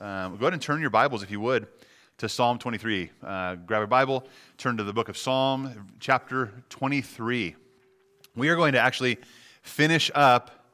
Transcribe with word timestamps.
Um, 0.00 0.38
go 0.38 0.46
ahead 0.46 0.54
and 0.54 0.62
turn 0.62 0.80
your 0.80 0.88
Bibles, 0.88 1.22
if 1.22 1.30
you 1.30 1.40
would, 1.40 1.66
to 2.16 2.26
Psalm 2.26 2.58
23. 2.58 3.10
Uh, 3.22 3.56
grab 3.56 3.82
a 3.82 3.86
Bible, 3.86 4.24
turn 4.56 4.78
to 4.78 4.82
the 4.82 4.94
book 4.94 5.10
of 5.10 5.18
Psalm, 5.18 5.88
chapter 6.00 6.54
23. 6.70 7.54
We 8.34 8.48
are 8.48 8.56
going 8.56 8.72
to 8.72 8.78
actually 8.78 9.18
finish 9.60 10.10
up 10.14 10.70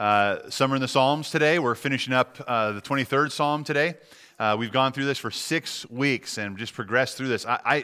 uh, 0.00 0.50
Summer 0.50 0.74
in 0.74 0.82
the 0.82 0.88
Psalms 0.88 1.30
today. 1.30 1.60
We're 1.60 1.76
finishing 1.76 2.12
up 2.12 2.38
uh, 2.44 2.72
the 2.72 2.80
23rd 2.80 3.30
Psalm 3.30 3.62
today. 3.62 3.94
Uh, 4.36 4.56
we've 4.58 4.72
gone 4.72 4.92
through 4.92 5.04
this 5.04 5.18
for 5.18 5.30
six 5.30 5.88
weeks 5.88 6.36
and 6.36 6.58
just 6.58 6.74
progressed 6.74 7.16
through 7.16 7.28
this. 7.28 7.46
I, 7.46 7.60
I, 7.64 7.76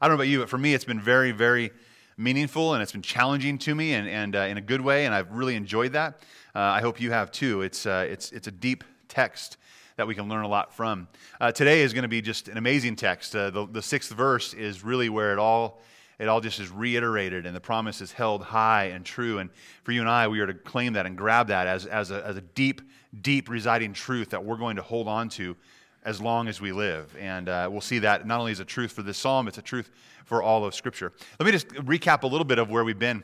I 0.00 0.06
don't 0.06 0.10
know 0.10 0.14
about 0.14 0.28
you, 0.28 0.38
but 0.38 0.48
for 0.48 0.58
me, 0.58 0.72
it's 0.72 0.84
been 0.84 1.00
very, 1.00 1.32
very 1.32 1.72
meaningful 2.16 2.74
and 2.74 2.82
it's 2.82 2.92
been 2.92 3.02
challenging 3.02 3.58
to 3.58 3.74
me 3.74 3.94
and, 3.94 4.06
and 4.08 4.36
uh, 4.36 4.40
in 4.42 4.56
a 4.56 4.60
good 4.60 4.82
way, 4.82 5.04
and 5.04 5.12
I've 5.12 5.32
really 5.32 5.56
enjoyed 5.56 5.94
that. 5.94 6.20
Uh, 6.54 6.60
I 6.60 6.80
hope 6.80 7.00
you 7.00 7.10
have 7.10 7.32
too. 7.32 7.62
It's, 7.62 7.86
uh, 7.86 8.06
it's, 8.08 8.30
it's 8.30 8.46
a 8.46 8.52
deep 8.52 8.84
text 9.08 9.56
that 9.98 10.06
we 10.06 10.14
can 10.14 10.28
learn 10.28 10.44
a 10.44 10.48
lot 10.48 10.72
from. 10.72 11.08
Uh, 11.40 11.50
today 11.50 11.82
is 11.82 11.92
going 11.92 12.02
to 12.02 12.08
be 12.08 12.22
just 12.22 12.46
an 12.46 12.56
amazing 12.56 12.94
text. 12.94 13.34
Uh, 13.34 13.50
the, 13.50 13.66
the 13.66 13.82
sixth 13.82 14.12
verse 14.12 14.54
is 14.54 14.84
really 14.84 15.08
where 15.08 15.32
it 15.32 15.40
all 15.40 15.82
it 16.20 16.28
all 16.28 16.40
just 16.40 16.58
is 16.58 16.70
reiterated 16.70 17.46
and 17.46 17.54
the 17.54 17.60
promise 17.60 18.00
is 18.00 18.10
held 18.10 18.42
high 18.42 18.86
and 18.86 19.04
true. 19.04 19.38
And 19.38 19.50
for 19.84 19.92
you 19.92 20.00
and 20.00 20.08
I, 20.08 20.26
we 20.26 20.40
are 20.40 20.46
to 20.46 20.54
claim 20.54 20.94
that 20.94 21.06
and 21.06 21.16
grab 21.16 21.48
that 21.48 21.68
as, 21.68 21.86
as, 21.86 22.10
a, 22.10 22.26
as 22.26 22.36
a 22.36 22.40
deep, 22.40 22.80
deep 23.22 23.48
residing 23.48 23.92
truth 23.92 24.30
that 24.30 24.44
we're 24.44 24.56
going 24.56 24.76
to 24.76 24.82
hold 24.82 25.06
on 25.06 25.28
to 25.30 25.56
as 26.04 26.20
long 26.20 26.48
as 26.48 26.60
we 26.60 26.72
live. 26.72 27.14
And 27.20 27.48
uh, 27.48 27.68
we'll 27.70 27.80
see 27.80 28.00
that 28.00 28.26
not 28.26 28.40
only 28.40 28.50
is 28.50 28.58
a 28.58 28.64
truth 28.64 28.90
for 28.90 29.02
this 29.02 29.16
psalm, 29.16 29.46
it's 29.46 29.58
a 29.58 29.62
truth 29.62 29.90
for 30.24 30.42
all 30.42 30.64
of 30.64 30.74
Scripture. 30.74 31.12
Let 31.38 31.46
me 31.46 31.52
just 31.52 31.68
recap 31.68 32.24
a 32.24 32.26
little 32.26 32.44
bit 32.44 32.58
of 32.58 32.68
where 32.68 32.82
we've 32.82 32.98
been 32.98 33.22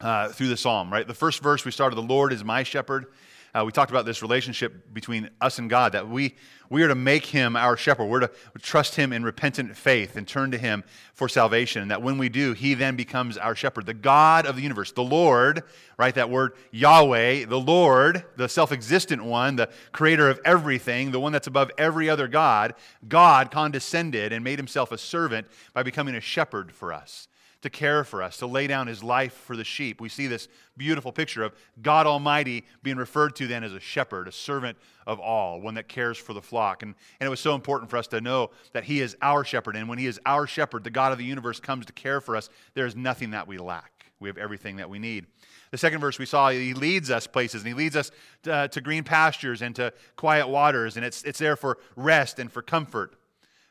uh, 0.00 0.30
through 0.30 0.48
the 0.48 0.56
psalm, 0.56 0.92
right? 0.92 1.06
The 1.06 1.14
first 1.14 1.40
verse 1.40 1.64
we 1.64 1.70
started, 1.70 1.94
The 1.94 2.02
Lord 2.02 2.32
is 2.32 2.44
my 2.44 2.64
shepherd. 2.64 3.06
Uh, 3.54 3.64
we 3.64 3.72
talked 3.72 3.90
about 3.90 4.04
this 4.04 4.20
relationship 4.20 4.92
between 4.92 5.30
us 5.40 5.58
and 5.58 5.70
God, 5.70 5.92
that 5.92 6.08
we, 6.08 6.34
we 6.68 6.82
are 6.82 6.88
to 6.88 6.94
make 6.94 7.24
him 7.24 7.56
our 7.56 7.76
shepherd. 7.76 8.06
We're 8.06 8.20
to 8.20 8.30
trust 8.60 8.94
him 8.94 9.12
in 9.12 9.24
repentant 9.24 9.76
faith 9.76 10.16
and 10.16 10.28
turn 10.28 10.50
to 10.50 10.58
him 10.58 10.84
for 11.14 11.28
salvation. 11.28 11.80
And 11.82 11.90
that 11.90 12.02
when 12.02 12.18
we 12.18 12.28
do, 12.28 12.52
he 12.52 12.74
then 12.74 12.94
becomes 12.94 13.38
our 13.38 13.54
shepherd. 13.54 13.86
The 13.86 13.94
God 13.94 14.46
of 14.46 14.56
the 14.56 14.62
universe, 14.62 14.92
the 14.92 15.02
Lord, 15.02 15.62
right? 15.96 16.14
That 16.14 16.28
word 16.28 16.52
Yahweh, 16.72 17.46
the 17.46 17.60
Lord, 17.60 18.24
the 18.36 18.48
self 18.48 18.70
existent 18.70 19.24
one, 19.24 19.56
the 19.56 19.70
creator 19.92 20.28
of 20.28 20.40
everything, 20.44 21.10
the 21.10 21.20
one 21.20 21.32
that's 21.32 21.46
above 21.46 21.70
every 21.78 22.10
other 22.10 22.28
God, 22.28 22.74
God 23.08 23.50
condescended 23.50 24.32
and 24.32 24.44
made 24.44 24.58
himself 24.58 24.92
a 24.92 24.98
servant 24.98 25.46
by 25.72 25.82
becoming 25.82 26.14
a 26.14 26.20
shepherd 26.20 26.70
for 26.72 26.92
us 26.92 27.28
to 27.62 27.70
care 27.70 28.04
for 28.04 28.22
us, 28.22 28.36
to 28.38 28.46
lay 28.46 28.66
down 28.66 28.86
his 28.86 29.02
life 29.02 29.32
for 29.32 29.56
the 29.56 29.64
sheep. 29.64 30.00
We 30.00 30.08
see 30.08 30.28
this 30.28 30.48
beautiful 30.76 31.10
picture 31.10 31.42
of 31.42 31.52
God 31.82 32.06
Almighty 32.06 32.64
being 32.82 32.96
referred 32.96 33.34
to 33.36 33.48
then 33.48 33.64
as 33.64 33.72
a 33.72 33.80
shepherd, 33.80 34.28
a 34.28 34.32
servant 34.32 34.78
of 35.06 35.18
all, 35.18 35.60
one 35.60 35.74
that 35.74 35.88
cares 35.88 36.16
for 36.16 36.32
the 36.32 36.42
flock. 36.42 36.82
And, 36.82 36.94
and 37.18 37.26
it 37.26 37.30
was 37.30 37.40
so 37.40 37.54
important 37.54 37.90
for 37.90 37.96
us 37.96 38.06
to 38.08 38.20
know 38.20 38.50
that 38.72 38.84
he 38.84 39.00
is 39.00 39.16
our 39.22 39.44
shepherd. 39.44 39.74
And 39.74 39.88
when 39.88 39.98
he 39.98 40.06
is 40.06 40.20
our 40.24 40.46
shepherd, 40.46 40.84
the 40.84 40.90
God 40.90 41.10
of 41.10 41.18
the 41.18 41.24
universe 41.24 41.58
comes 41.58 41.86
to 41.86 41.92
care 41.92 42.20
for 42.20 42.36
us, 42.36 42.48
there 42.74 42.86
is 42.86 42.94
nothing 42.94 43.30
that 43.30 43.48
we 43.48 43.58
lack. 43.58 43.92
We 44.20 44.28
have 44.28 44.38
everything 44.38 44.76
that 44.76 44.90
we 44.90 44.98
need. 44.98 45.26
The 45.70 45.78
second 45.78 46.00
verse 46.00 46.18
we 46.18 46.26
saw, 46.26 46.50
he 46.50 46.74
leads 46.74 47.10
us 47.10 47.26
places, 47.26 47.62
and 47.62 47.68
he 47.68 47.74
leads 47.74 47.94
us 47.94 48.10
to, 48.44 48.52
uh, 48.52 48.68
to 48.68 48.80
green 48.80 49.04
pastures 49.04 49.62
and 49.62 49.76
to 49.76 49.92
quiet 50.16 50.48
waters, 50.48 50.96
and 50.96 51.04
it's, 51.04 51.22
it's 51.24 51.38
there 51.38 51.56
for 51.56 51.78
rest 51.94 52.38
and 52.38 52.50
for 52.50 52.62
comfort 52.62 53.17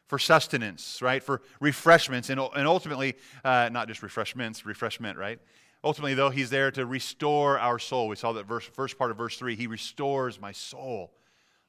for 0.07 0.17
sustenance, 0.17 1.01
right? 1.01 1.21
For 1.21 1.41
refreshments, 1.59 2.29
and, 2.29 2.39
and 2.39 2.67
ultimately, 2.67 3.15
uh, 3.43 3.69
not 3.71 3.87
just 3.87 4.01
refreshments, 4.01 4.65
refreshment, 4.65 5.17
right? 5.17 5.39
Ultimately, 5.83 6.15
though, 6.15 6.29
he's 6.29 6.49
there 6.49 6.71
to 6.71 6.85
restore 6.85 7.59
our 7.59 7.77
soul. 7.77 8.07
We 8.07 8.15
saw 8.15 8.33
that 8.33 8.45
verse, 8.45 8.65
first 8.65 8.97
part 8.97 9.11
of 9.11 9.17
verse 9.17 9.37
3 9.37 9.55
He 9.55 9.67
restores 9.67 10.39
my 10.39 10.51
soul. 10.51 11.11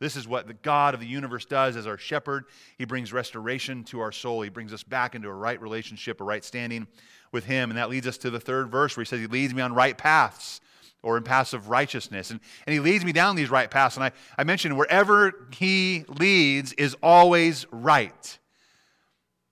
This 0.01 0.15
is 0.15 0.29
what 0.29 0.47
the 0.47 0.55
God 0.55 0.95
of 0.95 1.01
the 1.01 1.07
universe 1.07 1.45
does 1.45 1.77
as 1.77 1.89
our 1.89 1.99
shepherd. 1.99 2.45
He 2.79 2.85
brings 2.85 3.13
restoration 3.13 3.83
to 3.85 3.99
our 3.99 4.13
soul. 4.13 4.43
He 4.43 4.49
brings 4.49 4.73
us 4.73 4.85
back 4.85 5.17
into 5.17 5.29
a 5.29 5.35
right 5.35 5.61
relationship, 5.61 6.21
a 6.21 6.25
right 6.25 6.45
standing 6.45 6.87
with 7.33 7.45
Him. 7.45 7.71
And 7.71 7.79
that 7.79 7.91
leads 7.91 8.07
us 8.07 8.17
to 8.19 8.31
the 8.31 8.39
third 8.39 8.71
verse 8.71 8.97
where 8.97 9.03
He 9.03 9.09
says, 9.09 9.21
He 9.21 9.27
leads 9.27 9.53
me 9.53 9.61
on 9.61 9.75
right 9.75 9.99
paths 9.99 10.61
or 11.03 11.17
in 11.17 11.23
paths 11.23 11.53
of 11.53 11.69
righteousness. 11.69 12.31
And, 12.31 12.41
and 12.67 12.75
he 12.75 12.81
leads 12.81 13.05
me 13.05 13.13
down 13.13 13.37
these 13.37 13.51
right 13.51 13.71
paths. 13.71 13.97
And 13.97 14.05
I, 14.05 14.13
I 14.37 14.45
mentioned 14.45 14.77
wherever 14.77 15.47
he 15.53 16.05
leads 16.09 16.73
is 16.75 16.97
always 17.03 17.67
right. 17.71 18.39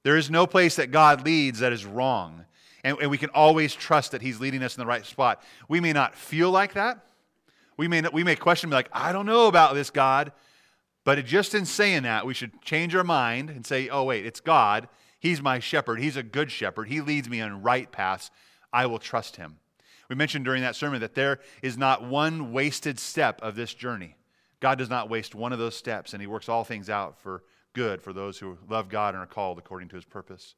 There 0.03 0.17
is 0.17 0.31
no 0.31 0.47
place 0.47 0.77
that 0.77 0.91
God 0.91 1.25
leads 1.25 1.61
that 1.61 1.73
is 1.73 1.85
wrong. 1.85 2.45
And, 2.85 2.97
and 3.01 3.11
we 3.11 3.19
can 3.19 3.31
always 3.31 3.75
trust 3.75 4.12
that 4.12 4.23
he's 4.23 4.41
leading 4.41 4.62
us 4.62 4.77
in 4.77 4.81
the 4.81 4.87
right 4.87 5.05
spot. 5.05 5.43
We 5.69 5.81
may 5.81 5.93
not 5.93 6.15
feel 6.15 6.51
like 6.51 6.75
that. 6.75 7.05
We 7.77 7.89
may, 7.89 8.03
we 8.12 8.25
may 8.25 8.37
question, 8.37 8.71
be 8.71 8.77
like, 8.77 8.89
I 8.93 9.12
don't 9.12 9.27
know 9.27 9.49
about 9.49 9.75
this 9.75 9.91
God. 9.91 10.33
But 11.05 11.25
just 11.25 11.55
in 11.55 11.67
saying 11.67 12.03
that, 12.05 12.27
we 12.27 12.35
should 12.35 12.61
change 12.62 12.95
our 12.95 13.05
mind 13.05 13.51
and 13.51 13.65
say, 13.65 13.89
oh, 13.89 14.05
wait, 14.05 14.27
it's 14.27 14.41
God. 14.41 14.89
He's 15.21 15.43
my 15.43 15.59
shepherd. 15.59 16.01
He's 16.01 16.17
a 16.17 16.23
good 16.23 16.51
shepherd. 16.51 16.89
He 16.89 17.01
leads 17.01 17.29
me 17.29 17.41
on 17.41 17.62
right 17.62 17.91
paths. 17.91 18.31
I 18.73 18.87
will 18.87 18.99
trust 18.99 19.37
him. 19.37 19.59
We 20.09 20.17
mentioned 20.17 20.44
during 20.44 20.62
that 20.62 20.77
sermon 20.77 21.00
that 21.00 21.15
there 21.15 21.41
is 21.62 21.77
not 21.77 22.05
one 22.05 22.53
wasted 22.53 22.99
step 22.99 23.41
of 23.43 23.56
this 23.56 23.75
journey. 23.75 24.17
God 24.61 24.78
does 24.78 24.91
not 24.91 25.11
waste 25.11 25.34
one 25.34 25.53
of 25.53 25.59
those 25.59 25.77
steps, 25.77 26.12
and 26.12 26.21
He 26.21 26.27
works 26.27 26.49
all 26.49 26.65
things 26.65 26.89
out 26.89 27.19
for 27.21 27.43
good 27.72 28.00
for 28.00 28.12
those 28.12 28.39
who 28.39 28.56
love 28.69 28.89
God 28.89 29.15
and 29.15 29.22
are 29.22 29.27
called 29.27 29.59
according 29.59 29.89
to 29.89 29.97
His 29.97 30.05
purpose. 30.05 30.55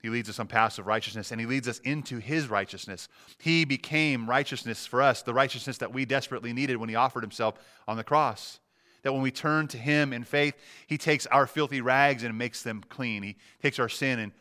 He 0.00 0.08
leads 0.08 0.28
us 0.28 0.40
on 0.40 0.48
paths 0.48 0.78
of 0.78 0.86
righteousness, 0.86 1.30
and 1.30 1.40
He 1.40 1.46
leads 1.46 1.68
us 1.68 1.78
into 1.80 2.18
His 2.18 2.48
righteousness. 2.48 3.08
He 3.38 3.64
became 3.64 4.28
righteousness 4.28 4.86
for 4.86 5.02
us, 5.02 5.22
the 5.22 5.34
righteousness 5.34 5.78
that 5.78 5.92
we 5.92 6.04
desperately 6.04 6.52
needed 6.52 6.76
when 6.76 6.88
He 6.88 6.94
offered 6.96 7.22
Himself 7.22 7.56
on 7.86 7.96
the 7.96 8.04
cross. 8.04 8.58
That 9.02 9.12
when 9.12 9.22
we 9.22 9.30
turn 9.30 9.68
to 9.68 9.78
Him 9.78 10.12
in 10.12 10.24
faith, 10.24 10.54
He 10.86 10.98
takes 10.98 11.26
our 11.26 11.46
filthy 11.46 11.80
rags 11.80 12.24
and 12.24 12.36
makes 12.36 12.62
them 12.62 12.82
clean. 12.88 13.22
He 13.22 13.36
takes 13.60 13.78
our 13.78 13.88
sin 13.88 14.18
and 14.18 14.32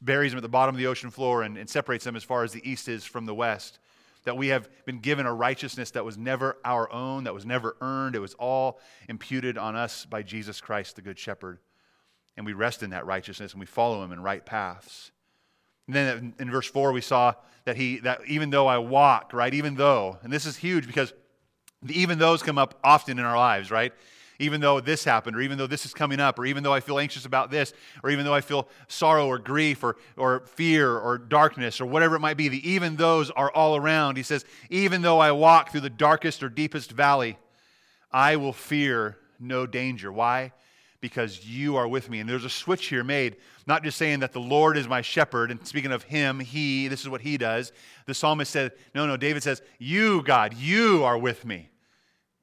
buries 0.00 0.32
them 0.32 0.38
at 0.38 0.42
the 0.42 0.48
bottom 0.48 0.74
of 0.74 0.78
the 0.78 0.86
ocean 0.86 1.10
floor 1.10 1.42
and, 1.42 1.56
and 1.56 1.68
separates 1.68 2.04
them 2.04 2.16
as 2.16 2.24
far 2.24 2.44
as 2.44 2.52
the 2.52 2.68
east 2.68 2.88
is 2.88 3.04
from 3.04 3.26
the 3.26 3.34
west. 3.34 3.78
That 4.24 4.36
we 4.36 4.48
have 4.48 4.68
been 4.84 4.98
given 4.98 5.26
a 5.26 5.32
righteousness 5.32 5.92
that 5.92 6.04
was 6.04 6.18
never 6.18 6.58
our 6.64 6.92
own, 6.92 7.24
that 7.24 7.34
was 7.34 7.46
never 7.46 7.76
earned. 7.80 8.16
It 8.16 8.20
was 8.20 8.34
all 8.34 8.80
imputed 9.08 9.56
on 9.56 9.76
us 9.76 10.04
by 10.04 10.22
Jesus 10.22 10.60
Christ, 10.60 10.96
the 10.96 11.02
Good 11.02 11.18
Shepherd. 11.18 11.58
And 12.36 12.44
we 12.44 12.52
rest 12.52 12.82
in 12.82 12.90
that 12.90 13.06
righteousness 13.06 13.52
and 13.52 13.60
we 13.60 13.66
follow 13.66 14.02
him 14.04 14.12
in 14.12 14.20
right 14.20 14.44
paths. 14.44 15.12
And 15.86 15.96
then 15.96 16.34
in 16.38 16.50
verse 16.50 16.68
4, 16.68 16.92
we 16.92 17.00
saw 17.00 17.34
that 17.64 17.76
he 17.76 17.98
that 18.00 18.20
even 18.26 18.50
though 18.50 18.66
I 18.66 18.78
walk, 18.78 19.32
right? 19.32 19.52
Even 19.52 19.74
though, 19.74 20.18
and 20.22 20.32
this 20.32 20.46
is 20.46 20.56
huge 20.56 20.86
because 20.86 21.12
even 21.88 22.18
those 22.18 22.42
come 22.42 22.58
up 22.58 22.78
often 22.84 23.18
in 23.18 23.24
our 23.24 23.36
lives, 23.36 23.70
right? 23.70 23.92
Even 24.38 24.60
though 24.60 24.80
this 24.80 25.04
happened, 25.04 25.36
or 25.36 25.40
even 25.40 25.58
though 25.58 25.66
this 25.66 25.84
is 25.84 25.92
coming 25.92 26.20
up, 26.20 26.38
or 26.38 26.46
even 26.46 26.62
though 26.62 26.72
I 26.72 26.80
feel 26.80 26.98
anxious 26.98 27.24
about 27.24 27.50
this, 27.50 27.72
or 28.04 28.10
even 28.10 28.24
though 28.24 28.34
I 28.34 28.40
feel 28.40 28.68
sorrow 28.86 29.26
or 29.26 29.38
grief 29.38 29.82
or, 29.82 29.96
or 30.16 30.40
fear 30.46 30.96
or 30.96 31.18
darkness 31.18 31.80
or 31.80 31.86
whatever 31.86 32.16
it 32.16 32.20
might 32.20 32.36
be, 32.36 32.48
the 32.48 32.68
even 32.68 32.96
those 32.96 33.30
are 33.32 33.50
all 33.50 33.74
around. 33.76 34.16
He 34.16 34.22
says, 34.22 34.44
Even 34.70 35.02
though 35.02 35.18
I 35.18 35.32
walk 35.32 35.72
through 35.72 35.80
the 35.80 35.90
darkest 35.90 36.42
or 36.42 36.48
deepest 36.48 36.92
valley, 36.92 37.36
I 38.12 38.36
will 38.36 38.52
fear 38.52 39.18
no 39.40 39.66
danger. 39.66 40.12
Why? 40.12 40.52
Because 41.00 41.44
you 41.44 41.76
are 41.76 41.88
with 41.88 42.08
me. 42.08 42.20
And 42.20 42.30
there's 42.30 42.44
a 42.44 42.50
switch 42.50 42.86
here 42.86 43.04
made, 43.04 43.36
not 43.66 43.82
just 43.82 43.98
saying 43.98 44.20
that 44.20 44.32
the 44.32 44.40
Lord 44.40 44.76
is 44.76 44.88
my 44.88 45.02
shepherd, 45.02 45.50
and 45.50 45.64
speaking 45.66 45.92
of 45.92 46.04
him, 46.04 46.38
he, 46.38 46.86
this 46.86 47.00
is 47.00 47.08
what 47.08 47.20
he 47.20 47.38
does. 47.38 47.72
The 48.06 48.14
psalmist 48.14 48.52
said, 48.52 48.72
No, 48.94 49.04
no, 49.04 49.16
David 49.16 49.42
says, 49.42 49.62
You, 49.80 50.22
God, 50.22 50.54
you 50.54 51.02
are 51.02 51.18
with 51.18 51.44
me. 51.44 51.70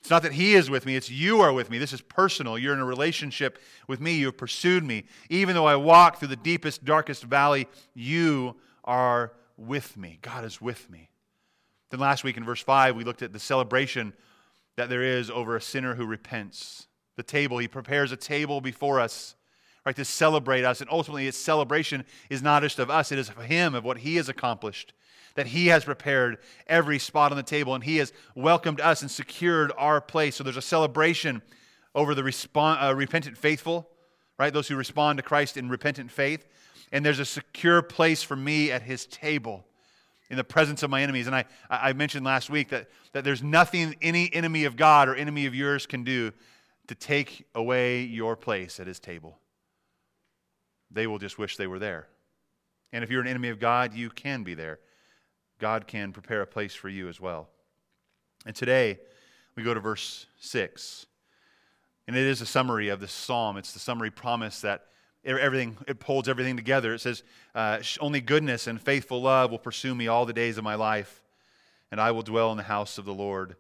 It's 0.06 0.12
not 0.12 0.22
that 0.22 0.34
He 0.34 0.54
is 0.54 0.70
with 0.70 0.86
me, 0.86 0.96
it's 0.96 1.10
you 1.10 1.42
are 1.42 1.52
with 1.52 1.72
me. 1.72 1.80
This 1.80 1.92
is 1.92 2.00
personal. 2.00 2.60
You're 2.60 2.76
in 2.76 2.80
a 2.80 2.86
relationship 2.86 3.58
with 3.88 4.00
me. 4.00 4.14
You 4.14 4.28
have 4.28 4.38
pursued 4.38 4.84
me. 4.84 5.06
Even 5.32 5.56
though 5.56 5.66
I 5.66 5.78
walk 5.78 6.20
through 6.20 6.28
the 6.28 6.36
deepest, 6.36 6.86
darkest 6.86 7.24
valley, 7.24 7.68
you 7.96 8.56
are 8.84 9.34
with 9.58 9.98
me. 9.98 10.20
God 10.22 10.46
is 10.46 10.62
with 10.62 10.92
me. 10.92 11.10
Then 11.90 12.00
last 12.00 12.24
week 12.24 12.38
in 12.38 12.46
verse 12.46 12.62
5, 12.62 12.96
we 12.96 13.04
looked 13.04 13.24
at 13.24 13.34
the 13.34 13.40
celebration 13.40 14.14
that 14.76 14.90
there 14.90 15.02
is 15.02 15.32
over 15.32 15.56
a 15.56 15.62
sinner 15.62 15.96
who 15.96 16.06
repents. 16.06 16.86
The 17.16 17.24
table, 17.24 17.58
He 17.58 17.68
prepares 17.68 18.12
a 18.12 18.16
table 18.16 18.62
before 18.62 19.00
us. 19.00 19.34
Right, 19.88 19.96
to 19.96 20.06
celebrate 20.06 20.66
us. 20.66 20.82
And 20.82 20.90
ultimately, 20.92 21.28
its 21.28 21.38
celebration 21.40 22.06
is 22.30 22.44
not 22.44 22.62
just 22.62 22.78
of 22.78 22.92
us, 22.92 23.12
it 23.12 23.18
is 23.18 23.30
of 23.30 23.38
Him, 23.38 23.74
of 23.74 23.84
what 23.84 23.98
He 23.98 24.18
has 24.18 24.30
accomplished 24.30 24.94
that 25.36 25.48
He 25.48 25.68
has 25.68 25.86
prepared 25.86 26.40
every 26.68 27.00
spot 27.00 27.32
on 27.32 27.38
the 27.38 27.44
table 27.44 27.76
and 27.76 27.84
He 27.84 27.98
has 27.98 28.12
welcomed 28.36 28.82
us 28.82 29.02
and 29.02 29.12
secured 29.12 29.72
our 29.78 30.02
place. 30.02 30.36
So 30.36 30.44
there's 30.44 30.58
a 30.58 30.62
celebration 30.62 31.42
over 31.94 32.16
the 32.16 32.24
respond, 32.24 32.80
uh, 32.82 32.96
repentant 32.96 33.38
faithful, 33.38 33.90
right? 34.40 34.52
Those 34.52 34.68
who 34.68 34.76
respond 34.76 35.18
to 35.18 35.24
Christ 35.24 35.58
in 35.58 35.70
repentant 35.70 36.12
faith. 36.12 36.46
And 36.92 37.06
there's 37.06 37.20
a 37.20 37.26
secure 37.26 37.82
place 37.82 38.24
for 38.24 38.36
me 38.36 38.72
at 38.72 38.82
His 38.82 39.06
table 39.06 39.66
in 40.30 40.38
the 40.38 40.44
presence 40.44 40.84
of 40.84 40.90
my 40.90 41.04
enemies. 41.04 41.28
And 41.28 41.36
I, 41.36 41.46
I 41.70 41.94
mentioned 41.94 42.26
last 42.26 42.50
week 42.50 42.70
that, 42.70 42.90
that 43.14 43.24
there's 43.24 43.44
nothing 43.44 43.96
any 44.02 44.34
enemy 44.34 44.66
of 44.66 44.76
God 44.76 45.08
or 45.08 45.16
enemy 45.16 45.46
of 45.46 45.54
yours 45.54 45.86
can 45.86 46.04
do 46.04 46.32
to 46.88 46.96
take 46.96 47.46
away 47.54 48.02
your 48.02 48.36
place 48.36 48.80
at 48.80 48.88
His 48.88 49.00
table. 49.00 49.40
They 50.92 51.08
will 51.08 51.18
just 51.18 51.38
wish 51.38 51.58
they 51.58 51.68
were 51.68 51.80
there. 51.80 52.08
And 52.94 53.04
if 53.04 53.10
you're 53.10 53.22
an 53.22 53.28
enemy 53.28 53.50
of 53.50 53.60
God, 53.60 53.94
you 53.94 54.10
can 54.10 54.44
be 54.44 54.54
there. 54.54 54.80
God 55.60 55.88
can 55.88 56.12
prepare 56.12 56.42
a 56.42 56.48
place 56.48 56.74
for 56.76 56.90
you 56.90 57.08
as 57.08 57.20
well. 57.20 57.50
And 58.46 58.56
today, 58.56 59.00
we 59.56 59.64
go 59.64 59.74
to 59.74 59.80
verse 59.80 60.26
6. 60.40 61.06
And 62.08 62.16
it 62.16 62.26
is 62.26 62.42
a 62.42 62.46
summary 62.46 62.90
of 62.90 63.00
this 63.00 63.12
psalm. 63.12 63.58
It's 63.58 63.74
the 63.74 63.80
summary 63.80 64.12
promise 64.12 64.62
that 64.62 64.88
everything 65.24 65.78
it 65.88 66.02
holds 66.04 66.30
everything 66.30 66.56
together. 66.56 66.94
It 66.94 67.00
says, 67.00 67.24
uh, 67.56 67.82
"Only 68.00 68.22
goodness 68.22 68.68
and 68.68 68.80
faithful 68.80 69.22
love 69.22 69.50
will 69.50 69.60
pursue 69.60 69.96
me 69.96 70.08
all 70.08 70.26
the 70.26 70.34
days 70.34 70.58
of 70.58 70.64
my 70.64 70.76
life, 70.76 71.24
and 71.90 72.00
I 72.00 72.12
will 72.12 72.22
dwell 72.22 72.52
in 72.52 72.58
the 72.58 72.64
house 72.64 73.00
of 73.00 73.06
the 73.06 73.14
Lord 73.14 73.56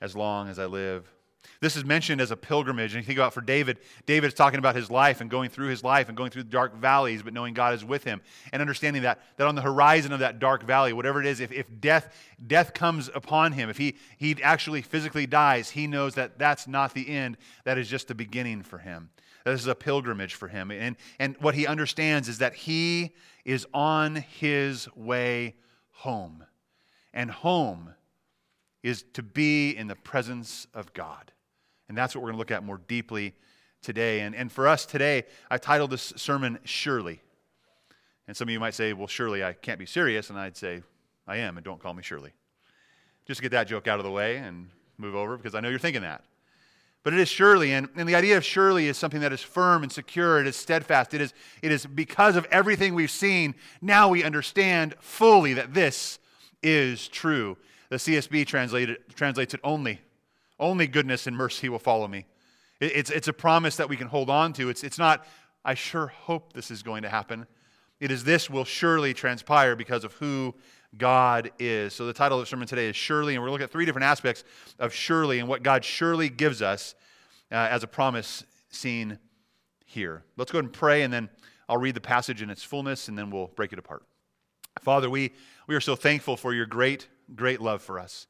as 0.00 0.16
long 0.16 0.48
as 0.48 0.58
I 0.58 0.66
live." 0.66 1.12
This 1.60 1.76
is 1.76 1.84
mentioned 1.84 2.20
as 2.20 2.30
a 2.30 2.36
pilgrimage. 2.36 2.94
And 2.94 3.02
you 3.02 3.06
think 3.06 3.18
about 3.18 3.34
for 3.34 3.40
David, 3.40 3.78
David 4.06 4.28
is 4.28 4.34
talking 4.34 4.58
about 4.58 4.76
his 4.76 4.90
life 4.90 5.20
and 5.20 5.28
going 5.28 5.50
through 5.50 5.68
his 5.68 5.82
life 5.82 6.08
and 6.08 6.16
going 6.16 6.30
through 6.30 6.44
dark 6.44 6.76
valleys, 6.76 7.22
but 7.22 7.32
knowing 7.32 7.54
God 7.54 7.74
is 7.74 7.84
with 7.84 8.04
him 8.04 8.20
and 8.52 8.60
understanding 8.60 9.02
that, 9.02 9.20
that 9.36 9.46
on 9.46 9.54
the 9.54 9.62
horizon 9.62 10.12
of 10.12 10.20
that 10.20 10.38
dark 10.38 10.62
valley, 10.62 10.92
whatever 10.92 11.20
it 11.20 11.26
is, 11.26 11.40
if, 11.40 11.50
if 11.52 11.66
death, 11.80 12.14
death 12.46 12.74
comes 12.74 13.10
upon 13.14 13.52
him, 13.52 13.68
if 13.68 13.76
he, 13.76 13.96
he 14.18 14.36
actually 14.42 14.82
physically 14.82 15.26
dies, 15.26 15.70
he 15.70 15.86
knows 15.86 16.14
that 16.14 16.38
that's 16.38 16.68
not 16.68 16.94
the 16.94 17.08
end. 17.08 17.36
That 17.64 17.78
is 17.78 17.88
just 17.88 18.08
the 18.08 18.14
beginning 18.14 18.62
for 18.62 18.78
him. 18.78 19.10
That 19.44 19.52
this 19.52 19.60
is 19.60 19.66
a 19.66 19.74
pilgrimage 19.74 20.34
for 20.34 20.48
him. 20.48 20.70
And, 20.70 20.96
and 21.18 21.36
what 21.40 21.54
he 21.54 21.66
understands 21.66 22.28
is 22.28 22.38
that 22.38 22.54
he 22.54 23.14
is 23.44 23.66
on 23.72 24.16
his 24.16 24.88
way 24.94 25.54
home. 25.90 26.44
And 27.12 27.30
home 27.30 27.94
is 28.82 29.04
to 29.14 29.22
be 29.22 29.70
in 29.70 29.88
the 29.88 29.96
presence 29.96 30.66
of 30.74 30.92
God. 30.92 31.32
And 31.88 31.96
that's 31.96 32.14
what 32.14 32.22
we're 32.22 32.28
going 32.28 32.36
to 32.36 32.38
look 32.38 32.50
at 32.50 32.64
more 32.64 32.80
deeply 32.88 33.34
today. 33.82 34.20
And, 34.20 34.34
and 34.34 34.50
for 34.50 34.68
us 34.68 34.86
today, 34.86 35.24
I 35.50 35.58
titled 35.58 35.90
this 35.90 36.12
sermon 36.16 36.58
Surely. 36.64 37.20
And 38.26 38.36
some 38.36 38.48
of 38.48 38.52
you 38.52 38.60
might 38.60 38.74
say, 38.74 38.92
well, 38.92 39.06
surely 39.06 39.42
I 39.42 39.54
can't 39.54 39.78
be 39.78 39.86
serious. 39.86 40.28
And 40.30 40.38
I'd 40.38 40.56
say, 40.56 40.82
I 41.26 41.38
am, 41.38 41.56
and 41.56 41.64
don't 41.64 41.80
call 41.80 41.94
me 41.94 42.02
Shirley. 42.02 42.32
Just 43.26 43.38
to 43.38 43.42
get 43.42 43.52
that 43.52 43.68
joke 43.68 43.86
out 43.86 43.98
of 43.98 44.04
the 44.04 44.10
way 44.10 44.36
and 44.36 44.68
move 44.98 45.14
over 45.14 45.36
because 45.36 45.54
I 45.54 45.60
know 45.60 45.68
you're 45.68 45.78
thinking 45.78 46.02
that. 46.02 46.24
But 47.04 47.14
it 47.14 47.20
is 47.20 47.28
surely, 47.28 47.72
and, 47.72 47.88
and 47.96 48.08
the 48.08 48.14
idea 48.14 48.36
of 48.36 48.44
surely 48.44 48.88
is 48.88 48.98
something 48.98 49.20
that 49.20 49.32
is 49.32 49.40
firm 49.40 49.82
and 49.82 49.90
secure, 49.90 50.40
it 50.40 50.46
is 50.46 50.56
steadfast. 50.56 51.14
It 51.14 51.20
is, 51.20 51.32
it 51.62 51.70
is 51.70 51.86
because 51.86 52.36
of 52.36 52.44
everything 52.50 52.94
we've 52.94 53.10
seen, 53.10 53.54
now 53.80 54.08
we 54.08 54.24
understand 54.24 54.94
fully 54.98 55.54
that 55.54 55.72
this 55.72 56.18
is 56.62 57.08
true. 57.08 57.56
The 57.88 57.96
CSB 57.96 58.46
translated, 58.46 58.98
translates 59.14 59.54
it 59.54 59.60
only. 59.62 60.00
Only 60.58 60.86
goodness 60.86 61.26
and 61.26 61.36
mercy 61.36 61.68
will 61.68 61.78
follow 61.78 62.08
me. 62.08 62.26
It's, 62.80 63.10
it's 63.10 63.28
a 63.28 63.32
promise 63.32 63.76
that 63.76 63.88
we 63.88 63.96
can 63.96 64.08
hold 64.08 64.30
on 64.30 64.52
to. 64.54 64.68
It's, 64.68 64.84
it's 64.84 64.98
not, 64.98 65.26
I 65.64 65.74
sure 65.74 66.08
hope 66.08 66.52
this 66.52 66.70
is 66.70 66.82
going 66.82 67.02
to 67.02 67.08
happen. 67.08 67.46
It 68.00 68.10
is, 68.10 68.24
this 68.24 68.48
will 68.48 68.64
surely 68.64 69.14
transpire 69.14 69.74
because 69.74 70.04
of 70.04 70.12
who 70.14 70.54
God 70.96 71.50
is. 71.58 71.92
So 71.92 72.06
the 72.06 72.12
title 72.12 72.38
of 72.38 72.42
the 72.42 72.46
sermon 72.46 72.68
today 72.68 72.86
is 72.86 72.96
Surely, 72.96 73.34
and 73.34 73.42
we're 73.42 73.50
looking 73.50 73.64
at 73.64 73.70
three 73.70 73.84
different 73.84 74.04
aspects 74.04 74.44
of 74.78 74.94
surely 74.94 75.40
and 75.40 75.48
what 75.48 75.62
God 75.62 75.84
surely 75.84 76.28
gives 76.28 76.62
us 76.62 76.94
uh, 77.50 77.56
as 77.56 77.82
a 77.82 77.88
promise 77.88 78.44
seen 78.70 79.18
here. 79.84 80.22
Let's 80.36 80.52
go 80.52 80.58
ahead 80.58 80.66
and 80.66 80.72
pray, 80.72 81.02
and 81.02 81.12
then 81.12 81.28
I'll 81.68 81.78
read 81.78 81.94
the 81.94 82.00
passage 82.00 82.42
in 82.42 82.50
its 82.50 82.62
fullness, 82.62 83.08
and 83.08 83.18
then 83.18 83.30
we'll 83.30 83.48
break 83.48 83.72
it 83.72 83.78
apart. 83.78 84.04
Father, 84.80 85.10
we, 85.10 85.32
we 85.66 85.74
are 85.74 85.80
so 85.80 85.96
thankful 85.96 86.36
for 86.36 86.54
your 86.54 86.66
great 86.66 87.08
great 87.34 87.60
love 87.60 87.82
for 87.82 87.98
us. 87.98 88.26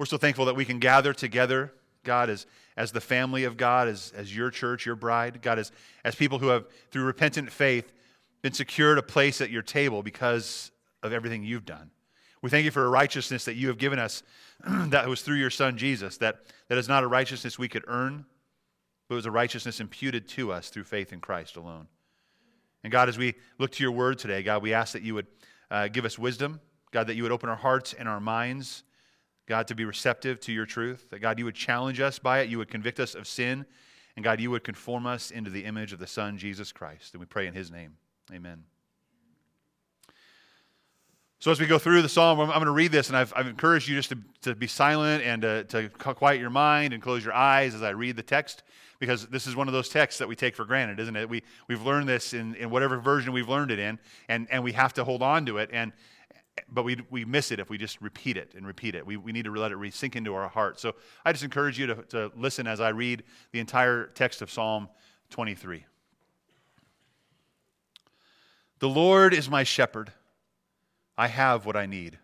We're 0.00 0.06
so 0.06 0.16
thankful 0.16 0.46
that 0.46 0.56
we 0.56 0.64
can 0.64 0.78
gather 0.78 1.12
together, 1.12 1.74
God, 2.04 2.30
as, 2.30 2.46
as 2.74 2.90
the 2.90 3.02
family 3.02 3.44
of 3.44 3.58
God, 3.58 3.86
as, 3.86 4.14
as 4.16 4.34
your 4.34 4.50
church, 4.50 4.86
your 4.86 4.96
bride, 4.96 5.42
God, 5.42 5.58
as, 5.58 5.72
as 6.04 6.14
people 6.14 6.38
who 6.38 6.46
have, 6.46 6.64
through 6.90 7.04
repentant 7.04 7.52
faith, 7.52 7.92
been 8.40 8.54
secured 8.54 8.96
a 8.96 9.02
place 9.02 9.42
at 9.42 9.50
your 9.50 9.60
table 9.60 10.02
because 10.02 10.70
of 11.02 11.12
everything 11.12 11.44
you've 11.44 11.66
done. 11.66 11.90
We 12.40 12.48
thank 12.48 12.64
you 12.64 12.70
for 12.70 12.86
a 12.86 12.88
righteousness 12.88 13.44
that 13.44 13.56
you 13.56 13.68
have 13.68 13.76
given 13.76 13.98
us 13.98 14.22
that 14.66 15.06
was 15.06 15.20
through 15.20 15.36
your 15.36 15.50
Son, 15.50 15.76
Jesus, 15.76 16.16
that, 16.16 16.46
that 16.68 16.78
is 16.78 16.88
not 16.88 17.04
a 17.04 17.06
righteousness 17.06 17.58
we 17.58 17.68
could 17.68 17.84
earn, 17.86 18.24
but 19.06 19.16
it 19.16 19.16
was 19.16 19.26
a 19.26 19.30
righteousness 19.30 19.80
imputed 19.80 20.26
to 20.28 20.50
us 20.50 20.70
through 20.70 20.84
faith 20.84 21.12
in 21.12 21.20
Christ 21.20 21.56
alone. 21.56 21.88
And 22.82 22.90
God, 22.90 23.10
as 23.10 23.18
we 23.18 23.34
look 23.58 23.70
to 23.72 23.82
your 23.82 23.92
word 23.92 24.18
today, 24.18 24.42
God, 24.42 24.62
we 24.62 24.72
ask 24.72 24.94
that 24.94 25.02
you 25.02 25.12
would 25.12 25.26
uh, 25.70 25.88
give 25.88 26.06
us 26.06 26.18
wisdom, 26.18 26.58
God, 26.90 27.06
that 27.08 27.16
you 27.16 27.22
would 27.22 27.32
open 27.32 27.50
our 27.50 27.56
hearts 27.56 27.92
and 27.92 28.08
our 28.08 28.18
minds, 28.18 28.82
God, 29.50 29.66
to 29.66 29.74
be 29.74 29.84
receptive 29.84 30.38
to 30.42 30.52
your 30.52 30.64
truth. 30.64 31.10
That, 31.10 31.18
God, 31.18 31.40
you 31.40 31.44
would 31.44 31.56
challenge 31.56 31.98
us 31.98 32.20
by 32.20 32.38
it. 32.38 32.48
You 32.48 32.58
would 32.58 32.70
convict 32.70 33.00
us 33.00 33.16
of 33.16 33.26
sin. 33.26 33.66
And, 34.14 34.24
God, 34.24 34.40
you 34.40 34.48
would 34.52 34.62
conform 34.62 35.06
us 35.06 35.32
into 35.32 35.50
the 35.50 35.64
image 35.64 35.92
of 35.92 35.98
the 35.98 36.06
Son, 36.06 36.38
Jesus 36.38 36.70
Christ. 36.70 37.14
And 37.14 37.20
we 37.20 37.26
pray 37.26 37.48
in 37.48 37.52
his 37.52 37.68
name. 37.68 37.96
Amen. 38.32 38.62
So, 41.40 41.50
as 41.50 41.58
we 41.58 41.66
go 41.66 41.80
through 41.80 42.02
the 42.02 42.08
psalm, 42.08 42.38
I'm, 42.38 42.46
going 42.48 42.66
to 42.66 42.70
read 42.70 42.92
this, 42.92 43.08
and 43.08 43.16
I've, 43.16 43.32
I've 43.34 43.48
encouraged 43.48 43.88
you 43.88 43.96
just 43.96 44.10
to, 44.10 44.18
to 44.42 44.54
be 44.54 44.68
silent 44.68 45.24
and 45.24 45.44
uh, 45.44 45.64
to, 45.64 45.88
to 45.88 46.14
quiet 46.14 46.38
your 46.38 46.50
mind 46.50 46.92
and 46.92 47.02
close 47.02 47.24
your 47.24 47.34
eyes 47.34 47.74
as 47.74 47.82
I 47.82 47.90
read 47.90 48.14
the 48.14 48.22
text, 48.22 48.62
because 49.00 49.26
this 49.26 49.48
is 49.48 49.56
one 49.56 49.66
of 49.66 49.72
those 49.72 49.88
texts 49.88 50.20
that 50.20 50.28
we 50.28 50.36
take 50.36 50.54
for 50.54 50.64
granted, 50.64 51.00
isn't 51.00 51.16
it? 51.16 51.28
We, 51.28 51.42
we've 51.66 51.82
learned 51.82 52.08
this 52.08 52.34
in, 52.34 52.54
in 52.54 52.70
whatever 52.70 52.98
version 52.98 53.32
we've 53.32 53.48
learned 53.48 53.72
it 53.72 53.80
in, 53.80 53.98
and, 54.28 54.46
and 54.52 54.62
we 54.62 54.70
have 54.72 54.92
to 54.94 55.02
hold 55.02 55.22
on 55.22 55.44
to 55.46 55.58
it. 55.58 55.70
And, 55.72 55.92
but 56.68 56.84
we, 56.84 56.98
we 57.10 57.24
miss 57.24 57.50
it 57.50 57.60
if 57.60 57.70
we 57.70 57.78
just 57.78 58.00
repeat 58.00 58.36
it 58.36 58.54
and 58.56 58.66
repeat 58.66 58.94
it. 58.94 59.06
We, 59.06 59.16
we 59.16 59.32
need 59.32 59.44
to 59.44 59.54
let 59.54 59.72
it 59.72 59.94
sink 59.94 60.16
into 60.16 60.34
our 60.34 60.48
heart. 60.48 60.78
So 60.80 60.94
I 61.24 61.32
just 61.32 61.44
encourage 61.44 61.78
you 61.78 61.86
to, 61.88 61.94
to 62.10 62.32
listen 62.36 62.66
as 62.66 62.80
I 62.80 62.90
read 62.90 63.22
the 63.52 63.60
entire 63.60 64.06
text 64.06 64.42
of 64.42 64.50
Psalm 64.50 64.88
23. 65.30 65.84
The 68.78 68.88
Lord 68.88 69.34
is 69.34 69.50
my 69.50 69.62
shepherd. 69.62 70.12
I 71.16 71.28
have 71.28 71.66
what 71.66 71.76
I 71.76 71.86
need. 71.86 72.18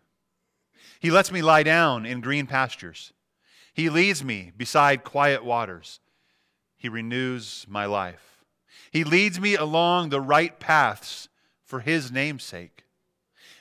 He 1.01 1.11
lets 1.11 1.31
me 1.31 1.43
lie 1.43 1.63
down 1.63 2.07
in 2.07 2.21
green 2.21 2.47
pastures. 2.47 3.13
He 3.75 3.91
leads 3.91 4.25
me 4.25 4.53
beside 4.57 5.05
quiet 5.05 5.45
waters. 5.45 6.01
He 6.79 6.89
renews 6.89 7.67
my 7.69 7.85
life. 7.85 8.45
He 8.91 9.05
leads 9.05 9.39
me 9.39 9.55
along 9.55 10.09
the 10.09 10.21
right 10.21 10.59
paths 10.59 11.29
for 11.63 11.81
his 11.81 12.11
name's 12.11 12.45
sake. 12.45 12.86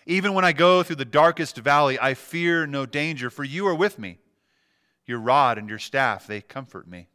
Even 0.06 0.34
when 0.34 0.46
I 0.46 0.54
go 0.54 0.84
through 0.84 0.98
the 0.98 1.06
darkest 1.06 1.58
valley, 1.58 1.98
I 2.00 2.14
fear 2.14 2.68
no 2.68 2.86
danger, 2.86 3.30
for 3.30 3.44
you 3.44 3.66
are 3.68 3.76
with 3.76 3.98
me. 3.98 4.20
Your 5.06 5.20
rod 5.20 5.58
and 5.58 5.68
your 5.68 5.80
staff, 5.80 6.28
they 6.28 6.42
comfort 6.42 6.88
me. 6.88 7.08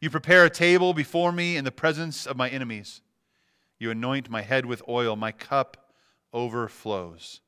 You 0.00 0.08
prepare 0.08 0.46
a 0.46 0.50
table 0.50 0.94
before 0.94 1.30
me 1.30 1.56
in 1.56 1.64
the 1.64 1.70
presence 1.70 2.26
of 2.26 2.36
my 2.36 2.48
enemies. 2.48 3.02
You 3.78 3.90
anoint 3.90 4.30
my 4.30 4.42
head 4.42 4.64
with 4.64 4.82
oil, 4.88 5.14
my 5.14 5.32
cup 5.32 5.92
overflows. 6.32 7.40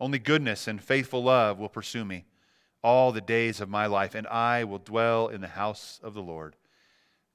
Only 0.00 0.18
goodness 0.18 0.66
and 0.66 0.82
faithful 0.82 1.24
love 1.24 1.58
will 1.58 1.68
pursue 1.68 2.04
me 2.04 2.24
all 2.82 3.12
the 3.12 3.20
days 3.20 3.60
of 3.60 3.68
my 3.68 3.86
life, 3.86 4.14
and 4.14 4.26
I 4.28 4.64
will 4.64 4.78
dwell 4.78 5.28
in 5.28 5.40
the 5.40 5.48
house 5.48 6.00
of 6.02 6.14
the 6.14 6.22
Lord 6.22 6.56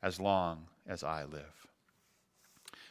as 0.01 0.19
long 0.19 0.67
as 0.87 1.03
I 1.03 1.25
live 1.25 1.62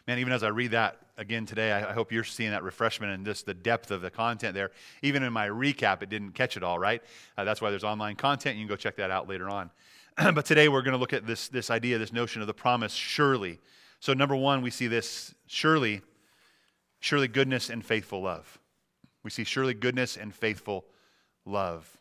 man, 0.06 0.18
even 0.18 0.32
as 0.32 0.42
I 0.42 0.48
read 0.48 0.72
that 0.72 0.98
again 1.16 1.46
today, 1.46 1.72
I, 1.72 1.92
hope 1.92 2.10
you're 2.10 2.24
seeing 2.24 2.50
that 2.50 2.62
refreshment 2.62 3.12
and 3.12 3.24
just 3.24 3.46
the 3.46 3.54
depth 3.54 3.90
of 3.90 4.00
the 4.00 4.10
content 4.10 4.54
there. 4.54 4.70
Even 5.02 5.22
in 5.22 5.32
my 5.32 5.48
recap, 5.48 6.02
it 6.02 6.08
didn't 6.08 6.32
catch 6.32 6.56
it 6.56 6.62
all, 6.62 6.78
right? 6.78 7.02
Uh, 7.36 7.44
that's 7.44 7.60
why 7.60 7.70
there's 7.70 7.84
online 7.84 8.16
content. 8.16 8.56
You 8.56 8.62
can 8.62 8.68
go 8.68 8.76
check 8.76 8.96
that 8.96 9.10
out 9.10 9.28
later 9.28 9.48
on. 9.48 9.70
but 10.34 10.44
today 10.44 10.68
we're 10.68 10.82
going 10.82 10.92
to 10.92 10.98
look 10.98 11.12
at 11.12 11.26
this, 11.26 11.48
this 11.48 11.70
idea, 11.70 11.98
this 11.98 12.12
notion 12.12 12.40
of 12.40 12.46
the 12.46 12.54
promise, 12.54 12.92
surely. 12.92 13.60
So, 14.00 14.14
number 14.14 14.34
one, 14.34 14.62
we 14.62 14.70
see 14.70 14.88
this 14.88 15.34
surely, 15.46 16.02
surely 17.00 17.28
goodness 17.28 17.70
and 17.70 17.84
faithful 17.84 18.22
love. 18.22 18.58
We 19.22 19.30
see 19.30 19.44
surely 19.44 19.74
goodness 19.74 20.16
and 20.16 20.34
faithful 20.34 20.84
love. 21.44 21.98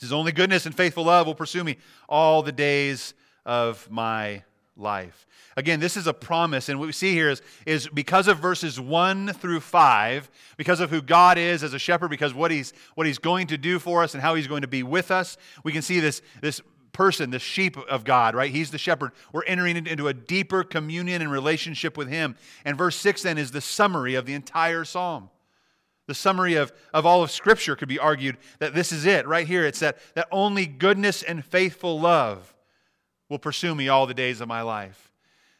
His 0.00 0.12
only 0.12 0.32
goodness 0.32 0.66
and 0.66 0.74
faithful 0.74 1.04
love 1.04 1.26
will 1.26 1.34
pursue 1.34 1.62
me 1.62 1.76
all 2.08 2.42
the 2.42 2.52
days 2.52 3.14
of 3.44 3.88
my 3.90 4.42
life. 4.80 5.26
Again, 5.56 5.80
this 5.80 5.96
is 5.96 6.06
a 6.06 6.14
promise, 6.14 6.68
and 6.68 6.78
what 6.78 6.86
we 6.86 6.92
see 6.92 7.12
here 7.12 7.28
is, 7.28 7.42
is 7.66 7.88
because 7.88 8.28
of 8.28 8.38
verses 8.38 8.80
1 8.80 9.34
through 9.34 9.60
5, 9.60 10.30
because 10.56 10.80
of 10.80 10.90
who 10.90 11.02
God 11.02 11.38
is 11.38 11.62
as 11.62 11.74
a 11.74 11.78
shepherd, 11.78 12.08
because 12.08 12.32
what 12.32 12.50
he's, 12.50 12.72
what 12.94 13.06
he's 13.06 13.18
going 13.18 13.48
to 13.48 13.58
do 13.58 13.78
for 13.78 14.02
us 14.02 14.14
and 14.14 14.22
how 14.22 14.34
he's 14.34 14.46
going 14.46 14.62
to 14.62 14.68
be 14.68 14.82
with 14.82 15.10
us, 15.10 15.36
we 15.64 15.72
can 15.72 15.82
see 15.82 16.00
this, 16.00 16.22
this 16.40 16.60
person, 16.92 17.30
the 17.30 17.38
sheep 17.38 17.76
of 17.76 18.04
God, 18.04 18.34
right? 18.34 18.50
He's 18.50 18.70
the 18.70 18.78
shepherd. 18.78 19.12
We're 19.32 19.44
entering 19.44 19.76
into 19.76 20.08
a 20.08 20.14
deeper 20.14 20.62
communion 20.62 21.22
and 21.22 21.30
relationship 21.30 21.96
with 21.96 22.08
him. 22.08 22.36
And 22.64 22.76
verse 22.76 22.96
6 22.96 23.22
then 23.22 23.38
is 23.38 23.50
the 23.50 23.60
summary 23.60 24.14
of 24.14 24.26
the 24.26 24.34
entire 24.34 24.84
psalm. 24.84 25.30
The 26.06 26.14
summary 26.14 26.54
of, 26.54 26.72
of 26.92 27.06
all 27.06 27.22
of 27.22 27.30
Scripture 27.30 27.76
could 27.76 27.88
be 27.88 27.98
argued 27.98 28.36
that 28.58 28.74
this 28.74 28.92
is 28.92 29.06
it 29.06 29.26
right 29.26 29.46
here. 29.46 29.64
It's 29.64 29.80
that, 29.80 29.98
that 30.14 30.26
only 30.32 30.66
goodness 30.66 31.22
and 31.22 31.44
faithful 31.44 32.00
love 32.00 32.54
will 33.30 33.38
pursue 33.38 33.74
me 33.74 33.88
all 33.88 34.06
the 34.06 34.12
days 34.12 34.42
of 34.42 34.48
my 34.48 34.60
life. 34.60 35.10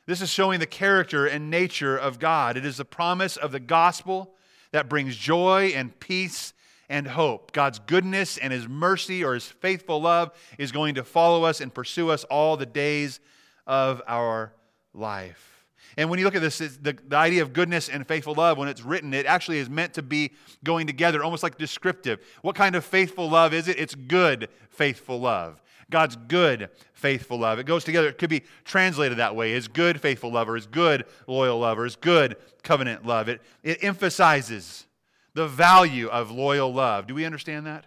This 0.05 0.21
is 0.21 0.29
showing 0.29 0.61
the 0.61 0.67
character 0.67 1.25
and 1.25 1.51
nature 1.51 1.97
of 1.97 2.19
God. 2.19 2.59
It 2.59 2.67
is 2.67 2.77
the 2.77 2.85
promise 2.85 3.39
of 3.39 3.53
the 3.53 3.61
gospel 3.61 4.35
that 4.73 4.89
brings 4.89 5.17
joy 5.17 5.73
and 5.75 5.99
peace 6.01 6.53
and 6.89 7.07
hope. 7.07 7.53
God's 7.53 7.79
goodness 7.79 8.37
and 8.37 8.53
his 8.53 8.69
mercy 8.69 9.25
or 9.25 9.35
his 9.35 9.47
faithful 9.47 10.03
love 10.03 10.33
is 10.59 10.73
going 10.73 10.97
to 10.97 11.05
follow 11.05 11.45
us 11.45 11.61
and 11.61 11.73
pursue 11.73 12.11
us 12.11 12.25
all 12.25 12.57
the 12.57 12.67
days 12.67 13.21
of 13.67 14.03
our 14.09 14.53
life. 14.93 15.65
And 15.97 16.11
when 16.11 16.19
you 16.19 16.25
look 16.25 16.35
at 16.35 16.43
this, 16.43 16.59
the, 16.59 16.97
the 17.07 17.17
idea 17.17 17.43
of 17.43 17.53
goodness 17.53 17.89
and 17.89 18.07
faithful 18.07 18.35
love, 18.35 18.59
when 18.59 18.69
it's 18.69 18.83
written, 18.83 19.15
it 19.15 19.27
actually 19.27 19.59
is 19.59 19.69
meant 19.69 19.95
to 19.95 20.03
be 20.03 20.33
going 20.65 20.87
together, 20.87 21.23
almost 21.23 21.43
like 21.43 21.59
descriptive. 21.59 22.21
What 22.43 22.57
kind 22.57 22.75
of 22.75 22.85
faithful 22.85 23.29
love 23.29 23.55
is 23.55 23.69
it? 23.69 23.79
It's 23.79 23.95
good, 23.95 24.49
faithful 24.71 25.21
love. 25.21 25.61
God's 25.91 26.17
good, 26.17 26.71
faithful 26.93 27.39
love. 27.39 27.59
It 27.59 27.67
goes 27.67 27.85
together. 27.85 28.09
It 28.09 28.19
could 28.19 28.31
be 28.31 28.45
translated 28.65 29.19
that 29.19 29.37
way 29.37 29.53
His 29.53 29.69
good, 29.69 30.01
faithful 30.01 30.33
lover, 30.33 30.55
His 30.55 30.67
good, 30.67 31.05
loyal 31.27 31.59
lover, 31.59 31.85
His 31.85 31.97
good, 31.97 32.37
covenant 32.63 33.05
love. 33.05 33.29
It, 33.29 33.43
it 33.63 33.83
emphasizes 33.83 34.87
the 35.35 35.47
value 35.47 36.09
of 36.09 36.31
loyal 36.31 36.73
love. 36.73 37.07
Do 37.07 37.15
we 37.15 37.25
understand 37.25 37.67
that? 37.67 37.87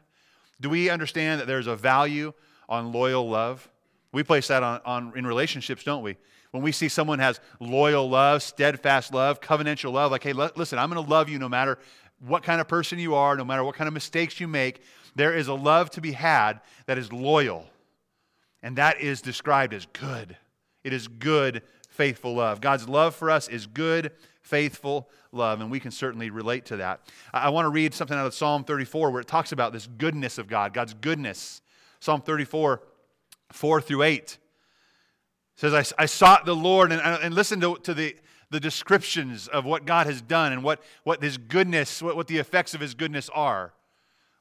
Do 0.61 0.69
we 0.69 0.89
understand 0.89 1.41
that 1.41 1.47
there's 1.47 1.67
a 1.67 1.75
value 1.75 2.33
on 2.69 2.91
loyal 2.91 3.27
love? 3.27 3.69
We 4.11 4.23
place 4.23 4.47
that 4.47 4.63
on, 4.63 4.81
on 4.85 5.17
in 5.17 5.25
relationships, 5.25 5.83
don't 5.83 6.03
we? 6.03 6.17
When 6.51 6.61
we 6.61 6.71
see 6.71 6.87
someone 6.87 7.17
has 7.19 7.39
loyal 7.59 8.07
love, 8.07 8.43
steadfast 8.43 9.11
love, 9.11 9.41
covenantal 9.41 9.91
love, 9.91 10.11
like, 10.11 10.23
hey, 10.23 10.33
listen, 10.33 10.77
I'm 10.77 10.91
going 10.91 11.03
to 11.03 11.09
love 11.09 11.27
you 11.27 11.39
no 11.39 11.49
matter 11.49 11.79
what 12.19 12.43
kind 12.43 12.61
of 12.61 12.67
person 12.67 12.99
you 12.99 13.15
are, 13.15 13.35
no 13.35 13.43
matter 13.43 13.63
what 13.63 13.75
kind 13.75 13.87
of 13.87 13.93
mistakes 13.93 14.39
you 14.39 14.47
make. 14.47 14.83
There 15.15 15.33
is 15.33 15.47
a 15.47 15.53
love 15.53 15.89
to 15.91 16.01
be 16.01 16.11
had 16.11 16.61
that 16.85 16.97
is 16.97 17.11
loyal. 17.11 17.65
And 18.63 18.77
that 18.77 19.01
is 19.01 19.21
described 19.21 19.73
as 19.73 19.85
good. 19.87 20.37
It 20.83 20.93
is 20.93 21.07
good, 21.07 21.61
faithful 21.89 22.33
love. 22.35 22.61
God's 22.61 22.87
love 22.87 23.13
for 23.13 23.29
us 23.29 23.49
is 23.49 23.67
good, 23.67 24.11
faithful 24.41 25.09
love, 25.33 25.61
and 25.61 25.69
we 25.69 25.79
can 25.79 25.91
certainly 25.91 26.29
relate 26.29 26.65
to 26.65 26.77
that. 26.77 27.01
I 27.33 27.49
want 27.49 27.65
to 27.65 27.69
read 27.69 27.93
something 27.93 28.17
out 28.17 28.25
of 28.25 28.33
Psalm 28.33 28.63
34 28.63 29.11
where 29.11 29.21
it 29.21 29.27
talks 29.27 29.51
about 29.51 29.73
this 29.73 29.87
goodness 29.97 30.37
of 30.37 30.47
God, 30.47 30.73
God's 30.73 30.93
goodness. 30.93 31.61
Psalm 31.99 32.21
34, 32.21 32.81
4 33.51 33.81
through 33.81 34.03
8 34.03 34.37
says, 35.55 35.73
I, 35.73 36.03
I 36.03 36.05
sought 36.05 36.45
the 36.45 36.55
Lord, 36.55 36.91
and, 36.91 37.01
and 37.01 37.33
listen 37.33 37.59
to, 37.61 37.75
to 37.83 37.93
the, 37.93 38.15
the 38.49 38.59
descriptions 38.59 39.47
of 39.47 39.65
what 39.65 39.85
God 39.85 40.07
has 40.07 40.21
done 40.21 40.53
and 40.53 40.63
what, 40.63 40.81
what 41.03 41.21
his 41.21 41.37
goodness, 41.37 42.01
what, 42.01 42.15
what 42.15 42.27
the 42.27 42.37
effects 42.37 42.73
of 42.73 42.81
his 42.81 42.93
goodness 42.93 43.29
are. 43.33 43.73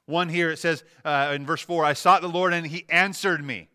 One 0.05 0.29
here, 0.29 0.51
it 0.51 0.59
says 0.59 0.83
uh, 1.05 1.31
in 1.35 1.45
verse 1.45 1.61
4, 1.61 1.85
I 1.85 1.93
sought 1.93 2.21
the 2.21 2.27
Lord, 2.29 2.53
and 2.53 2.65
he 2.67 2.85
answered 2.89 3.43
me. 3.43 3.69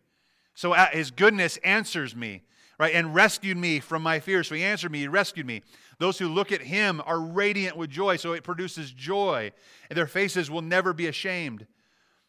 So 0.59 0.73
uh, 0.73 0.87
his 0.87 1.09
goodness 1.09 1.55
answers 1.63 2.13
me, 2.13 2.41
right? 2.77 2.93
And 2.93 3.15
rescued 3.15 3.55
me 3.55 3.79
from 3.79 4.03
my 4.03 4.19
fear. 4.19 4.43
So 4.43 4.55
he 4.55 4.63
answered 4.65 4.91
me, 4.91 4.99
he 4.99 5.07
rescued 5.07 5.45
me. 5.45 5.61
Those 5.99 6.19
who 6.19 6.27
look 6.27 6.51
at 6.51 6.63
him 6.63 7.01
are 7.05 7.21
radiant 7.21 7.77
with 7.77 7.89
joy, 7.89 8.17
so 8.17 8.33
it 8.33 8.43
produces 8.43 8.91
joy, 8.91 9.53
and 9.89 9.95
their 9.95 10.05
faces 10.05 10.51
will 10.51 10.61
never 10.61 10.91
be 10.91 11.07
ashamed. 11.07 11.65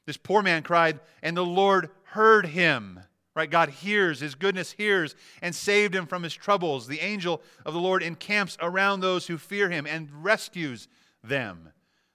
This 0.07 0.17
poor 0.17 0.45
man 0.45 0.63
cried, 0.63 1.01
and 1.25 1.37
the 1.37 1.45
Lord 1.45 1.91
heard 2.05 2.47
him. 2.47 3.01
Right? 3.35 3.51
God 3.51 3.71
hears, 3.71 4.21
his 4.21 4.37
goodness 4.37 4.71
hears, 4.71 5.17
and 5.43 5.53
saved 5.53 5.93
him 5.93 6.07
from 6.07 6.23
his 6.23 6.35
troubles. 6.35 6.87
The 6.87 7.01
angel 7.01 7.43
of 7.67 7.75
the 7.75 7.81
Lord 7.81 8.01
encamps 8.01 8.57
around 8.63 9.01
those 9.01 9.27
who 9.27 9.39
fear 9.39 9.71
him 9.71 9.89
and 9.89 10.09
rescues 10.23 10.87
them. 11.25 11.71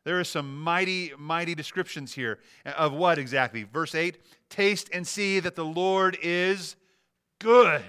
There 0.05 0.19
are 0.19 0.23
some 0.23 0.61
mighty, 0.61 1.11
mighty 1.17 1.55
descriptions 1.55 2.13
here 2.13 2.39
of 2.63 2.93
what 2.93 3.17
exactly? 3.17 3.63
Verse 3.63 3.95
8 3.95 4.17
Taste 4.49 4.89
and 4.93 5.05
see 5.05 5.39
that 5.39 5.55
the 5.55 5.65
Lord 5.65 6.17
is 6.21 6.75
good. 7.39 7.83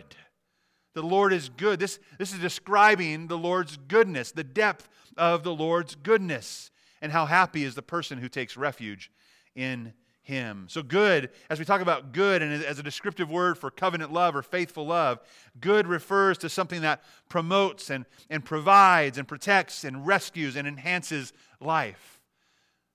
The 0.95 1.03
Lord 1.03 1.35
is 1.35 1.51
good. 1.51 1.79
This, 1.79 1.99
this 2.19 2.33
is 2.33 2.39
describing 2.39 3.27
the 3.27 3.37
Lord's 3.37 3.77
goodness, 3.77 4.33
the 4.33 4.43
depth 4.43 4.89
of 5.19 5.43
the 5.43 5.55
Lord's 5.55 5.95
goodness, 5.95 6.71
and 7.03 7.13
how 7.13 7.27
happy 7.27 7.65
is 7.65 7.75
the 7.75 7.83
person 7.83 8.17
who 8.19 8.31
takes 8.31 8.57
refuge 8.57 9.13
in 9.55 9.93
him. 10.27 10.67
So, 10.69 10.83
good, 10.83 11.31
as 11.49 11.59
we 11.59 11.65
talk 11.65 11.81
about 11.81 12.13
good 12.13 12.43
and 12.43 12.53
as 12.65 12.79
a 12.79 12.83
descriptive 12.83 13.31
word 13.31 13.57
for 13.57 13.71
covenant 13.71 14.13
love 14.13 14.35
or 14.35 14.43
faithful 14.43 14.87
love, 14.87 15.21
good 15.61 15.87
refers 15.87 16.37
to 16.39 16.49
something 16.49 16.83
that 16.83 17.03
promotes 17.29 17.91
and, 17.91 18.05
and 18.29 18.45
provides 18.45 19.19
and 19.19 19.29
protects 19.29 19.85
and 19.85 20.05
rescues 20.07 20.57
and 20.57 20.67
enhances 20.67 21.33
life. 21.61 22.21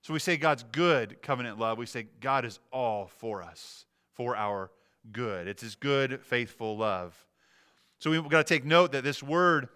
So, 0.02 0.14
we 0.14 0.20
say 0.20 0.36
God's 0.36 0.64
good 0.72 1.22
covenant 1.22 1.58
love. 1.58 1.78
We 1.78 1.86
say 1.86 2.08
God 2.20 2.44
is 2.44 2.60
all 2.72 3.08
for 3.08 3.42
us, 3.42 3.86
for 4.14 4.36
our 4.36 4.70
good. 5.12 5.48
It's 5.48 5.62
his 5.62 5.76
good, 5.76 6.20
faithful 6.22 6.78
love. 6.78 7.16
So 8.02 8.10
we've 8.10 8.28
got 8.28 8.48
to 8.48 8.54
take 8.54 8.66
note 8.66 8.94
that 8.94 9.04
this 9.04 9.22
word, 9.22 9.70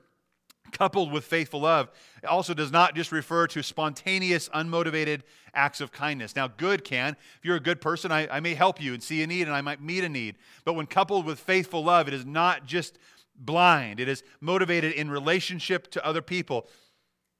coupled 0.71 1.11
with 1.11 1.25
faithful 1.25 1.61
love, 1.61 1.89
also 2.27 2.53
does 2.53 2.71
not 2.71 2.95
just 2.95 3.11
refer 3.11 3.47
to 3.47 3.63
spontaneous, 3.63 4.49
unmotivated 4.49 5.21
acts 5.53 5.81
of 5.81 5.91
kindness. 5.91 6.35
Now, 6.35 6.47
good 6.47 6.83
can. 6.83 7.15
If 7.37 7.45
you're 7.45 7.55
a 7.55 7.61
good 7.61 7.81
person, 7.81 8.11
I, 8.11 8.27
I 8.27 8.39
may 8.39 8.53
help 8.53 8.81
you 8.81 8.93
and 8.93 9.01
see 9.01 9.23
a 9.23 9.27
need, 9.27 9.43
and 9.43 9.55
I 9.55 9.61
might 9.61 9.81
meet 9.81 10.03
a 10.03 10.09
need. 10.09 10.35
But 10.63 10.73
when 10.73 10.85
coupled 10.85 11.25
with 11.25 11.39
faithful 11.39 11.83
love, 11.83 12.07
it 12.07 12.13
is 12.13 12.25
not 12.25 12.65
just 12.65 12.97
blind, 13.37 13.99
it 13.99 14.07
is 14.07 14.23
motivated 14.39 14.93
in 14.93 15.09
relationship 15.09 15.91
to 15.91 16.05
other 16.05 16.21
people. 16.21 16.67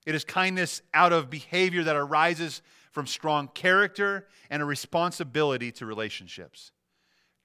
It 0.05 0.13
is 0.13 0.23
kindness 0.23 0.81
out 0.93 1.13
of 1.13 1.29
behavior 1.29 1.83
that 1.83 1.95
arises 1.95 2.61
from 2.91 3.07
strong 3.07 3.47
character 3.49 4.27
and 4.49 4.61
a 4.61 4.65
responsibility 4.65 5.71
to 5.73 5.85
relationships. 5.85 6.71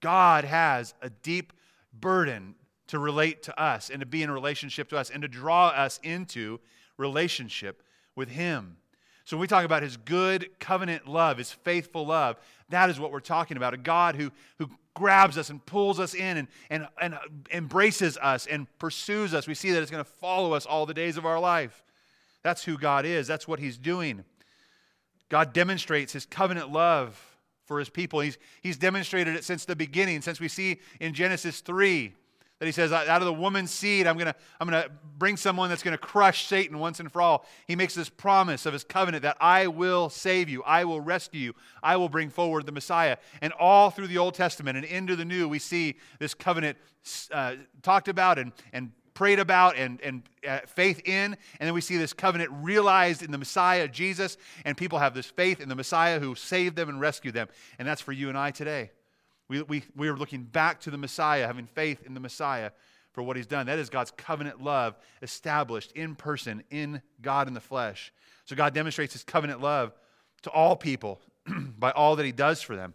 God 0.01 0.45
has 0.45 0.95
a 1.01 1.11
deep 1.11 1.53
burden 1.93 2.55
to 2.91 2.99
relate 2.99 3.41
to 3.45 3.63
us 3.63 3.89
and 3.89 4.01
to 4.01 4.07
be 4.07 4.21
in 4.21 4.33
relationship 4.33 4.89
to 4.89 4.99
us 4.99 5.11
and 5.11 5.23
to 5.23 5.29
draw 5.29 5.69
us 5.69 6.01
into 6.03 6.59
relationship 6.97 7.85
with 8.17 8.29
Him. 8.29 8.79
So 9.25 9.37
when 9.37 9.43
we 9.43 9.47
talk 9.47 9.65
about 9.65 9.85
His 9.85 9.97
good 9.97 10.51
covenant 10.59 11.07
love, 11.07 11.39
His 11.39 11.53
faithful 11.53 12.05
love, 12.05 12.37
that 12.71 12.91
is 12.91 12.99
what 12.99 13.13
we're 13.13 13.21
talking 13.21 13.57
about. 13.57 13.75
A 13.75 13.77
God 13.77 14.17
who, 14.17 14.33
who 14.59 14.69
grabs 14.95 15.39
us 15.39 15.51
and 15.51 15.65
pulls 15.65 16.01
us 16.01 16.15
in 16.15 16.37
and, 16.37 16.49
and, 16.69 16.89
and 17.01 17.15
embraces 17.53 18.17
us 18.17 18.47
and 18.47 18.67
pursues 18.81 19.35
us. 19.35 19.47
We 19.47 19.55
see 19.55 19.71
that 19.71 19.83
it's 19.83 19.91
going 19.91 20.05
to 20.05 20.11
follow 20.11 20.53
us 20.53 20.67
all 20.67 20.85
the 20.85 20.95
days 20.95 21.17
of 21.17 21.25
our 21.25 21.39
life. 21.39 21.85
That's 22.43 22.65
who 22.65 22.77
God 22.77 23.07
is, 23.07 23.29
that's 23.29 23.47
what 23.47 23.61
He's 23.61 23.79
doing. 23.79 24.25
God 25.29 25.53
demonstrates 25.53 26.13
His 26.13 26.27
covenant 26.27 26.73
love 26.73 27.37
for 27.67 27.79
His 27.79 27.89
people. 27.89 28.19
He's, 28.19 28.37
he's 28.63 28.79
demonstrated 28.79 29.37
it 29.37 29.45
since 29.45 29.65
the 29.65 29.77
beginning, 29.77 30.23
since 30.23 30.41
we 30.41 30.49
see 30.49 30.81
in 30.99 31.15
Genesis 31.15 31.61
3 31.61 32.15
that 32.61 32.67
he 32.67 32.73
says, 32.73 32.93
out 32.93 33.09
of 33.09 33.25
the 33.25 33.33
woman's 33.33 33.71
seed, 33.71 34.07
I'm 34.07 34.17
going 34.17 34.27
to 34.27 34.35
I'm 34.61 34.69
going 34.69 34.83
to 34.83 34.91
bring 35.19 35.39
someone 35.39 35.71
that's 35.71 35.83
going 35.83 35.97
to 35.97 35.99
crush 35.99 36.47
Satan 36.47 36.79
once 36.79 37.01
and 37.01 37.11
for 37.11 37.23
all. 37.23 37.47
He 37.67 37.75
makes 37.75 37.95
this 37.95 38.11
promise 38.11 38.67
of 38.67 38.75
his 38.75 38.85
covenant 38.85 39.23
that 39.23 39.39
I 39.41 39.67
will 39.67 40.11
save 40.11 40.51
you, 40.51 40.63
I 40.65 40.85
will 40.85 41.01
rescue 41.01 41.41
you, 41.41 41.55
I 41.83 41.97
will 41.97 42.11
bring 42.11 42.29
forward 42.29 42.67
the 42.67 42.73
Messiah. 42.73 43.17
And 43.41 43.55
all 43.55 43.91
through 43.91 44.09
the 44.09 44.19
Old 44.19 44.35
Testament 44.35 44.77
and 44.77 44.85
into 44.85 45.17
the 45.17 45.25
New, 45.25 45.49
we 45.49 45.59
see 45.59 45.97
this 46.19 46.35
covenant 46.35 46.77
uh, 47.33 47.55
talked 47.83 48.09
about 48.09 48.39
and, 48.39 48.53
and 48.75 48.93
prayed 49.15 49.39
about 49.39 49.77
and, 49.77 49.99
and 50.03 50.23
uh, 50.47 50.61
faith 50.67 51.01
in. 51.07 51.37
And 51.61 51.67
then 51.67 51.73
we 51.73 51.81
see 51.81 51.97
this 51.97 52.13
covenant 52.13 52.51
realized 52.53 53.23
in 53.23 53.31
the 53.31 53.39
Messiah, 53.39 53.89
Jesus, 53.89 54.37
and 54.67 54.77
people 54.77 54.99
have 54.99 55.15
this 55.15 55.27
faith 55.27 55.61
in 55.61 55.71
the 55.71 55.75
Messiah 55.75 56.21
who 56.21 56.35
saved 56.35 56.77
them 56.77 56.91
and 56.91 57.01
rescued 57.01 57.35
them. 57.35 57.49
And 57.79 57.89
that's 57.89 58.03
for 58.03 58.13
you 58.13 58.29
and 58.29 58.37
I 58.37 58.51
today. 58.51 58.91
We, 59.51 59.63
we, 59.63 59.83
we 59.97 60.07
are 60.07 60.17
looking 60.17 60.45
back 60.45 60.81
to 60.83 60.93
the 60.93 60.97
Messiah, 60.97 61.45
having 61.45 61.67
faith 61.67 62.07
in 62.07 62.15
the 62.15 62.21
Messiah 62.21 62.71
for 63.13 63.25
what 63.25 63.37
he's 63.37 63.49
done. 63.49 63.67
That 63.67 63.81
is 63.81 63.91
God's 63.91 64.13
covenant 64.13 64.63
love 64.63 64.97
established 65.23 65.91
in 65.93 66.15
person, 66.15 66.63
in 66.71 67.03
God 67.21 67.49
in 67.49 67.55
the 67.55 67.61
flesh. 67.61 68.13
So 68.45 68.55
God 68.55 68.75
demonstrates 68.75 69.13
his 69.13 69.25
covenant 69.25 69.61
love 69.61 69.93
to 70.43 70.51
all 70.51 70.77
people 70.77 71.21
by 71.79 71.91
all 71.91 72.15
that 72.15 72.25
he 72.25 72.31
does 72.31 72.63
for 72.63 72.77
them, 72.77 72.95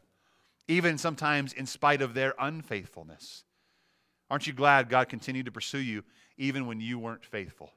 even 0.69 0.97
sometimes 0.97 1.51
in 1.51 1.65
spite 1.65 2.01
of 2.01 2.13
their 2.13 2.33
unfaithfulness. 2.39 3.43
Aren't 4.29 4.47
you 4.47 4.53
glad 4.53 4.88
God 4.88 5.09
continued 5.09 5.47
to 5.47 5.51
pursue 5.51 5.79
you 5.79 6.05
even 6.38 6.67
when 6.67 6.79
you 6.79 7.00
weren't 7.00 7.25
faithful? 7.25 7.69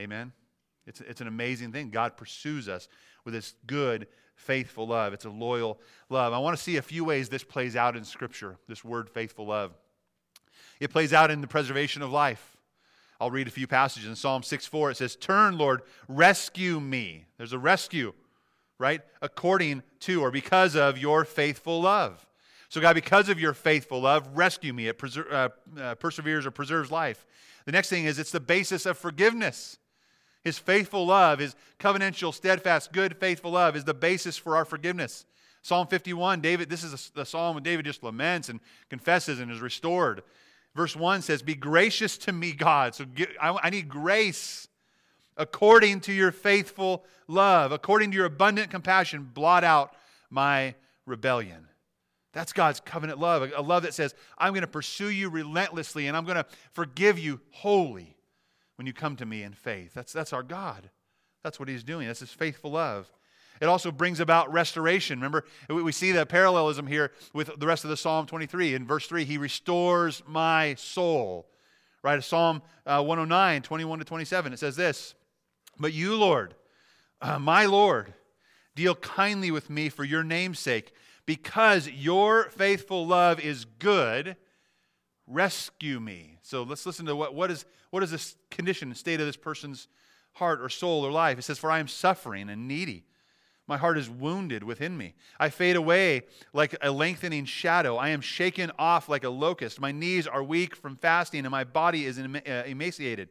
Amen? 0.00 0.32
It's, 0.84 1.00
it's 1.00 1.20
an 1.20 1.28
amazing 1.28 1.70
thing. 1.70 1.90
God 1.90 2.16
pursues 2.16 2.68
us 2.68 2.88
with 3.24 3.34
this 3.34 3.54
good, 3.68 4.08
faithful 4.38 4.86
love. 4.86 5.12
It's 5.12 5.24
a 5.24 5.30
loyal 5.30 5.78
love. 6.08 6.32
I 6.32 6.38
want 6.38 6.56
to 6.56 6.62
see 6.62 6.76
a 6.76 6.82
few 6.82 7.04
ways 7.04 7.28
this 7.28 7.44
plays 7.44 7.76
out 7.76 7.96
in 7.96 8.04
Scripture, 8.04 8.56
this 8.68 8.84
word 8.84 9.10
faithful 9.10 9.46
love. 9.46 9.72
It 10.80 10.90
plays 10.90 11.12
out 11.12 11.30
in 11.30 11.40
the 11.40 11.46
preservation 11.46 12.02
of 12.02 12.10
life. 12.10 12.56
I'll 13.20 13.32
read 13.32 13.48
a 13.48 13.50
few 13.50 13.66
passages. 13.66 14.08
In 14.08 14.14
Psalm 14.14 14.42
6 14.42 14.66
4, 14.66 14.92
it 14.92 14.96
says, 14.96 15.16
Turn, 15.16 15.58
Lord, 15.58 15.82
rescue 16.06 16.78
me. 16.78 17.26
There's 17.36 17.52
a 17.52 17.58
rescue, 17.58 18.14
right? 18.78 19.00
According 19.20 19.82
to 20.00 20.22
or 20.22 20.30
because 20.30 20.76
of 20.76 20.96
your 20.96 21.24
faithful 21.24 21.82
love. 21.82 22.24
So, 22.68 22.80
God, 22.80 22.94
because 22.94 23.28
of 23.28 23.40
your 23.40 23.54
faithful 23.54 24.02
love, 24.02 24.28
rescue 24.36 24.72
me. 24.72 24.88
It 24.88 24.98
preser- 24.98 25.32
uh, 25.32 25.48
uh, 25.80 25.94
perseveres 25.96 26.46
or 26.46 26.50
preserves 26.52 26.90
life. 26.90 27.26
The 27.64 27.72
next 27.72 27.88
thing 27.88 28.04
is 28.04 28.18
it's 28.18 28.30
the 28.30 28.40
basis 28.40 28.86
of 28.86 28.96
forgiveness. 28.96 29.78
His 30.48 30.58
faithful 30.58 31.04
love, 31.04 31.40
his 31.40 31.54
covenantal, 31.78 32.32
steadfast, 32.32 32.90
good, 32.90 33.18
faithful 33.18 33.50
love 33.50 33.76
is 33.76 33.84
the 33.84 33.92
basis 33.92 34.38
for 34.38 34.56
our 34.56 34.64
forgiveness. 34.64 35.26
Psalm 35.60 35.86
51, 35.86 36.40
David, 36.40 36.70
this 36.70 36.82
is 36.82 37.10
the 37.14 37.26
psalm 37.26 37.52
when 37.56 37.62
David 37.62 37.84
just 37.84 38.02
laments 38.02 38.48
and 38.48 38.58
confesses 38.88 39.40
and 39.40 39.52
is 39.52 39.60
restored. 39.60 40.22
Verse 40.74 40.96
1 40.96 41.20
says, 41.20 41.42
Be 41.42 41.54
gracious 41.54 42.16
to 42.16 42.32
me, 42.32 42.52
God. 42.52 42.94
So 42.94 43.04
I 43.38 43.68
need 43.68 43.90
grace 43.90 44.68
according 45.36 46.00
to 46.00 46.14
your 46.14 46.32
faithful 46.32 47.04
love, 47.26 47.70
according 47.70 48.12
to 48.12 48.16
your 48.16 48.24
abundant 48.24 48.70
compassion, 48.70 49.28
blot 49.34 49.64
out 49.64 49.94
my 50.30 50.74
rebellion. 51.04 51.68
That's 52.32 52.54
God's 52.54 52.80
covenant 52.80 53.18
love, 53.18 53.52
a 53.54 53.60
love 53.60 53.82
that 53.82 53.92
says, 53.92 54.14
I'm 54.38 54.52
going 54.52 54.62
to 54.62 54.66
pursue 54.66 55.10
you 55.10 55.28
relentlessly 55.28 56.06
and 56.06 56.16
I'm 56.16 56.24
going 56.24 56.36
to 56.38 56.46
forgive 56.72 57.18
you 57.18 57.42
wholly 57.50 58.14
when 58.78 58.86
you 58.86 58.92
come 58.92 59.16
to 59.16 59.26
me 59.26 59.42
in 59.42 59.52
faith. 59.52 59.92
That's, 59.92 60.12
that's 60.12 60.32
our 60.32 60.44
God. 60.44 60.88
That's 61.42 61.58
what 61.58 61.68
he's 61.68 61.82
doing. 61.82 62.06
That's 62.06 62.20
his 62.20 62.30
faithful 62.30 62.70
love. 62.70 63.10
It 63.60 63.66
also 63.66 63.90
brings 63.90 64.20
about 64.20 64.52
restoration. 64.52 65.18
Remember, 65.18 65.44
we 65.68 65.90
see 65.90 66.12
that 66.12 66.28
parallelism 66.28 66.86
here 66.86 67.10
with 67.34 67.58
the 67.58 67.66
rest 67.66 67.82
of 67.82 67.90
the 67.90 67.96
Psalm 67.96 68.26
23. 68.26 68.74
In 68.74 68.86
verse 68.86 69.08
3, 69.08 69.24
He 69.24 69.36
restores 69.36 70.22
my 70.28 70.76
soul. 70.76 71.48
Right? 72.04 72.22
Psalm 72.22 72.62
uh, 72.86 73.02
109, 73.02 73.62
21 73.62 73.98
to 73.98 74.04
27, 74.04 74.52
it 74.52 74.60
says 74.60 74.76
this 74.76 75.16
But 75.76 75.92
you, 75.92 76.14
Lord, 76.14 76.54
uh, 77.20 77.40
my 77.40 77.66
Lord, 77.66 78.14
deal 78.76 78.94
kindly 78.94 79.50
with 79.50 79.68
me 79.68 79.88
for 79.88 80.04
your 80.04 80.22
name's 80.22 80.60
sake. 80.60 80.92
Because 81.26 81.88
your 81.88 82.44
faithful 82.44 83.06
love 83.06 83.40
is 83.40 83.64
good, 83.64 84.36
rescue 85.28 86.00
me. 86.00 86.38
So 86.42 86.62
let's 86.62 86.86
listen 86.86 87.06
to 87.06 87.14
what, 87.14 87.34
what, 87.34 87.50
is, 87.50 87.64
what 87.90 88.02
is 88.02 88.10
this 88.10 88.36
condition, 88.50 88.94
state 88.94 89.20
of 89.20 89.26
this 89.26 89.36
person's 89.36 89.88
heart 90.32 90.60
or 90.60 90.68
soul 90.68 91.04
or 91.04 91.10
life. 91.10 91.38
It 91.38 91.42
says, 91.42 91.58
For 91.58 91.70
I 91.70 91.78
am 91.78 91.88
suffering 91.88 92.48
and 92.48 92.66
needy. 92.66 93.04
My 93.66 93.76
heart 93.76 93.98
is 93.98 94.08
wounded 94.08 94.64
within 94.64 94.96
me. 94.96 95.14
I 95.38 95.50
fade 95.50 95.76
away 95.76 96.22
like 96.54 96.74
a 96.80 96.90
lengthening 96.90 97.44
shadow. 97.44 97.96
I 97.96 98.08
am 98.08 98.22
shaken 98.22 98.72
off 98.78 99.10
like 99.10 99.24
a 99.24 99.28
locust. 99.28 99.78
My 99.78 99.92
knees 99.92 100.26
are 100.26 100.42
weak 100.42 100.74
from 100.74 100.96
fasting, 100.96 101.40
and 101.40 101.50
my 101.50 101.64
body 101.64 102.06
is 102.06 102.18
uh, 102.18 102.62
emaciated. 102.66 103.28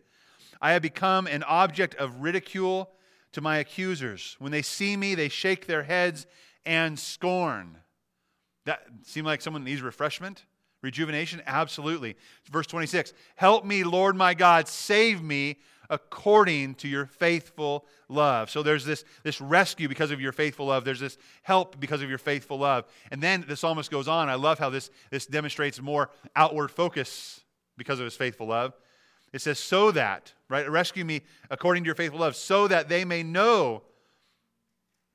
I 0.61 0.73
have 0.73 0.83
become 0.83 1.25
an 1.25 1.41
object 1.43 1.95
of 1.95 2.21
ridicule 2.21 2.91
to 3.31 3.41
my 3.41 3.57
accusers. 3.57 4.35
When 4.37 4.51
they 4.51 4.61
see 4.61 4.95
me, 4.95 5.15
they 5.15 5.27
shake 5.27 5.65
their 5.65 5.83
heads 5.83 6.27
and 6.67 6.99
scorn. 6.99 7.77
That 8.65 8.81
seem 9.03 9.25
like 9.25 9.41
someone 9.41 9.63
needs 9.63 9.81
refreshment? 9.81 10.45
Rejuvenation? 10.81 11.41
Absolutely. 11.45 12.15
Verse 12.51 12.67
26 12.67 13.13
Help 13.35 13.65
me, 13.65 13.83
Lord 13.83 14.15
my 14.15 14.33
God, 14.33 14.67
save 14.67 15.21
me 15.21 15.57
according 15.89 16.75
to 16.75 16.87
your 16.87 17.05
faithful 17.05 17.85
love. 18.09 18.49
So 18.49 18.63
there's 18.63 18.85
this, 18.85 19.03
this 19.23 19.39
rescue 19.39 19.87
because 19.87 20.11
of 20.11 20.19
your 20.19 20.31
faithful 20.31 20.67
love. 20.67 20.85
There's 20.85 20.99
this 20.99 21.17
help 21.43 21.79
because 21.79 22.01
of 22.01 22.09
your 22.09 22.17
faithful 22.17 22.59
love. 22.59 22.85
And 23.11 23.21
then 23.21 23.45
the 23.47 23.55
psalmist 23.55 23.89
goes 23.89 24.07
on. 24.07 24.29
I 24.29 24.35
love 24.35 24.59
how 24.59 24.69
this, 24.69 24.89
this 25.11 25.25
demonstrates 25.25 25.81
more 25.81 26.09
outward 26.35 26.71
focus 26.71 27.41
because 27.77 27.99
of 27.99 28.05
his 28.05 28.15
faithful 28.15 28.47
love. 28.47 28.73
It 29.33 29.41
says, 29.41 29.59
so 29.59 29.91
that, 29.91 30.33
right? 30.49 30.69
Rescue 30.69 31.05
me 31.05 31.21
according 31.49 31.83
to 31.83 31.87
your 31.87 31.95
faithful 31.95 32.19
love, 32.19 32.35
so 32.35 32.67
that 32.67 32.89
they 32.89 33.05
may 33.05 33.23
know 33.23 33.83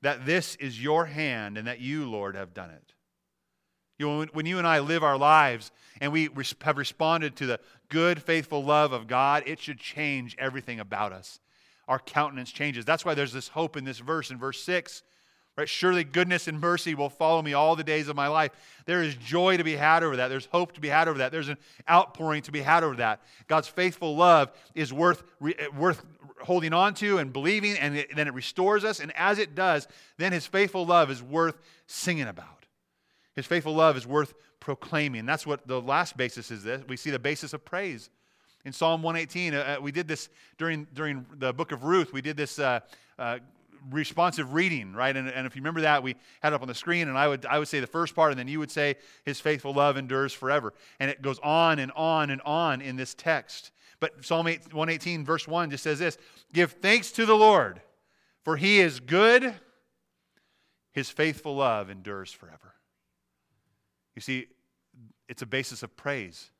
that 0.01 0.25
this 0.25 0.55
is 0.57 0.81
your 0.81 1.05
hand 1.05 1.57
and 1.57 1.67
that 1.67 1.79
you, 1.79 2.09
Lord, 2.09 2.35
have 2.35 2.53
done 2.53 2.69
it. 2.69 2.93
You 4.03 4.09
know, 4.09 4.25
when 4.33 4.45
you 4.45 4.57
and 4.57 4.67
I 4.67 4.79
live 4.79 5.01
our 5.01 5.17
lives 5.17 5.71
and 6.01 6.11
we 6.11 6.29
have 6.61 6.77
responded 6.77 7.37
to 7.37 7.45
the 7.45 7.59
good, 7.87 8.21
faithful 8.21 8.61
love 8.61 8.91
of 8.91 9.07
God, 9.07 9.43
it 9.45 9.61
should 9.61 9.79
change 9.79 10.35
everything 10.37 10.81
about 10.81 11.13
us. 11.13 11.39
Our 11.87 11.99
countenance 11.99 12.51
changes. 12.51 12.83
That's 12.83 13.05
why 13.05 13.13
there's 13.13 13.31
this 13.31 13.47
hope 13.47 13.77
in 13.77 13.85
this 13.85 13.99
verse, 13.99 14.29
in 14.29 14.37
verse 14.37 14.61
6. 14.61 15.03
Right? 15.55 15.69
Surely 15.69 16.03
goodness 16.03 16.49
and 16.49 16.59
mercy 16.59 16.95
will 16.95 17.09
follow 17.09 17.41
me 17.41 17.53
all 17.53 17.77
the 17.77 17.83
days 17.83 18.09
of 18.09 18.15
my 18.17 18.27
life. 18.27 18.51
There 18.85 19.03
is 19.03 19.15
joy 19.15 19.55
to 19.55 19.63
be 19.63 19.75
had 19.75 20.03
over 20.03 20.17
that. 20.17 20.27
There's 20.27 20.47
hope 20.47 20.73
to 20.73 20.81
be 20.81 20.89
had 20.89 21.07
over 21.07 21.19
that. 21.19 21.31
There's 21.31 21.47
an 21.47 21.57
outpouring 21.89 22.41
to 22.43 22.51
be 22.51 22.59
had 22.59 22.83
over 22.83 22.97
that. 22.97 23.21
God's 23.47 23.69
faithful 23.69 24.17
love 24.17 24.51
is 24.75 24.91
worth, 24.91 25.23
eh, 25.45 25.67
worth 25.77 26.03
holding 26.41 26.73
on 26.73 26.93
to 26.95 27.19
and 27.19 27.31
believing, 27.31 27.77
and 27.77 27.95
it, 27.95 28.13
then 28.15 28.27
it 28.27 28.33
restores 28.33 28.83
us. 28.83 28.99
And 28.99 29.15
as 29.15 29.39
it 29.39 29.55
does, 29.55 29.87
then 30.17 30.33
his 30.33 30.45
faithful 30.45 30.85
love 30.85 31.09
is 31.09 31.23
worth 31.23 31.55
singing 31.87 32.27
about. 32.27 32.62
His 33.35 33.45
faithful 33.45 33.73
love 33.73 33.97
is 33.97 34.05
worth 34.05 34.33
proclaiming. 34.59 35.25
That's 35.25 35.45
what 35.45 35.67
the 35.67 35.81
last 35.81 36.15
basis 36.17 36.51
is. 36.51 36.63
This. 36.63 36.81
We 36.87 36.97
see 36.97 37.09
the 37.09 37.19
basis 37.19 37.53
of 37.53 37.65
praise. 37.65 38.09
In 38.65 38.71
Psalm 38.71 39.03
118, 39.03 39.53
uh, 39.53 39.57
uh, 39.57 39.81
we 39.81 39.91
did 39.91 40.07
this 40.07 40.29
during, 40.57 40.87
during 40.93 41.25
the 41.37 41.51
book 41.51 41.71
of 41.71 41.83
Ruth. 41.83 42.13
We 42.13 42.21
did 42.21 42.37
this 42.37 42.59
uh, 42.59 42.79
uh, 43.19 43.39
responsive 43.91 44.53
reading, 44.53 44.93
right? 44.93 45.15
And, 45.15 45.27
and 45.27 45.45
if 45.45 45.55
you 45.55 45.61
remember 45.61 45.81
that, 45.81 46.01
we 46.01 46.15
had 46.41 46.53
it 46.53 46.55
up 46.55 46.61
on 46.61 46.67
the 46.67 46.75
screen, 46.75 47.09
and 47.09 47.17
I 47.17 47.27
would, 47.27 47.45
I 47.45 47.59
would 47.59 47.67
say 47.67 47.81
the 47.81 47.87
first 47.87 48.15
part, 48.15 48.31
and 48.31 48.39
then 48.39 48.47
you 48.47 48.59
would 48.59 48.71
say, 48.71 48.95
His 49.25 49.41
faithful 49.41 49.73
love 49.73 49.97
endures 49.97 50.31
forever. 50.31 50.73
And 50.99 51.11
it 51.11 51.21
goes 51.21 51.39
on 51.39 51.79
and 51.79 51.91
on 51.93 52.29
and 52.29 52.41
on 52.43 52.81
in 52.81 52.95
this 52.95 53.13
text. 53.13 53.71
But 53.99 54.23
Psalm 54.23 54.47
8, 54.47 54.73
118, 54.73 55.25
verse 55.25 55.47
1 55.47 55.71
just 55.71 55.83
says 55.83 55.99
this 55.99 56.17
Give 56.53 56.71
thanks 56.71 57.11
to 57.13 57.25
the 57.25 57.35
Lord, 57.35 57.81
for 58.43 58.55
He 58.55 58.79
is 58.79 59.01
good, 59.01 59.53
His 60.93 61.09
faithful 61.09 61.55
love 61.57 61.89
endures 61.89 62.31
forever. 62.31 62.75
You 64.15 64.21
see, 64.21 64.47
it's 65.27 65.41
a 65.41 65.47
basis 65.47 65.83
of 65.83 65.95
praise. 65.95 66.51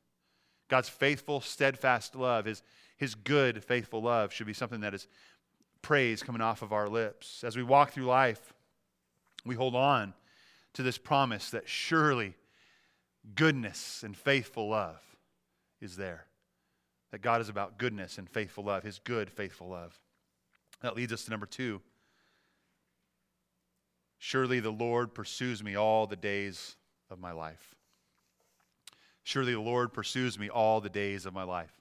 God's 0.68 0.88
faithful, 0.88 1.40
steadfast 1.40 2.16
love, 2.16 2.46
his, 2.46 2.62
his 2.96 3.14
good, 3.14 3.62
faithful 3.62 4.02
love 4.02 4.32
should 4.32 4.46
be 4.46 4.52
something 4.52 4.80
that 4.80 4.94
is 4.94 5.06
praise 5.82 6.22
coming 6.22 6.40
off 6.40 6.62
of 6.62 6.72
our 6.72 6.88
lips. 6.88 7.44
As 7.44 7.56
we 7.56 7.62
walk 7.62 7.92
through 7.92 8.06
life, 8.06 8.54
we 9.44 9.54
hold 9.54 9.74
on 9.74 10.14
to 10.72 10.82
this 10.82 10.98
promise 10.98 11.50
that 11.50 11.68
surely 11.68 12.34
goodness 13.34 14.02
and 14.02 14.16
faithful 14.16 14.70
love 14.70 15.00
is 15.80 15.96
there. 15.96 16.26
That 17.12 17.22
God 17.22 17.40
is 17.40 17.48
about 17.48 17.78
goodness 17.78 18.18
and 18.18 18.28
faithful 18.28 18.64
love, 18.64 18.82
his 18.82 18.98
good, 18.98 19.30
faithful 19.30 19.68
love. 19.68 19.98
That 20.80 20.96
leads 20.96 21.12
us 21.12 21.24
to 21.24 21.30
number 21.30 21.46
two. 21.46 21.80
Surely 24.18 24.58
the 24.58 24.72
Lord 24.72 25.14
pursues 25.14 25.62
me 25.62 25.76
all 25.76 26.06
the 26.06 26.16
days 26.16 26.76
of 27.10 27.18
my 27.18 27.32
life. 27.32 27.74
Surely 29.22 29.52
the 29.52 29.60
Lord 29.60 29.92
pursues 29.92 30.38
me 30.38 30.48
all 30.48 30.80
the 30.80 30.88
days 30.88 31.26
of 31.26 31.32
my 31.32 31.44
life. 31.44 31.72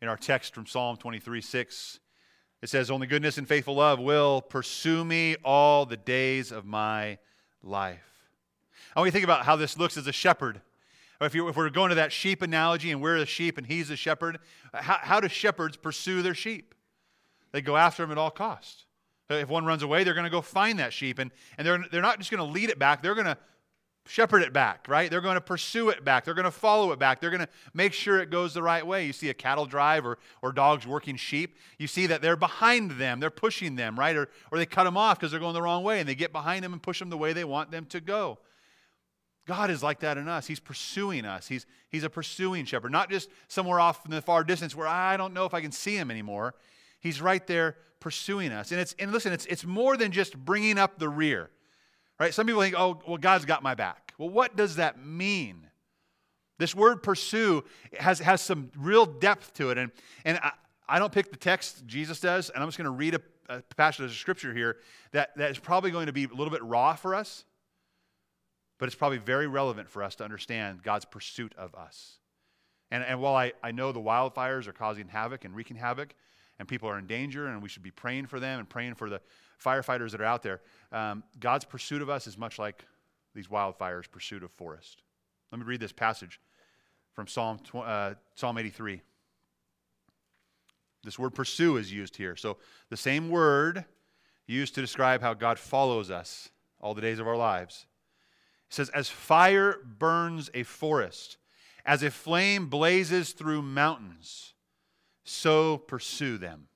In 0.00 0.08
our 0.08 0.16
text 0.16 0.54
from 0.54 0.66
Psalm 0.66 0.96
23 0.96 1.40
6, 1.40 2.00
it 2.62 2.68
says, 2.68 2.90
Only 2.90 3.06
goodness 3.06 3.38
and 3.38 3.48
faithful 3.48 3.74
love 3.74 3.98
will 3.98 4.40
pursue 4.40 5.04
me 5.04 5.36
all 5.44 5.84
the 5.84 5.96
days 5.96 6.52
of 6.52 6.64
my 6.64 7.18
life. 7.62 8.26
I 8.94 9.00
want 9.00 9.08
you 9.08 9.10
to 9.10 9.14
think 9.14 9.24
about 9.24 9.44
how 9.44 9.56
this 9.56 9.78
looks 9.78 9.96
as 9.96 10.06
a 10.06 10.12
shepherd. 10.12 10.60
If, 11.20 11.34
if, 11.34 11.56
we're 11.56 11.68
going 11.68 11.90
to 11.90 11.96
that 11.96 12.12
sheep 12.12 12.40
analogy 12.40 12.90
and 12.90 13.02
we're 13.02 13.18
the 13.18 13.26
sheep 13.26 13.58
and 13.58 13.66
he's 13.66 13.88
the 13.88 13.96
shepherd, 13.96 14.38
how, 14.72 14.98
how 15.00 15.20
do 15.20 15.28
shepherds 15.28 15.76
pursue 15.76 16.22
their 16.22 16.34
sheep? 16.34 16.74
They 17.52 17.60
go 17.60 17.76
after 17.76 18.02
them 18.02 18.12
at 18.12 18.18
all 18.18 18.30
costs. 18.30 18.86
If 19.28 19.48
one 19.48 19.64
runs 19.64 19.82
away, 19.82 20.02
they're 20.02 20.14
going 20.14 20.24
to 20.24 20.30
go 20.30 20.40
find 20.40 20.78
that 20.78 20.92
sheep. 20.92 21.18
And, 21.18 21.30
and 21.58 21.66
they're, 21.66 21.84
they're 21.90 22.02
not 22.02 22.18
just 22.18 22.30
going 22.30 22.44
to 22.44 22.50
lead 22.50 22.70
it 22.70 22.78
back, 22.78 23.02
they're 23.02 23.14
going 23.14 23.26
to 23.26 23.36
shepherd 24.10 24.42
it 24.42 24.52
back, 24.52 24.88
right? 24.88 25.08
They're 25.08 25.20
going 25.20 25.36
to 25.36 25.40
pursue 25.40 25.88
it 25.90 26.04
back. 26.04 26.24
They're 26.24 26.34
going 26.34 26.44
to 26.44 26.50
follow 26.50 26.90
it 26.90 26.98
back. 26.98 27.20
They're 27.20 27.30
going 27.30 27.40
to 27.40 27.48
make 27.72 27.92
sure 27.92 28.20
it 28.20 28.28
goes 28.28 28.52
the 28.52 28.62
right 28.62 28.84
way. 28.84 29.06
You 29.06 29.12
see 29.12 29.28
a 29.28 29.34
cattle 29.34 29.66
drive 29.66 30.04
or, 30.04 30.18
or 30.42 30.52
dogs 30.52 30.86
working 30.86 31.14
sheep, 31.14 31.56
you 31.78 31.86
see 31.86 32.06
that 32.08 32.20
they're 32.20 32.36
behind 32.36 32.92
them. 32.92 33.20
They're 33.20 33.30
pushing 33.30 33.76
them, 33.76 33.98
right? 33.98 34.16
Or, 34.16 34.28
or 34.50 34.58
they 34.58 34.66
cut 34.66 34.84
them 34.84 34.96
off 34.96 35.18
because 35.18 35.30
they're 35.30 35.38
going 35.38 35.54
the 35.54 35.62
wrong 35.62 35.84
way 35.84 36.00
and 36.00 36.08
they 36.08 36.16
get 36.16 36.32
behind 36.32 36.64
them 36.64 36.72
and 36.72 36.82
push 36.82 36.98
them 36.98 37.08
the 37.08 37.16
way 37.16 37.32
they 37.32 37.44
want 37.44 37.70
them 37.70 37.86
to 37.86 38.00
go. 38.00 38.38
God 39.46 39.70
is 39.70 39.82
like 39.82 40.00
that 40.00 40.18
in 40.18 40.28
us. 40.28 40.46
He's 40.46 40.60
pursuing 40.60 41.24
us. 41.24 41.46
He's, 41.46 41.64
he's 41.88 42.04
a 42.04 42.10
pursuing 42.10 42.64
shepherd, 42.64 42.90
not 42.90 43.10
just 43.10 43.30
somewhere 43.46 43.78
off 43.78 44.04
in 44.04 44.10
the 44.10 44.22
far 44.22 44.42
distance 44.42 44.74
where 44.74 44.88
I 44.88 45.16
don't 45.16 45.34
know 45.34 45.44
if 45.44 45.54
I 45.54 45.60
can 45.60 45.72
see 45.72 45.96
him 45.96 46.10
anymore. 46.10 46.54
He's 46.98 47.22
right 47.22 47.46
there 47.46 47.76
pursuing 48.00 48.50
us. 48.50 48.72
And, 48.72 48.80
it's, 48.80 48.94
and 48.98 49.12
listen, 49.12 49.32
it's, 49.32 49.46
it's 49.46 49.64
more 49.64 49.96
than 49.96 50.10
just 50.10 50.36
bringing 50.36 50.78
up 50.78 50.98
the 50.98 51.08
rear. 51.08 51.50
Right? 52.20 52.34
Some 52.34 52.46
people 52.46 52.60
think, 52.60 52.74
oh, 52.78 53.00
well, 53.08 53.16
God's 53.16 53.46
got 53.46 53.62
my 53.62 53.74
back. 53.74 54.12
Well, 54.18 54.28
what 54.28 54.54
does 54.54 54.76
that 54.76 55.02
mean? 55.02 55.66
This 56.58 56.74
word 56.74 57.02
pursue 57.02 57.64
has, 57.98 58.18
has 58.18 58.42
some 58.42 58.70
real 58.76 59.06
depth 59.06 59.54
to 59.54 59.70
it. 59.70 59.78
And, 59.78 59.90
and 60.26 60.38
I, 60.42 60.52
I 60.86 60.98
don't 60.98 61.10
pick 61.10 61.30
the 61.30 61.38
text, 61.38 61.86
Jesus 61.86 62.20
does, 62.20 62.50
and 62.50 62.62
I'm 62.62 62.68
just 62.68 62.76
going 62.76 62.84
to 62.84 62.90
read 62.90 63.14
a, 63.14 63.20
a 63.48 63.62
passage 63.76 64.04
of 64.04 64.12
scripture 64.12 64.52
here 64.52 64.76
that, 65.12 65.34
that 65.38 65.50
is 65.50 65.58
probably 65.58 65.90
going 65.90 66.06
to 66.06 66.12
be 66.12 66.24
a 66.24 66.28
little 66.28 66.50
bit 66.50 66.62
raw 66.62 66.94
for 66.94 67.14
us, 67.14 67.46
but 68.78 68.86
it's 68.86 68.94
probably 68.94 69.18
very 69.18 69.46
relevant 69.46 69.88
for 69.88 70.02
us 70.02 70.16
to 70.16 70.24
understand 70.24 70.82
God's 70.82 71.06
pursuit 71.06 71.54
of 71.56 71.74
us. 71.74 72.18
And, 72.90 73.02
and 73.02 73.22
while 73.22 73.34
I, 73.34 73.52
I 73.62 73.72
know 73.72 73.92
the 73.92 74.00
wildfires 74.00 74.66
are 74.66 74.72
causing 74.72 75.08
havoc 75.08 75.46
and 75.46 75.56
wreaking 75.56 75.78
havoc, 75.78 76.14
and 76.58 76.68
people 76.68 76.90
are 76.90 76.98
in 76.98 77.06
danger, 77.06 77.46
and 77.46 77.62
we 77.62 77.70
should 77.70 77.82
be 77.82 77.90
praying 77.90 78.26
for 78.26 78.38
them 78.38 78.58
and 78.58 78.68
praying 78.68 78.96
for 78.96 79.08
the 79.08 79.22
firefighters 79.62 80.12
that 80.12 80.20
are 80.20 80.24
out 80.24 80.42
there, 80.42 80.60
um, 80.92 81.22
God's 81.38 81.64
pursuit 81.64 82.02
of 82.02 82.08
us 82.08 82.26
is 82.26 82.36
much 82.36 82.58
like 82.58 82.84
these 83.34 83.48
wildfires' 83.48 84.10
pursuit 84.10 84.42
of 84.42 84.50
forest. 84.52 85.02
Let 85.52 85.58
me 85.58 85.64
read 85.64 85.80
this 85.80 85.92
passage 85.92 86.40
from 87.14 87.26
Psalm, 87.26 87.60
uh, 87.74 88.14
Psalm 88.34 88.58
83. 88.58 89.02
This 91.02 91.18
word 91.18 91.34
pursue 91.34 91.76
is 91.76 91.92
used 91.92 92.16
here. 92.16 92.36
So 92.36 92.58
the 92.88 92.96
same 92.96 93.30
word 93.30 93.84
used 94.46 94.74
to 94.74 94.80
describe 94.80 95.22
how 95.22 95.34
God 95.34 95.58
follows 95.58 96.10
us 96.10 96.50
all 96.80 96.94
the 96.94 97.00
days 97.00 97.18
of 97.18 97.26
our 97.26 97.36
lives. 97.36 97.86
It 98.68 98.74
says, 98.74 98.88
As 98.90 99.08
fire 99.08 99.76
burns 99.84 100.50
a 100.54 100.62
forest, 100.62 101.38
as 101.84 102.02
a 102.02 102.10
flame 102.10 102.66
blazes 102.66 103.32
through 103.32 103.62
mountains, 103.62 104.54
so 105.24 105.78
pursue 105.78 106.38
them. 106.38 106.68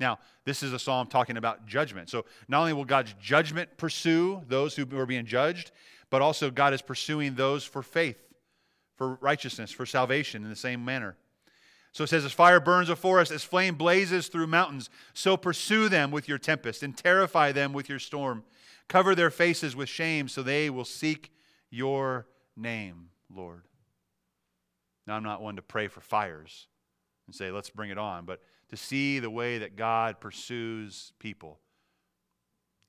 Now, 0.00 0.18
this 0.44 0.62
is 0.62 0.72
a 0.72 0.78
psalm 0.78 1.06
talking 1.06 1.36
about 1.36 1.66
judgment. 1.66 2.10
So, 2.10 2.24
not 2.48 2.60
only 2.60 2.72
will 2.72 2.84
God's 2.84 3.14
judgment 3.20 3.76
pursue 3.76 4.42
those 4.48 4.74
who 4.74 4.86
are 4.98 5.06
being 5.06 5.26
judged, 5.26 5.70
but 6.10 6.22
also 6.22 6.50
God 6.50 6.74
is 6.74 6.82
pursuing 6.82 7.34
those 7.34 7.64
for 7.64 7.82
faith, 7.82 8.18
for 8.96 9.14
righteousness, 9.16 9.70
for 9.70 9.86
salvation 9.86 10.42
in 10.42 10.50
the 10.50 10.56
same 10.56 10.84
manner. 10.84 11.16
So 11.94 12.02
it 12.02 12.08
says, 12.08 12.24
As 12.24 12.32
fire 12.32 12.60
burns 12.60 12.88
a 12.88 12.96
forest, 12.96 13.30
as 13.30 13.44
flame 13.44 13.76
blazes 13.76 14.26
through 14.26 14.48
mountains, 14.48 14.90
so 15.12 15.36
pursue 15.36 15.88
them 15.88 16.10
with 16.10 16.28
your 16.28 16.38
tempest 16.38 16.82
and 16.82 16.96
terrify 16.96 17.52
them 17.52 17.72
with 17.72 17.88
your 17.88 18.00
storm. 18.00 18.42
Cover 18.88 19.14
their 19.14 19.30
faces 19.30 19.74
with 19.76 19.88
shame 19.88 20.28
so 20.28 20.42
they 20.42 20.68
will 20.70 20.84
seek 20.84 21.32
your 21.70 22.26
name, 22.56 23.10
Lord. 23.34 23.62
Now, 25.06 25.14
I'm 25.14 25.22
not 25.22 25.40
one 25.40 25.56
to 25.56 25.62
pray 25.62 25.86
for 25.86 26.00
fires 26.00 26.66
and 27.26 27.34
say, 27.34 27.50
let's 27.50 27.70
bring 27.70 27.90
it 27.90 27.98
on, 27.98 28.24
but 28.24 28.40
to 28.70 28.76
see 28.76 29.18
the 29.18 29.30
way 29.30 29.58
that 29.58 29.76
God 29.76 30.20
pursues 30.20 31.12
people 31.18 31.60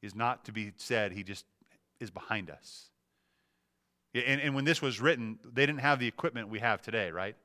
is 0.02 0.16
not 0.16 0.46
to 0.46 0.52
be 0.52 0.72
said, 0.78 1.12
He 1.12 1.24
just 1.24 1.46
is 2.00 2.12
behind 2.12 2.50
us. 2.50 2.90
And, 4.14 4.40
and 4.40 4.56
when 4.56 4.66
this 4.66 4.82
was 4.82 5.02
written, 5.02 5.40
they 5.44 5.66
didn't 5.66 5.82
have 5.82 6.00
the 6.00 6.08
equipment 6.08 6.50
we 6.50 6.60
have 6.60 6.82
today, 6.82 7.12
right? 7.12 7.36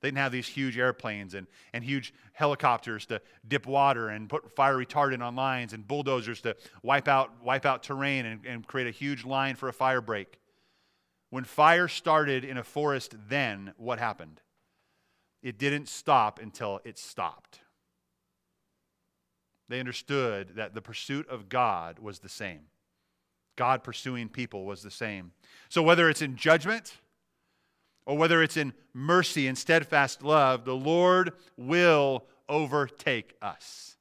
They 0.00 0.08
didn't 0.08 0.18
have 0.18 0.32
these 0.32 0.46
huge 0.46 0.78
airplanes 0.78 1.34
and, 1.34 1.46
and 1.72 1.84
huge 1.84 2.14
helicopters 2.32 3.04
to 3.06 3.20
dip 3.46 3.66
water 3.66 4.08
and 4.08 4.28
put 4.28 4.50
fire 4.54 4.76
retardant 4.76 5.22
on 5.22 5.36
lines 5.36 5.72
and 5.72 5.86
bulldozers 5.86 6.40
to 6.42 6.56
wipe 6.82 7.08
out, 7.08 7.42
wipe 7.42 7.66
out 7.66 7.82
terrain 7.82 8.24
and, 8.24 8.46
and 8.46 8.66
create 8.66 8.86
a 8.86 8.92
huge 8.92 9.24
line 9.24 9.56
for 9.56 9.68
a 9.68 9.72
fire 9.72 10.00
break. 10.00 10.38
When 11.28 11.44
fire 11.44 11.86
started 11.86 12.44
in 12.44 12.56
a 12.56 12.64
forest, 12.64 13.14
then 13.28 13.74
what 13.76 13.98
happened? 13.98 14.40
It 15.42 15.58
didn't 15.58 15.88
stop 15.88 16.38
until 16.40 16.80
it 16.84 16.98
stopped. 16.98 17.60
They 19.70 19.78
understood 19.78 20.56
that 20.56 20.74
the 20.74 20.82
pursuit 20.82 21.28
of 21.28 21.48
God 21.48 22.00
was 22.00 22.18
the 22.18 22.28
same. 22.28 22.62
God 23.54 23.84
pursuing 23.84 24.28
people 24.28 24.64
was 24.64 24.82
the 24.82 24.90
same. 24.90 25.30
So 25.68 25.80
whether 25.80 26.10
it's 26.10 26.22
in 26.22 26.34
judgment, 26.34 26.96
or 28.04 28.18
whether 28.18 28.42
it's 28.42 28.56
in 28.56 28.72
mercy 28.92 29.46
and 29.46 29.56
steadfast 29.56 30.24
love, 30.24 30.64
the 30.64 30.74
Lord 30.74 31.34
will 31.56 32.24
overtake 32.48 33.36
us. 33.40 33.96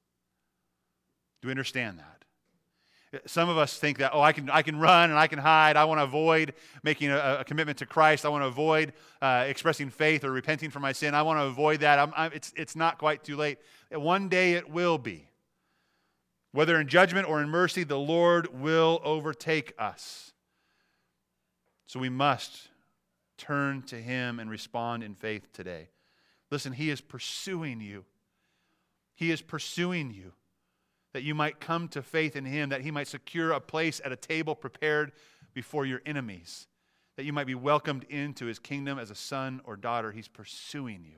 Do 1.43 1.49
we 1.49 1.51
understand 1.51 1.99
that? 1.99 3.21
Some 3.29 3.47
of 3.47 3.60
us 3.60 3.77
think 3.77 3.99
that, 3.99 4.10
oh, 4.12 4.21
I 4.21 4.32
can, 4.32 4.49
I 4.49 4.63
can 4.63 4.79
run 4.79 5.12
and 5.12 5.19
I 5.19 5.27
can 5.27 5.38
hide. 5.38 5.77
I 5.77 5.86
want 5.86 5.99
to 5.99 6.03
avoid 6.03 6.55
making 6.82 7.12
a, 7.12 7.38
a 7.41 7.43
commitment 7.43 7.77
to 7.79 7.86
Christ. 7.86 8.25
I 8.25 8.29
want 8.29 8.41
to 8.41 8.47
avoid 8.47 8.93
uh, 9.21 9.45
expressing 9.47 9.91
faith 9.91 10.23
or 10.23 10.32
repenting 10.32 10.71
for 10.71 10.79
my 10.79 10.93
sin. 10.93 11.13
I 11.13 11.21
want 11.21 11.39
to 11.39 11.43
avoid 11.43 11.82
that. 11.82 11.99
I'm, 11.99 12.12
I'm, 12.17 12.32
it's, 12.34 12.53
it's 12.55 12.75
not 12.75 12.97
quite 12.97 13.23
too 13.23 13.36
late. 13.36 13.60
One 13.91 14.29
day 14.29 14.53
it 14.53 14.67
will 14.67 14.97
be. 14.97 15.29
Whether 16.51 16.79
in 16.79 16.88
judgment 16.88 17.27
or 17.27 17.41
in 17.41 17.49
mercy, 17.49 17.83
the 17.83 17.99
Lord 17.99 18.59
will 18.59 18.99
overtake 19.03 19.73
us. 19.77 20.33
So 21.85 21.99
we 21.99 22.09
must 22.09 22.69
turn 23.38 23.83
to 23.83 23.95
Him 23.95 24.39
and 24.39 24.49
respond 24.49 25.03
in 25.03 25.15
faith 25.15 25.51
today. 25.53 25.89
Listen, 26.51 26.73
He 26.73 26.89
is 26.89 27.01
pursuing 27.01 27.81
you. 27.81 28.05
He 29.15 29.31
is 29.31 29.41
pursuing 29.41 30.12
you 30.12 30.33
that 31.13 31.23
you 31.23 31.33
might 31.33 31.59
come 31.59 31.88
to 31.89 32.01
faith 32.01 32.35
in 32.35 32.45
Him, 32.45 32.69
that 32.69 32.81
He 32.81 32.91
might 32.91 33.07
secure 33.07 33.51
a 33.51 33.59
place 33.59 34.01
at 34.03 34.12
a 34.12 34.15
table 34.15 34.55
prepared 34.55 35.12
before 35.53 35.85
your 35.85 36.01
enemies, 36.05 36.67
that 37.17 37.23
you 37.23 37.33
might 37.33 37.47
be 37.47 37.55
welcomed 37.55 38.05
into 38.09 38.45
His 38.45 38.59
kingdom 38.59 38.99
as 38.99 39.09
a 39.09 39.15
son 39.15 39.62
or 39.63 39.75
daughter. 39.75 40.12
He's 40.12 40.27
pursuing 40.27 41.03
you. 41.03 41.17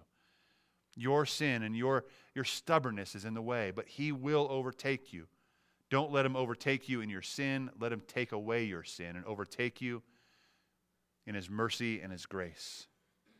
Your 0.96 1.26
sin 1.26 1.64
and 1.64 1.76
your, 1.76 2.06
your 2.34 2.46
stubbornness 2.46 3.16
is 3.16 3.26
in 3.26 3.34
the 3.34 3.42
way, 3.42 3.72
but 3.76 3.88
He 3.88 4.12
will 4.12 4.48
overtake 4.50 5.12
you. 5.14 5.28
Don't 5.90 6.12
let 6.12 6.26
Him 6.26 6.36
overtake 6.36 6.88
you 6.88 7.02
in 7.02 7.10
your 7.10 7.22
sin. 7.22 7.70
Let 7.80 7.92
Him 7.92 8.02
take 8.08 8.32
away 8.32 8.64
your 8.64 8.84
sin 8.84 9.16
and 9.16 9.26
overtake 9.26 9.82
you 9.82 10.02
in 11.26 11.36
His 11.36 11.50
mercy 11.50 12.02
and 12.02 12.12
His 12.12 12.26
grace. 12.26 12.88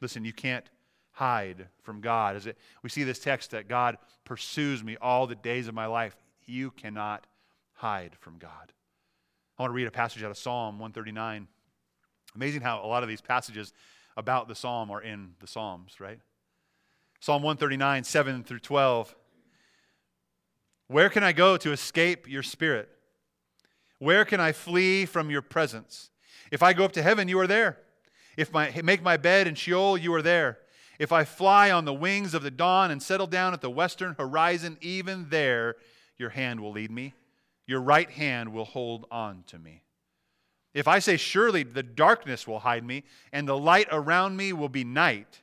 Listen, 0.02 0.26
you 0.26 0.34
can't 0.34 0.70
hide 1.12 1.68
from 1.84 2.02
God. 2.02 2.36
As 2.36 2.48
it, 2.48 2.58
we 2.84 2.90
see 2.90 3.04
this 3.04 3.20
text 3.20 3.52
that 3.52 3.68
God 3.68 3.98
pursues 4.26 4.84
me 4.84 4.98
all 5.02 5.28
the 5.28 5.36
days 5.36 5.68
of 5.68 5.74
my 5.74 5.86
life. 5.86 6.16
You 6.46 6.72
cannot 6.72 7.28
hide 7.74 8.16
from 8.20 8.38
God. 8.38 8.74
I 9.58 9.64
want 9.64 9.72
to 9.72 9.76
read 9.76 9.88
a 9.88 9.92
passage 9.92 10.24
out 10.24 10.32
of 10.32 10.38
Psalm 10.38 10.80
139. 10.80 11.48
Amazing 12.36 12.62
how 12.62 12.84
a 12.84 12.88
lot 12.88 13.04
of 13.04 13.10
these 13.10 13.22
passages 13.22 13.74
about 14.18 14.48
the 14.48 14.56
psalm 14.56 14.92
are 14.92 15.02
in 15.02 15.34
the 15.40 15.48
Psalms, 15.48 16.00
right? 16.00 16.20
Psalm 17.22 17.44
139, 17.44 18.04
7 18.04 18.44
through 18.44 18.60
12. 18.60 19.16
Where 20.88 21.08
can 21.08 21.24
I 21.24 21.34
go 21.34 21.56
to 21.56 21.72
escape 21.72 22.28
your 22.28 22.42
spirit? 22.42 22.90
Where 24.00 24.26
can 24.26 24.40
I 24.40 24.52
flee 24.52 25.06
from 25.06 25.30
your 25.30 25.44
presence? 25.44 26.10
If 26.52 26.64
I 26.64 26.74
go 26.74 26.84
up 26.84 26.94
to 26.94 27.04
heaven, 27.04 27.28
you 27.28 27.40
are 27.40 27.46
there. 27.46 27.78
If 28.36 28.56
I 28.56 28.82
make 28.84 29.04
my 29.04 29.18
bed 29.18 29.46
in 29.46 29.54
Sheol, 29.54 30.00
you 30.00 30.12
are 30.16 30.24
there. 30.24 30.58
If 30.98 31.12
I 31.12 31.24
fly 31.24 31.70
on 31.70 31.86
the 31.86 31.94
wings 31.94 32.34
of 32.34 32.42
the 32.42 32.50
dawn 32.50 32.90
and 32.90 33.02
settle 33.02 33.28
down 33.28 33.54
at 33.54 33.62
the 33.62 33.70
western 33.70 34.16
horizon, 34.16 34.80
even 34.82 35.28
there 35.30 35.76
your 36.18 36.30
hand 36.30 36.60
will 36.60 36.72
lead 36.72 36.90
me. 36.90 37.14
Your 37.68 37.82
right 37.82 38.10
hand 38.10 38.52
will 38.52 38.66
hold 38.66 39.06
on 39.12 39.44
to 39.48 39.60
me. 39.60 39.84
If 40.74 40.88
I 40.88 40.98
say, 40.98 41.18
Surely 41.18 41.62
the 41.62 41.84
darkness 41.84 42.48
will 42.48 42.60
hide 42.60 42.84
me, 42.84 43.04
and 43.32 43.48
the 43.48 43.58
light 43.58 43.88
around 43.92 44.38
me 44.38 44.54
will 44.54 44.70
be 44.70 44.84
night, 44.84 45.41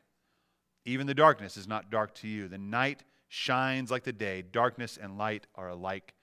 even 0.89 1.07
the 1.07 1.15
darkness 1.15 1.57
is 1.57 1.69
not 1.69 1.91
dark 1.91 2.15
to 2.17 2.29
you. 2.29 2.49
The 2.49 2.59
night 2.59 3.05
shines 3.29 3.91
like 3.91 4.05
the 4.05 4.13
day. 4.13 4.43
Darkness 4.43 4.99
and 5.01 5.19
light 5.19 5.47
are 5.55 5.69
alike 5.69 6.15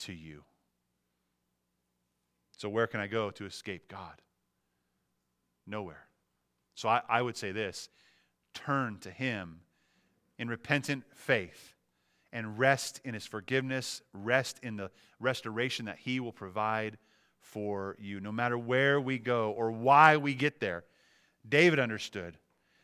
to 0.00 0.12
you. 0.12 0.44
So, 2.58 2.68
where 2.68 2.86
can 2.86 3.00
I 3.00 3.06
go 3.06 3.30
to 3.30 3.46
escape 3.46 3.88
God? 3.88 4.20
Nowhere. 5.66 6.06
So, 6.74 6.88
I, 6.88 7.00
I 7.08 7.22
would 7.22 7.36
say 7.36 7.52
this 7.52 7.88
turn 8.54 8.98
to 9.00 9.10
Him 9.10 9.60
in 10.38 10.48
repentant 10.48 11.04
faith 11.14 11.74
and 12.32 12.58
rest 12.58 13.00
in 13.04 13.14
His 13.14 13.26
forgiveness, 13.26 14.02
rest 14.12 14.60
in 14.62 14.76
the 14.76 14.90
restoration 15.20 15.86
that 15.86 15.98
He 15.98 16.20
will 16.20 16.32
provide 16.32 16.98
for 17.40 17.96
you. 17.98 18.20
No 18.20 18.30
matter 18.30 18.58
where 18.58 19.00
we 19.00 19.18
go 19.18 19.52
or 19.52 19.72
why 19.72 20.18
we 20.18 20.34
get 20.34 20.60
there, 20.60 20.84
David 21.48 21.78
understood 21.78 22.36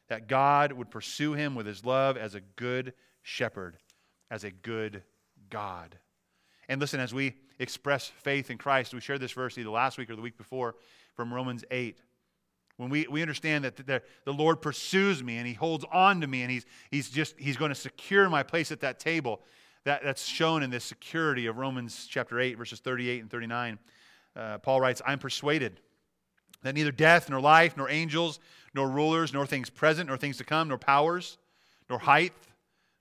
that 0.08 0.28
God 0.28 0.72
would 0.72 0.90
pursue 0.90 1.34
him 1.34 1.54
with 1.54 1.66
his 1.66 1.84
love 1.84 2.16
as 2.16 2.34
a 2.34 2.40
good 2.40 2.94
shepherd, 3.22 3.76
as 4.30 4.44
a 4.44 4.50
good 4.50 5.02
God. 5.50 5.98
And 6.68 6.80
listen, 6.80 7.00
as 7.00 7.14
we 7.14 7.34
express 7.58 8.06
faith 8.06 8.50
in 8.50 8.58
Christ. 8.58 8.94
We 8.94 9.00
shared 9.00 9.20
this 9.20 9.32
verse 9.32 9.58
either 9.58 9.70
last 9.70 9.98
week 9.98 10.10
or 10.10 10.16
the 10.16 10.22
week 10.22 10.36
before 10.36 10.76
from 11.14 11.32
Romans 11.32 11.64
8. 11.70 11.98
When 12.76 12.90
we, 12.90 13.06
we 13.08 13.22
understand 13.22 13.64
that 13.64 13.76
the, 13.76 14.02
the 14.24 14.32
Lord 14.32 14.62
pursues 14.62 15.22
me 15.22 15.38
and 15.38 15.46
He 15.46 15.54
holds 15.54 15.84
on 15.92 16.20
to 16.20 16.26
me 16.26 16.42
and 16.42 16.50
He's, 16.50 16.64
he's 16.90 17.10
just 17.10 17.34
He's 17.38 17.56
going 17.56 17.70
to 17.70 17.74
secure 17.74 18.28
my 18.30 18.42
place 18.42 18.70
at 18.70 18.80
that 18.80 19.00
table, 19.00 19.42
that, 19.84 20.02
that's 20.04 20.24
shown 20.24 20.62
in 20.62 20.70
this 20.70 20.84
security 20.84 21.46
of 21.46 21.58
Romans 21.58 22.06
chapter 22.08 22.38
8, 22.38 22.56
verses 22.56 22.80
38 22.80 23.22
and 23.22 23.30
39. 23.30 23.78
Uh, 24.36 24.58
Paul 24.58 24.80
writes, 24.80 25.02
I'm 25.04 25.18
persuaded 25.18 25.80
that 26.62 26.74
neither 26.74 26.92
death, 26.92 27.30
nor 27.30 27.40
life, 27.40 27.76
nor 27.76 27.88
angels, 27.88 28.38
nor 28.78 28.88
rulers, 28.88 29.32
nor 29.32 29.44
things 29.44 29.68
present, 29.68 30.06
nor 30.06 30.16
things 30.16 30.36
to 30.36 30.44
come, 30.44 30.68
nor 30.68 30.78
powers, 30.78 31.36
nor 31.90 31.98
height, 31.98 32.32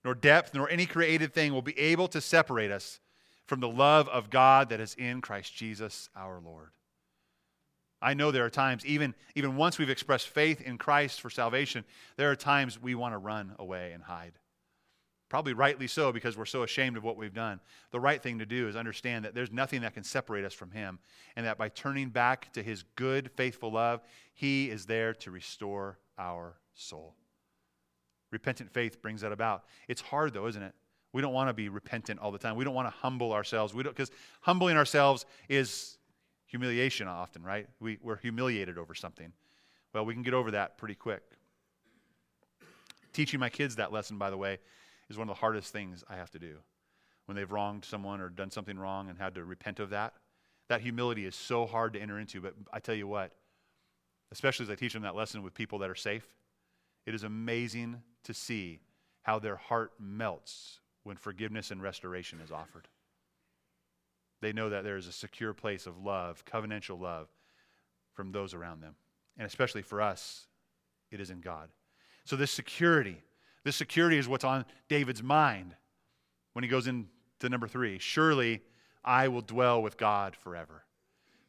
nor 0.03 0.15
depth, 0.15 0.55
nor 0.55 0.67
any 0.71 0.87
created 0.87 1.35
thing 1.35 1.53
will 1.53 1.61
be 1.61 1.77
able 1.77 2.07
to 2.07 2.19
separate 2.19 2.71
us 2.71 2.99
from 3.45 3.59
the 3.59 3.69
love 3.69 4.09
of 4.09 4.31
God 4.31 4.69
that 4.69 4.79
is 4.79 4.95
in 4.95 5.21
Christ 5.21 5.55
Jesus 5.55 6.09
our 6.15 6.41
Lord. 6.43 6.71
I 8.01 8.15
know 8.15 8.31
there 8.31 8.43
are 8.43 8.49
times, 8.49 8.87
even, 8.87 9.13
even 9.35 9.55
once 9.55 9.77
we've 9.77 9.87
expressed 9.87 10.29
faith 10.29 10.61
in 10.61 10.79
Christ 10.79 11.21
for 11.21 11.29
salvation, 11.29 11.85
there 12.15 12.31
are 12.31 12.35
times 12.35 12.81
we 12.81 12.95
want 12.95 13.13
to 13.13 13.19
run 13.19 13.53
away 13.59 13.91
and 13.91 14.01
hide. 14.01 14.33
Probably 15.29 15.53
rightly 15.53 15.87
so 15.87 16.11
because 16.13 16.37
we're 16.37 16.45
so 16.45 16.63
ashamed 16.63 16.95
of 16.95 17.03
what 17.03 17.17
we've 17.17 17.33
done. 17.33 17.59
The 17.91 17.99
right 17.99 18.21
thing 18.21 18.39
to 18.39 18.45
do 18.45 18.67
is 18.69 18.75
understand 18.75 19.25
that 19.25 19.35
there's 19.35 19.51
nothing 19.51 19.81
that 19.81 19.93
can 19.93 20.03
separate 20.03 20.45
us 20.45 20.53
from 20.53 20.71
Him, 20.71 20.99
and 21.35 21.45
that 21.45 21.57
by 21.57 21.69
turning 21.69 22.09
back 22.09 22.51
to 22.53 22.63
His 22.63 22.83
good, 22.95 23.29
faithful 23.31 23.71
love, 23.71 24.01
He 24.33 24.69
is 24.69 24.85
there 24.85 25.13
to 25.15 25.31
restore 25.31 25.99
our 26.17 26.55
soul. 26.73 27.15
Repentant 28.31 28.71
faith 28.71 29.01
brings 29.01 29.21
that 29.21 29.31
about. 29.31 29.65
It's 29.87 30.01
hard, 30.01 30.33
though, 30.33 30.47
isn't 30.47 30.63
it? 30.63 30.73
We 31.13 31.21
don't 31.21 31.33
want 31.33 31.49
to 31.49 31.53
be 31.53 31.69
repentant 31.69 32.19
all 32.19 32.31
the 32.31 32.37
time. 32.37 32.55
We 32.55 32.63
don't 32.63 32.75
want 32.75 32.87
to 32.87 32.93
humble 32.97 33.33
ourselves. 33.33 33.73
We 33.73 33.83
don't 33.83 33.95
because 33.95 34.11
humbling 34.41 34.77
ourselves 34.77 35.25
is 35.49 35.97
humiliation 36.45 37.07
often, 37.07 37.43
right? 37.43 37.67
We, 37.79 37.97
we're 38.01 38.17
humiliated 38.17 38.77
over 38.77 38.93
something. 38.93 39.31
Well, 39.93 40.05
we 40.05 40.13
can 40.13 40.23
get 40.23 40.33
over 40.33 40.51
that 40.51 40.77
pretty 40.77 40.95
quick. 40.95 41.23
Teaching 43.13 43.39
my 43.39 43.49
kids 43.49 43.77
that 43.77 43.91
lesson, 43.91 44.17
by 44.17 44.29
the 44.29 44.37
way, 44.37 44.59
is 45.09 45.17
one 45.17 45.29
of 45.29 45.35
the 45.35 45.39
hardest 45.39 45.71
things 45.71 46.03
I 46.09 46.15
have 46.15 46.31
to 46.31 46.39
do. 46.39 46.57
When 47.25 47.35
they've 47.35 47.51
wronged 47.51 47.85
someone 47.85 48.21
or 48.21 48.29
done 48.29 48.51
something 48.51 48.77
wrong 48.77 49.09
and 49.09 49.17
had 49.17 49.35
to 49.35 49.43
repent 49.43 49.79
of 49.79 49.89
that, 49.89 50.13
that 50.69 50.81
humility 50.81 51.25
is 51.25 51.35
so 51.35 51.65
hard 51.65 51.93
to 51.93 51.99
enter 51.99 52.19
into. 52.19 52.41
But 52.41 52.53
I 52.71 52.79
tell 52.79 52.95
you 52.95 53.07
what, 53.07 53.31
especially 54.31 54.65
as 54.65 54.69
I 54.69 54.75
teach 54.75 54.93
them 54.93 55.03
that 55.03 55.15
lesson 55.15 55.43
with 55.43 55.53
people 55.53 55.79
that 55.79 55.89
are 55.89 55.95
safe, 55.95 56.27
it 57.05 57.15
is 57.15 57.23
amazing 57.23 58.01
to 58.23 58.33
see 58.33 58.79
how 59.23 59.39
their 59.39 59.55
heart 59.55 59.93
melts 59.99 60.79
when 61.03 61.17
forgiveness 61.17 61.71
and 61.71 61.81
restoration 61.81 62.39
is 62.43 62.51
offered. 62.51 62.87
They 64.41 64.53
know 64.53 64.69
that 64.69 64.83
there 64.83 64.97
is 64.97 65.07
a 65.07 65.11
secure 65.11 65.53
place 65.53 65.87
of 65.87 65.97
love, 66.03 66.43
covenantal 66.45 66.99
love, 66.99 67.27
from 68.13 68.31
those 68.31 68.53
around 68.53 68.81
them. 68.81 68.95
And 69.37 69.47
especially 69.47 69.81
for 69.81 70.01
us, 70.01 70.47
it 71.11 71.19
is 71.19 71.29
in 71.29 71.41
God. 71.41 71.69
So, 72.25 72.35
this 72.35 72.51
security, 72.51 73.21
This 73.67 73.75
security 73.75 74.17
is 74.17 74.29
what's 74.29 74.45
on 74.45 74.63
David's 74.87 75.21
mind 75.21 75.75
when 76.53 76.63
he 76.63 76.69
goes 76.69 76.87
into 76.87 77.05
number 77.43 77.67
three. 77.67 77.99
Surely 77.99 78.61
I 79.03 79.27
will 79.27 79.41
dwell 79.41 79.81
with 79.81 79.97
God 79.97 80.37
forever. 80.37 80.85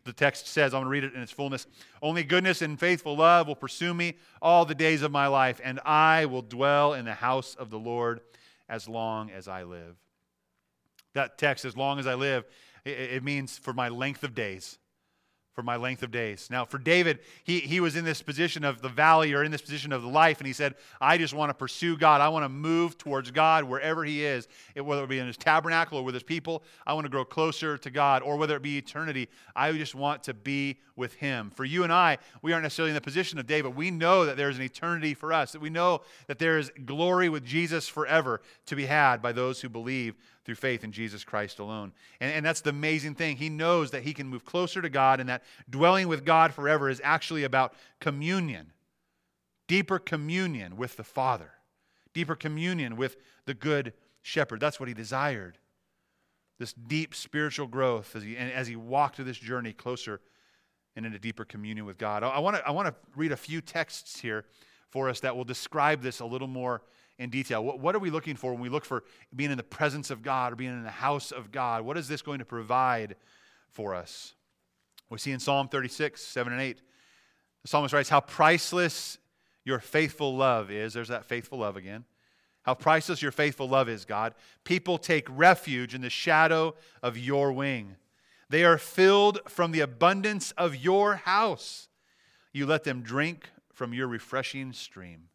The 0.02 0.12
text 0.12 0.48
says, 0.48 0.74
I'm 0.74 0.80
going 0.80 0.86
to 0.86 0.90
read 0.90 1.04
it 1.04 1.14
in 1.14 1.22
its 1.22 1.30
fullness. 1.30 1.68
Only 2.02 2.24
goodness 2.24 2.60
and 2.60 2.76
faithful 2.76 3.16
love 3.16 3.46
will 3.46 3.54
pursue 3.54 3.94
me 3.94 4.16
all 4.42 4.64
the 4.64 4.74
days 4.74 5.02
of 5.02 5.12
my 5.12 5.28
life, 5.28 5.60
and 5.62 5.78
I 5.84 6.26
will 6.26 6.42
dwell 6.42 6.92
in 6.94 7.04
the 7.04 7.14
house 7.14 7.54
of 7.54 7.70
the 7.70 7.78
Lord 7.78 8.18
as 8.68 8.88
long 8.88 9.30
as 9.30 9.46
I 9.46 9.62
live. 9.62 9.94
That 11.14 11.38
text, 11.38 11.64
as 11.64 11.76
long 11.76 12.00
as 12.00 12.08
I 12.08 12.14
live, 12.14 12.46
it, 12.84 13.22
means 13.22 13.58
for 13.58 13.72
my 13.72 13.90
length 13.90 14.24
of 14.24 14.34
days 14.34 14.80
for 15.58 15.64
my 15.64 15.74
length 15.74 16.04
of 16.04 16.12
days. 16.12 16.46
Now, 16.52 16.64
for 16.64 16.78
David, 16.78 17.18
he, 17.42 17.58
he 17.58 17.80
was 17.80 17.96
in 17.96 18.04
this 18.04 18.22
position 18.22 18.62
of 18.62 18.80
the 18.80 18.88
valley 18.88 19.32
or 19.32 19.42
in 19.42 19.50
this 19.50 19.60
position 19.60 19.92
of 19.92 20.02
the 20.02 20.08
life, 20.08 20.38
and 20.38 20.46
he 20.46 20.52
said, 20.52 20.76
I 21.00 21.18
just 21.18 21.34
want 21.34 21.50
to 21.50 21.54
pursue 21.54 21.96
God. 21.96 22.20
I 22.20 22.28
want 22.28 22.44
to 22.44 22.48
move 22.48 22.96
towards 22.96 23.32
God 23.32 23.64
wherever 23.64 24.04
he 24.04 24.24
is, 24.24 24.46
whether 24.76 25.02
it 25.02 25.08
be 25.08 25.18
in 25.18 25.26
his 25.26 25.36
tabernacle 25.36 25.98
or 25.98 26.04
with 26.04 26.14
his 26.14 26.22
people. 26.22 26.62
I 26.86 26.94
want 26.94 27.06
to 27.06 27.10
grow 27.10 27.24
closer 27.24 27.76
to 27.76 27.90
God, 27.90 28.22
or 28.22 28.36
whether 28.36 28.54
it 28.54 28.62
be 28.62 28.78
eternity. 28.78 29.28
I 29.56 29.72
just 29.72 29.96
want 29.96 30.22
to 30.22 30.32
be 30.32 30.78
with 30.98 31.14
him. 31.14 31.50
For 31.50 31.64
you 31.64 31.84
and 31.84 31.92
I, 31.92 32.18
we 32.42 32.52
aren't 32.52 32.64
necessarily 32.64 32.90
in 32.90 32.94
the 32.94 33.00
position 33.00 33.38
of 33.38 33.46
David. 33.46 33.74
We 33.76 33.90
know 33.90 34.26
that 34.26 34.36
there's 34.36 34.58
an 34.58 34.64
eternity 34.64 35.14
for 35.14 35.32
us, 35.32 35.52
that 35.52 35.60
we 35.60 35.70
know 35.70 36.02
that 36.26 36.38
there 36.38 36.58
is 36.58 36.70
glory 36.84 37.28
with 37.28 37.44
Jesus 37.44 37.88
forever 37.88 38.42
to 38.66 38.76
be 38.76 38.86
had 38.86 39.22
by 39.22 39.32
those 39.32 39.60
who 39.60 39.68
believe 39.68 40.16
through 40.44 40.56
faith 40.56 40.82
in 40.82 40.92
Jesus 40.92 41.24
Christ 41.24 41.58
alone. 41.58 41.92
And, 42.20 42.32
and 42.32 42.44
that's 42.44 42.60
the 42.62 42.70
amazing 42.70 43.14
thing. 43.14 43.36
He 43.36 43.48
knows 43.48 43.90
that 43.92 44.02
he 44.02 44.14
can 44.14 44.28
move 44.28 44.44
closer 44.44 44.82
to 44.82 44.88
God 44.90 45.20
and 45.20 45.28
that 45.28 45.42
dwelling 45.70 46.08
with 46.08 46.24
God 46.24 46.52
forever 46.52 46.90
is 46.90 47.00
actually 47.04 47.44
about 47.44 47.74
communion, 48.00 48.72
deeper 49.66 49.98
communion 49.98 50.76
with 50.76 50.96
the 50.96 51.04
Father, 51.04 51.52
deeper 52.12 52.34
communion 52.34 52.96
with 52.96 53.16
the 53.44 53.54
Good 53.54 53.92
Shepherd. 54.22 54.60
That's 54.60 54.80
what 54.80 54.88
he 54.88 54.94
desired. 54.94 55.58
This 56.58 56.72
deep 56.72 57.14
spiritual 57.14 57.66
growth 57.66 58.16
as 58.16 58.22
he, 58.22 58.36
as 58.36 58.66
he 58.66 58.74
walked 58.74 59.16
through 59.16 59.26
this 59.26 59.38
journey 59.38 59.72
closer 59.72 60.20
and 60.98 61.06
into 61.06 61.18
deeper 61.18 61.44
communion 61.44 61.86
with 61.86 61.96
God. 61.96 62.22
I, 62.22 62.40
want 62.40 62.56
to 62.56 62.66
I 62.66 62.72
wanna 62.72 62.94
read 63.16 63.32
a 63.32 63.36
few 63.36 63.60
texts 63.60 64.20
here 64.20 64.44
for 64.90 65.08
us 65.08 65.20
that 65.20 65.34
will 65.34 65.44
describe 65.44 66.02
this 66.02 66.20
a 66.20 66.26
little 66.26 66.48
more 66.48 66.82
in 67.18 67.30
detail. 67.30 67.64
What, 67.64 67.78
what 67.78 67.94
are 67.94 68.00
we 68.00 68.10
looking 68.10 68.34
for 68.34 68.52
when 68.52 68.60
we 68.60 68.68
look 68.68 68.84
for 68.84 69.04
being 69.34 69.50
in 69.50 69.56
the 69.56 69.62
presence 69.62 70.10
of 70.10 70.22
God 70.22 70.52
or 70.52 70.56
being 70.56 70.72
in 70.72 70.82
the 70.82 70.90
house 70.90 71.30
of 71.30 71.52
God? 71.52 71.84
What 71.84 71.96
is 71.96 72.08
this 72.08 72.20
going 72.20 72.40
to 72.40 72.44
provide 72.44 73.16
for 73.70 73.94
us? 73.94 74.34
We 75.08 75.18
see 75.18 75.30
in 75.30 75.38
Psalm 75.38 75.68
36, 75.68 76.20
7 76.20 76.52
and 76.52 76.60
8, 76.60 76.82
the 77.62 77.68
psalmist 77.68 77.94
writes, 77.94 78.08
How 78.08 78.20
priceless 78.20 79.18
your 79.64 79.78
faithful 79.78 80.36
love 80.36 80.70
is. 80.70 80.94
There's 80.94 81.08
that 81.08 81.24
faithful 81.24 81.58
love 81.58 81.76
again. 81.76 82.04
How 82.62 82.74
priceless 82.74 83.22
your 83.22 83.32
faithful 83.32 83.68
love 83.68 83.88
is, 83.88 84.04
God. 84.04 84.34
People 84.64 84.98
take 84.98 85.26
refuge 85.30 85.94
in 85.94 86.00
the 86.00 86.10
shadow 86.10 86.74
of 87.02 87.16
your 87.16 87.52
wing. 87.52 87.96
They 88.50 88.64
are 88.64 88.78
filled 88.78 89.40
from 89.46 89.72
the 89.72 89.80
abundance 89.80 90.52
of 90.52 90.76
your 90.76 91.16
house. 91.16 91.88
You 92.52 92.66
let 92.66 92.84
them 92.84 93.02
drink 93.02 93.50
from 93.72 93.92
your 93.92 94.08
refreshing 94.08 94.72
stream. 94.72 95.28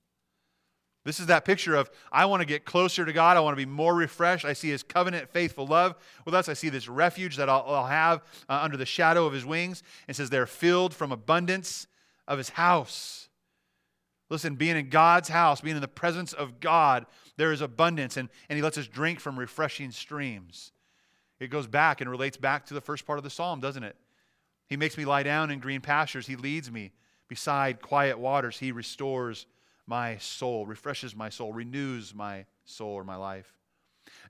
This 1.06 1.19
is 1.19 1.26
that 1.28 1.43
picture 1.43 1.76
of 1.76 1.91
I 2.12 2.26
want 2.26 2.41
to 2.41 2.45
get 2.45 2.65
closer 2.65 3.06
to 3.06 3.13
God. 3.13 3.36
I 3.36 3.41
want 3.41 3.58
to 3.58 3.65
be 3.65 3.69
more 3.69 3.93
refreshed. 3.93 4.45
I 4.45 4.54
see 4.54 4.69
His 4.69 4.84
covenant, 4.84 5.30
faithful 5.30 5.67
love 5.67 5.95
with 6.26 6.34
us. 6.34 6.47
I 6.47 6.54
see 6.54 6.69
this 6.69 6.88
refuge 6.88 7.36
that 7.36 7.49
I'll, 7.49 7.63
I'll 7.67 7.88
have 7.88 8.23
uh, 8.47 8.60
under 8.63 8.78
the 8.78 8.86
shadow 8.86 9.26
of 9.26 9.34
His 9.34 9.45
wings. 9.45 9.84
It 10.08 10.15
says 10.15 10.30
they're 10.30 10.45
filled 10.45 10.93
from 10.93 11.12
abundance 11.12 11.88
of 12.28 12.38
His 12.38 12.49
house. 12.49 13.28
Listen, 14.30 14.56
being 14.56 14.78
in 14.78 14.89
God's 14.89 15.30
house, 15.30 15.62
being 15.62 15.76
in 15.76 15.82
the 15.82 15.88
presence 15.88 16.32
of 16.32 16.60
God, 16.60 17.06
there 17.38 17.52
is 17.52 17.62
abundance, 17.62 18.15
and, 18.15 18.30
and 18.47 18.56
He 18.56 18.63
lets 18.63 18.78
us 18.78 18.88
drink 18.88 19.19
from 19.19 19.38
refreshing 19.38 19.91
streams. 19.91 20.71
It 21.39 21.48
goes 21.48 21.67
back 21.67 22.02
and 22.02 22.10
relates 22.10 22.38
back 22.38 22.65
to 22.67 22.74
the 22.74 22.82
first 22.82 23.06
part 23.06 23.17
of 23.17 23.24
the 23.24 23.30
psalm, 23.30 23.60
doesn't 23.60 23.84
it? 23.84 23.96
He 24.67 24.78
makes 24.78 24.98
me 24.98 25.06
lie 25.06 25.24
down 25.24 25.52
in 25.52 25.60
green 25.60 25.82
pastures. 25.82 26.28
He 26.28 26.36
leads 26.36 26.72
me 26.72 26.91
beside 27.28 27.82
quiet 27.82 28.17
waters. 28.17 28.58
He 28.60 28.72
restores 28.72 29.46
my 29.86 30.17
soul, 30.17 30.65
refreshes 30.65 31.15
my 31.15 31.30
soul, 31.30 31.54
renews 31.54 32.13
my 32.15 32.46
soul 32.65 32.93
or 32.93 33.04
my 33.04 33.15
life. 33.15 33.54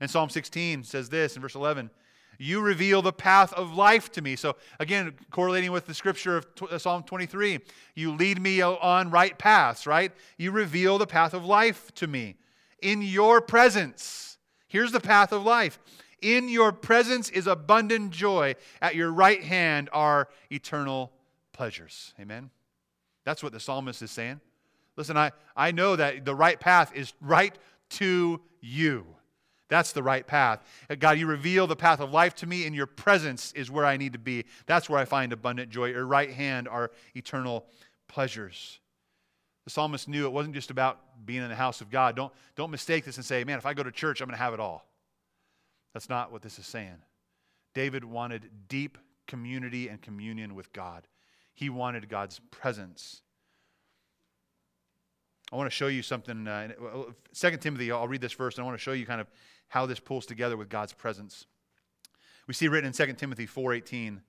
And 0.00 0.10
Psalm 0.10 0.28
16 0.28 0.84
says 0.84 1.08
this 1.08 1.36
in 1.36 1.42
verse 1.42 1.54
11 1.54 1.90
You 2.38 2.60
reveal 2.60 3.02
the 3.02 3.12
path 3.12 3.52
of 3.52 3.74
life 3.74 4.10
to 4.12 4.22
me. 4.22 4.36
So, 4.36 4.56
again, 4.80 5.14
correlating 5.30 5.72
with 5.72 5.86
the 5.86 5.94
scripture 5.94 6.38
of 6.38 6.46
uh, 6.70 6.78
Psalm 6.78 7.04
23, 7.04 7.60
you 7.94 8.12
lead 8.12 8.40
me 8.40 8.60
on 8.60 9.10
right 9.10 9.38
paths, 9.38 9.86
right? 9.86 10.12
You 10.36 10.50
reveal 10.50 10.98
the 10.98 11.06
path 11.06 11.34
of 11.34 11.44
life 11.44 11.94
to 11.96 12.06
me. 12.06 12.36
In 12.82 13.02
your 13.02 13.40
presence, 13.40 14.38
here's 14.66 14.92
the 14.92 15.00
path 15.00 15.32
of 15.32 15.44
life. 15.44 15.78
In 16.24 16.48
your 16.48 16.72
presence 16.72 17.28
is 17.28 17.46
abundant 17.46 18.10
joy. 18.10 18.54
At 18.80 18.94
your 18.94 19.12
right 19.12 19.44
hand 19.44 19.90
are 19.92 20.28
eternal 20.50 21.12
pleasures. 21.52 22.14
Amen. 22.18 22.48
That's 23.24 23.42
what 23.42 23.52
the 23.52 23.60
psalmist 23.60 24.00
is 24.00 24.10
saying. 24.10 24.40
Listen, 24.96 25.18
I, 25.18 25.32
I 25.54 25.70
know 25.70 25.96
that 25.96 26.24
the 26.24 26.34
right 26.34 26.58
path 26.58 26.92
is 26.94 27.12
right 27.20 27.54
to 27.90 28.40
you. 28.62 29.04
That's 29.68 29.92
the 29.92 30.02
right 30.02 30.26
path. 30.26 30.62
Uh, 30.88 30.94
God, 30.94 31.18
you 31.18 31.26
reveal 31.26 31.66
the 31.66 31.76
path 31.76 32.00
of 32.00 32.10
life 32.10 32.34
to 32.36 32.46
me, 32.46 32.66
and 32.66 32.74
your 32.74 32.86
presence 32.86 33.52
is 33.52 33.70
where 33.70 33.84
I 33.84 33.98
need 33.98 34.14
to 34.14 34.18
be. 34.18 34.46
That's 34.64 34.88
where 34.88 34.98
I 34.98 35.04
find 35.04 35.30
abundant 35.30 35.68
joy. 35.68 35.88
Your 35.88 36.06
right 36.06 36.30
hand 36.30 36.68
are 36.68 36.90
eternal 37.14 37.66
pleasures. 38.08 38.80
The 39.64 39.70
psalmist 39.70 40.08
knew 40.08 40.24
it 40.24 40.32
wasn't 40.32 40.54
just 40.54 40.70
about 40.70 41.00
being 41.26 41.42
in 41.42 41.50
the 41.50 41.54
house 41.54 41.82
of 41.82 41.90
God. 41.90 42.16
Don't, 42.16 42.32
don't 42.56 42.70
mistake 42.70 43.04
this 43.04 43.16
and 43.16 43.24
say, 43.26 43.44
man, 43.44 43.58
if 43.58 43.66
I 43.66 43.74
go 43.74 43.82
to 43.82 43.90
church, 43.90 44.22
I'm 44.22 44.28
going 44.28 44.38
to 44.38 44.42
have 44.42 44.54
it 44.54 44.60
all. 44.60 44.86
That's 45.94 46.08
not 46.08 46.30
what 46.32 46.42
this 46.42 46.58
is 46.58 46.66
saying. 46.66 46.98
David 47.72 48.04
wanted 48.04 48.50
deep 48.68 48.98
community 49.26 49.88
and 49.88 50.02
communion 50.02 50.54
with 50.54 50.72
God, 50.72 51.06
he 51.54 51.70
wanted 51.70 52.08
God's 52.08 52.40
presence. 52.50 53.22
I 55.52 55.56
want 55.56 55.70
to 55.70 55.74
show 55.74 55.86
you 55.86 56.02
something. 56.02 56.48
Uh, 56.48 56.72
2 57.32 57.56
Timothy, 57.58 57.92
I'll 57.92 58.08
read 58.08 58.20
this 58.20 58.32
first, 58.32 58.58
and 58.58 58.64
I 58.64 58.66
want 58.66 58.76
to 58.76 58.82
show 58.82 58.92
you 58.92 59.06
kind 59.06 59.20
of 59.20 59.28
how 59.68 59.86
this 59.86 60.00
pulls 60.00 60.26
together 60.26 60.56
with 60.56 60.68
God's 60.68 60.92
presence. 60.92 61.46
We 62.48 62.54
see 62.54 62.66
written 62.66 62.88
in 62.88 62.92
2 62.92 63.12
Timothy 63.12 63.46
4.18, 63.46 64.20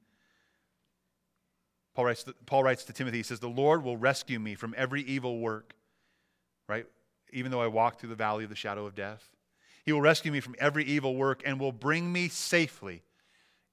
Paul 1.96 2.06
writes, 2.06 2.26
Paul 2.46 2.64
writes 2.64 2.84
to 2.84 2.94
Timothy, 2.94 3.18
he 3.18 3.24
says, 3.24 3.40
The 3.40 3.48
Lord 3.48 3.84
will 3.84 3.98
rescue 3.98 4.40
me 4.40 4.54
from 4.56 4.76
every 4.78 5.02
evil 5.04 5.40
work, 5.40 5.74
right? 6.68 6.86
Even 7.32 7.52
though 7.52 7.62
I 7.62 7.68
walk 7.68 8.00
through 8.00 8.10
the 8.10 8.16
valley 8.16 8.44
of 8.44 8.50
the 8.50 8.56
shadow 8.56 8.86
of 8.86 8.94
death. 8.94 9.35
He 9.86 9.94
will 9.94 10.02
rescue 10.02 10.32
me 10.32 10.40
from 10.40 10.56
every 10.58 10.84
evil 10.84 11.16
work 11.16 11.44
and 11.46 11.60
will 11.60 11.72
bring 11.72 12.12
me 12.12 12.28
safely 12.28 13.04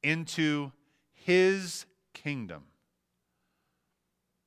into 0.03 0.72
his 1.12 1.87
kingdom. 2.12 2.64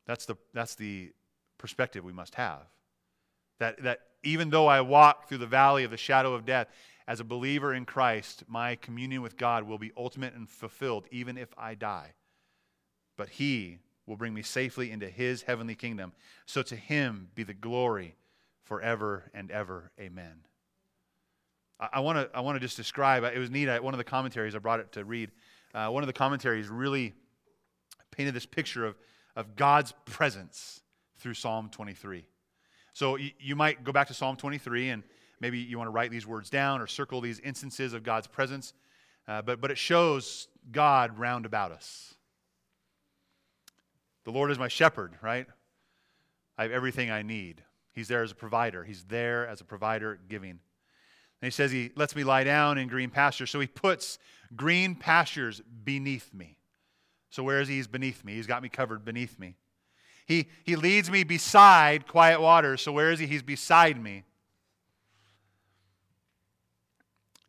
That's 0.05 0.25
the, 0.25 0.35
that's 0.53 0.75
the 0.75 1.11
perspective 1.57 2.03
we 2.03 2.13
must 2.13 2.35
have. 2.35 2.59
That, 3.59 3.81
that 3.81 4.01
even 4.23 4.51
though 4.51 4.67
I 4.67 4.81
walk 4.81 5.27
through 5.27 5.39
the 5.39 5.47
valley 5.47 5.83
of 5.83 5.91
the 5.91 5.97
shadow 5.97 6.33
of 6.35 6.45
death, 6.45 6.67
as 7.07 7.19
a 7.19 7.23
believer 7.23 7.73
in 7.73 7.85
Christ, 7.85 8.43
my 8.47 8.75
communion 8.75 9.21
with 9.21 9.37
God 9.37 9.63
will 9.63 9.77
be 9.77 9.91
ultimate 9.95 10.33
and 10.33 10.49
fulfilled, 10.49 11.05
even 11.11 11.37
if 11.37 11.49
I 11.57 11.75
die. 11.75 12.13
But 13.17 13.29
He 13.29 13.79
will 14.05 14.17
bring 14.17 14.33
me 14.33 14.41
safely 14.41 14.91
into 14.91 15.07
His 15.07 15.43
heavenly 15.43 15.75
kingdom. 15.75 16.13
So 16.45 16.61
to 16.63 16.75
Him 16.75 17.29
be 17.33 17.43
the 17.43 17.53
glory 17.53 18.15
forever 18.63 19.31
and 19.33 19.51
ever. 19.51 19.91
Amen. 19.99 20.45
I 21.79 21.99
want 21.99 22.17
to 22.17 22.37
I 22.37 22.41
want 22.41 22.55
to 22.55 22.59
just 22.59 22.77
describe. 22.77 23.23
It 23.23 23.37
was 23.37 23.49
neat. 23.51 23.67
One 23.81 23.93
of 23.93 23.97
the 23.97 24.03
commentaries 24.03 24.55
I 24.55 24.59
brought 24.59 24.79
it 24.79 24.91
to 24.93 25.03
read. 25.03 25.31
Uh, 25.73 25.89
one 25.89 26.03
of 26.03 26.07
the 26.07 26.13
commentaries 26.13 26.69
really 26.69 27.13
painted 28.11 28.33
this 28.33 28.45
picture 28.45 28.85
of 28.85 28.95
of 29.35 29.55
God's 29.55 29.93
presence 30.05 30.81
through 31.17 31.33
Psalm 31.33 31.69
23. 31.69 32.25
So 32.93 33.17
you, 33.17 33.31
you 33.39 33.55
might 33.55 33.83
go 33.83 33.91
back 33.91 34.07
to 34.07 34.13
Psalm 34.13 34.37
23 34.37 34.89
and 34.89 35.03
maybe 35.39 35.59
you 35.59 35.77
want 35.77 35.87
to 35.87 35.91
write 35.91 36.11
these 36.11 36.25
words 36.25 36.49
down 36.49 36.81
or 36.81 36.87
circle 36.87 37.21
these 37.21 37.39
instances 37.39 37.93
of 37.93 38.03
God's 38.03 38.27
presence. 38.27 38.73
Uh, 39.27 39.41
but, 39.41 39.59
but 39.59 39.71
it 39.71 39.77
shows 39.77 40.47
God 40.71 41.17
round 41.19 41.45
about 41.45 41.71
us. 41.71 42.13
The 44.23 44.31
Lord 44.31 44.51
is 44.51 44.59
my 44.59 44.67
shepherd, 44.67 45.13
right? 45.21 45.47
I 46.57 46.63
have 46.63 46.71
everything 46.71 47.11
I 47.11 47.21
need. 47.21 47.63
He's 47.91 48.07
there 48.07 48.23
as 48.23 48.31
a 48.31 48.35
provider. 48.35 48.83
He's 48.83 49.03
there 49.03 49.47
as 49.47 49.61
a 49.61 49.65
provider 49.65 50.19
giving. 50.27 50.59
And 51.45 51.51
he 51.51 51.55
says 51.55 51.71
he 51.71 51.91
lets 51.95 52.15
me 52.15 52.23
lie 52.23 52.43
down 52.43 52.79
in 52.79 52.87
green 52.87 53.11
pastures. 53.11 53.51
So 53.51 53.59
he 53.59 53.67
puts 53.67 54.17
green 54.55 54.95
pastures 54.95 55.61
beneath 55.83 56.33
me. 56.33 56.57
So 57.29 57.43
where 57.43 57.61
is 57.61 57.67
he? 57.67 57.75
He's 57.75 57.85
beneath 57.85 58.25
me. 58.25 58.33
He's 58.33 58.47
got 58.47 58.63
me 58.63 58.69
covered 58.69 59.05
beneath 59.05 59.37
me. 59.37 59.53
He, 60.25 60.47
he 60.63 60.75
leads 60.75 61.11
me 61.11 61.23
beside 61.23 62.07
quiet 62.07 62.41
waters. 62.41 62.81
So 62.81 62.91
where 62.91 63.11
is 63.11 63.19
he? 63.19 63.27
He's 63.27 63.43
beside 63.43 64.01
me. 64.01 64.23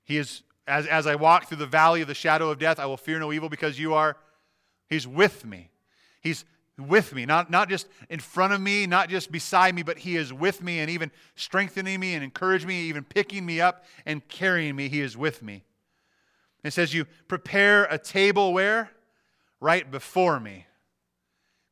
He 0.04 0.18
is, 0.18 0.42
as, 0.68 0.86
as 0.86 1.06
I 1.06 1.14
walk 1.14 1.48
through 1.48 1.56
the 1.56 1.64
valley 1.64 2.02
of 2.02 2.08
the 2.08 2.14
shadow 2.14 2.50
of 2.50 2.58
death, 2.58 2.78
I 2.78 2.84
will 2.84 2.98
fear 2.98 3.18
no 3.18 3.32
evil 3.32 3.48
because 3.48 3.78
you 3.78 3.94
are, 3.94 4.18
he's 4.90 5.08
with 5.08 5.46
me. 5.46 5.70
He's 6.20 6.44
with 6.78 7.14
me, 7.14 7.24
not, 7.24 7.50
not 7.50 7.68
just 7.68 7.88
in 8.10 8.20
front 8.20 8.52
of 8.52 8.60
me, 8.60 8.86
not 8.86 9.08
just 9.08 9.32
beside 9.32 9.74
me, 9.74 9.82
but 9.82 9.98
He 9.98 10.16
is 10.16 10.32
with 10.32 10.62
me 10.62 10.80
and 10.80 10.90
even 10.90 11.10
strengthening 11.34 11.98
me 12.00 12.14
and 12.14 12.22
encouraging 12.22 12.68
me, 12.68 12.82
even 12.82 13.04
picking 13.04 13.46
me 13.46 13.60
up 13.60 13.84
and 14.04 14.26
carrying 14.28 14.76
me. 14.76 14.88
He 14.88 15.00
is 15.00 15.16
with 15.16 15.42
me. 15.42 15.64
It 16.64 16.72
says, 16.72 16.92
You 16.92 17.06
prepare 17.28 17.84
a 17.84 17.98
table 17.98 18.52
where? 18.52 18.90
Right 19.60 19.90
before 19.90 20.38
me. 20.38 20.66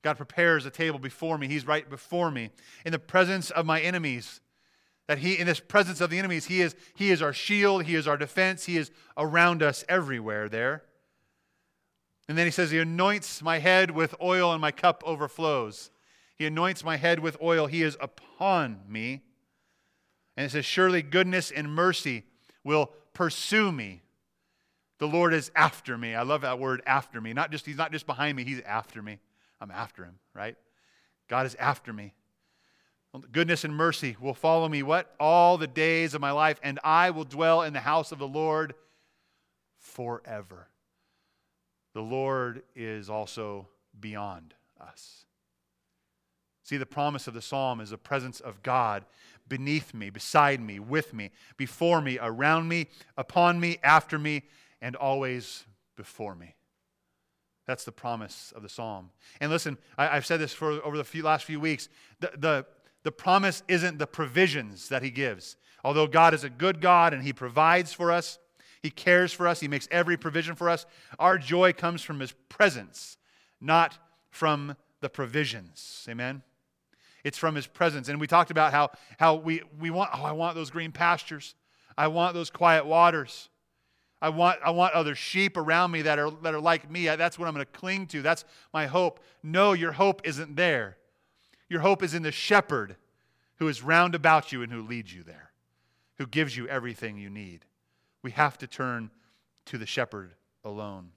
God 0.03 0.17
prepares 0.17 0.67
a 0.67 0.71
table 0.71 0.99
before 0.99 1.39
me. 1.39 1.49
He's 1.49 1.67
right 1.67 1.89
before 1.89 2.31
me. 2.31 2.51
In 2.85 2.93
the 2.93 2.99
presence 2.99 3.51
of 3.51 3.67
my 3.67 3.81
enemies, 3.81 4.41
that 5.07 5.19
he 5.19 5.39
in 5.39 5.47
this 5.47 5.61
presence 5.61 6.01
of 6.01 6.11
the 6.11 6.19
enemies, 6.19 6.47
he 6.47 6.61
is, 6.61 6.75
he 6.95 7.11
is 7.11 7.21
our 7.21 7.33
shield, 7.33 7.85
he 7.85 7.95
is 7.95 8.09
our 8.09 8.17
defense, 8.17 8.65
he 8.65 8.77
is 8.77 8.91
around 9.17 9.63
us 9.63 9.85
everywhere 9.89 10.49
there. 10.49 10.85
And 12.29 12.39
then 12.39 12.47
he 12.47 12.51
says, 12.51 12.71
He 12.71 12.79
anoints 12.79 13.43
my 13.43 13.59
head 13.59 13.91
with 13.91 14.15
oil 14.21 14.53
and 14.53 14.61
my 14.61 14.71
cup 14.71 15.03
overflows. 15.07 15.91
He 16.37 16.47
anoints 16.47 16.83
my 16.83 16.97
head 16.97 17.21
with 17.21 17.37
oil. 17.43 17.67
He 17.67 17.83
is 17.83 17.97
upon 18.01 18.81
me. 18.89 19.23
And 20.37 20.47
it 20.47 20.51
says, 20.51 20.65
Surely 20.65 21.03
goodness 21.03 21.51
and 21.51 21.73
mercy 21.73 22.25
will 22.65 22.91
pursue 23.13 23.71
me. 23.71 24.03
The 24.99 25.07
Lord 25.07 25.35
is 25.35 25.51
after 25.55 25.99
me. 25.99 26.15
I 26.15 26.23
love 26.23 26.43
that 26.43 26.59
word 26.59 26.83
after 26.87 27.21
me. 27.21 27.33
Not 27.33 27.51
just, 27.51 27.67
he's 27.67 27.77
not 27.77 27.93
just 27.93 28.07
behind 28.07 28.37
me, 28.37 28.45
he's 28.45 28.61
after 28.61 29.03
me. 29.03 29.19
I'm 29.61 29.71
after 29.71 30.05
him, 30.05 30.19
right? 30.35 30.57
God 31.29 31.47
is 31.47 31.55
after 31.57 31.93
me. 31.93 32.15
Goodness 33.31 33.65
and 33.65 33.75
mercy 33.75 34.17
will 34.21 34.35
follow 34.35 34.69
me 34.69 34.83
what? 34.83 35.15
All 35.21 35.57
the 35.57 35.69
days 35.69 36.15
of 36.15 36.21
my 36.21 36.33
life, 36.33 36.59
and 36.63 36.81
I 36.83 37.11
will 37.11 37.25
dwell 37.25 37.63
in 37.63 37.73
the 37.73 37.81
house 37.81 38.11
of 38.11 38.19
the 38.19 38.27
Lord 38.27 38.75
forever. 39.79 40.69
The 41.95 42.03
Lord 42.03 42.63
is 42.75 43.09
also 43.09 43.69
beyond 43.99 44.55
us. 44.81 45.25
See, 46.65 46.77
the 46.77 46.87
promise 46.87 47.29
of 47.29 47.35
the 47.35 47.43
psalm 47.43 47.81
is 47.81 47.91
the 47.91 47.99
presence 47.99 48.41
of 48.41 48.63
God 48.63 49.05
beneath 49.47 49.93
me, 49.93 50.11
beside 50.11 50.61
me, 50.61 50.79
with 50.79 51.13
me, 51.13 51.31
before 51.57 52.01
me, 52.01 52.19
around 52.21 52.69
me, 52.69 52.89
upon 53.17 53.61
me, 53.61 53.79
after 53.83 54.19
me, 54.19 54.43
and 54.81 54.97
always 54.97 55.65
before 55.97 56.35
me. 56.35 56.57
That's 57.67 57.85
the 57.85 57.93
promise 57.93 58.53
of 58.57 58.63
the 58.63 58.69
psalm. 58.69 59.11
And 59.41 59.51
listen, 59.51 59.79
I, 59.97 60.07
have 60.07 60.27
said 60.27 60.41
this 60.41 60.53
for 60.53 60.83
over 60.85 60.97
the 60.97 61.05
few, 61.05 61.23
last 61.23 61.45
few 61.45 61.61
weeks. 61.61 61.89
The, 62.21 62.33
the, 62.37 62.67
the 63.03 63.13
promise 63.13 63.63
isn't 63.69 63.99
the 63.99 64.07
provisions 64.07 64.89
that 64.89 65.03
he 65.03 65.11
gives. 65.11 65.57
Although 65.85 66.07
God 66.07 66.35
is 66.35 66.45
a 66.45 66.51
good 66.51 66.81
God 66.81 67.13
and 67.15 67.23
he 67.23 67.33
provides 67.33 67.93
for 67.93 68.11
us, 68.11 68.39
he 68.85 68.91
cares 68.91 69.33
for 69.33 69.49
us, 69.49 69.61
he 69.61 69.67
makes 69.67 69.89
every 69.91 70.19
provision 70.19 70.55
for 70.55 70.69
us, 70.69 70.85
our 71.19 71.39
joy 71.39 71.73
comes 71.73 72.03
from 72.03 72.21
his 72.21 72.33
presence, 72.51 73.17
not 73.59 73.97
from 74.29 74.77
the 75.01 75.09
provisions. 75.09 76.07
Amen? 76.07 76.43
It's 77.25 77.39
from 77.39 77.55
his 77.55 77.67
presence. 77.67 78.11
And 78.11 78.21
we 78.21 78.27
talked 78.27 78.51
about 78.51 78.73
how, 78.73 78.91
how 79.19 79.37
we, 79.37 79.63
we 79.81 79.89
want, 79.89 80.11
oh, 80.13 80.23
I 80.23 80.33
want 80.33 80.55
those 80.55 80.69
green 80.69 80.93
pastures. 80.93 81.55
I 81.97 82.09
want 82.09 82.35
those 82.35 82.51
quiet 82.51 82.85
waters. 82.85 83.49
I 84.21 84.29
want, 84.29 84.59
I 84.63 84.71
want 84.71 84.93
other 84.93 85.15
sheep 85.15 85.57
around 85.57 85.91
me 85.91 86.03
that 86.03 86.19
are, 86.19 86.31
that 86.43 86.53
are 86.53 86.61
like 86.61 86.91
me. 86.91 87.07
That's 87.07 87.39
what 87.39 87.49
I'm 87.49 87.55
going 87.55 87.65
to 87.65 87.73
cling 87.73 88.07
to. 88.09 88.21
That's 88.21 88.45
my 88.75 88.85
hope. 88.85 89.19
No, 89.43 89.73
your 89.73 89.93
hope 89.93 90.21
isn't 90.25 90.57
there. 90.57 90.99
Your 91.71 91.81
hope 91.81 92.03
is 92.03 92.13
in 92.13 92.23
the 92.23 92.33
shepherd 92.33 92.97
who 93.57 93.67
is 93.67 93.83
round 93.83 94.15
about 94.15 94.53
you 94.53 94.63
and 94.63 94.71
who 94.71 94.83
leads 94.83 95.15
you 95.15 95.23
there, 95.23 95.53
who 96.19 96.27
gives 96.27 96.55
you 96.55 96.69
everything 96.69 97.17
you 97.17 97.31
need. 97.31 97.65
We 98.25 98.31
have 98.31 98.57
to 98.59 98.67
turn 98.67 99.11
to 99.67 99.77
the 99.77 99.85
shepherd 99.85 100.33
alone. 100.65 101.11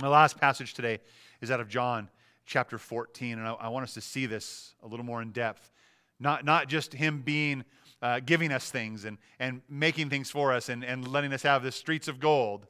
My 0.00 0.08
last 0.08 0.40
passage 0.40 0.74
today 0.74 0.98
is 1.40 1.52
out 1.52 1.60
of 1.60 1.68
John 1.68 2.10
chapter 2.46 2.78
14, 2.78 3.38
and 3.38 3.46
I, 3.46 3.52
I 3.52 3.68
want 3.68 3.84
us 3.84 3.94
to 3.94 4.00
see 4.00 4.26
this 4.26 4.74
a 4.82 4.88
little 4.88 5.04
more 5.04 5.22
in 5.22 5.30
depth. 5.30 5.70
Not, 6.18 6.44
not 6.44 6.68
just 6.68 6.94
him 6.94 7.22
being 7.22 7.64
uh, 8.02 8.18
giving 8.18 8.50
us 8.50 8.72
things 8.72 9.04
and, 9.04 9.18
and 9.38 9.62
making 9.68 10.10
things 10.10 10.32
for 10.32 10.52
us 10.52 10.68
and, 10.68 10.84
and 10.84 11.06
letting 11.06 11.32
us 11.32 11.44
have 11.44 11.62
the 11.62 11.70
streets 11.70 12.08
of 12.08 12.18
gold. 12.18 12.66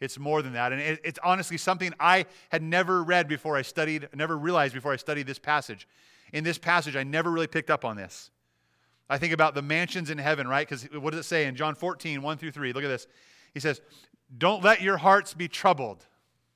It's 0.00 0.20
more 0.20 0.40
than 0.40 0.52
that. 0.52 0.70
And 0.70 0.80
it, 0.80 1.00
it's 1.02 1.18
honestly 1.24 1.56
something 1.56 1.92
I 1.98 2.26
had 2.50 2.62
never 2.62 3.02
read 3.02 3.26
before 3.26 3.56
I 3.56 3.62
studied, 3.62 4.08
never 4.14 4.38
realized 4.38 4.72
before 4.72 4.92
I 4.92 4.96
studied 4.96 5.26
this 5.26 5.40
passage 5.40 5.88
in 6.32 6.44
this 6.44 6.58
passage, 6.58 6.96
I 6.96 7.02
never 7.02 7.30
really 7.30 7.46
picked 7.46 7.70
up 7.70 7.84
on 7.84 7.96
this. 7.96 8.30
I 9.08 9.18
think 9.18 9.32
about 9.32 9.54
the 9.54 9.62
mansions 9.62 10.10
in 10.10 10.18
heaven, 10.18 10.48
right? 10.48 10.68
Because 10.68 10.84
what 10.92 11.10
does 11.10 11.20
it 11.20 11.28
say 11.28 11.46
in 11.46 11.54
John 11.54 11.74
14, 11.74 12.22
1 12.22 12.38
through 12.38 12.50
3? 12.50 12.72
Look 12.72 12.84
at 12.84 12.88
this. 12.88 13.06
He 13.54 13.60
says, 13.60 13.80
Don't 14.36 14.62
let 14.64 14.82
your 14.82 14.96
hearts 14.96 15.34
be 15.34 15.48
troubled. 15.48 16.04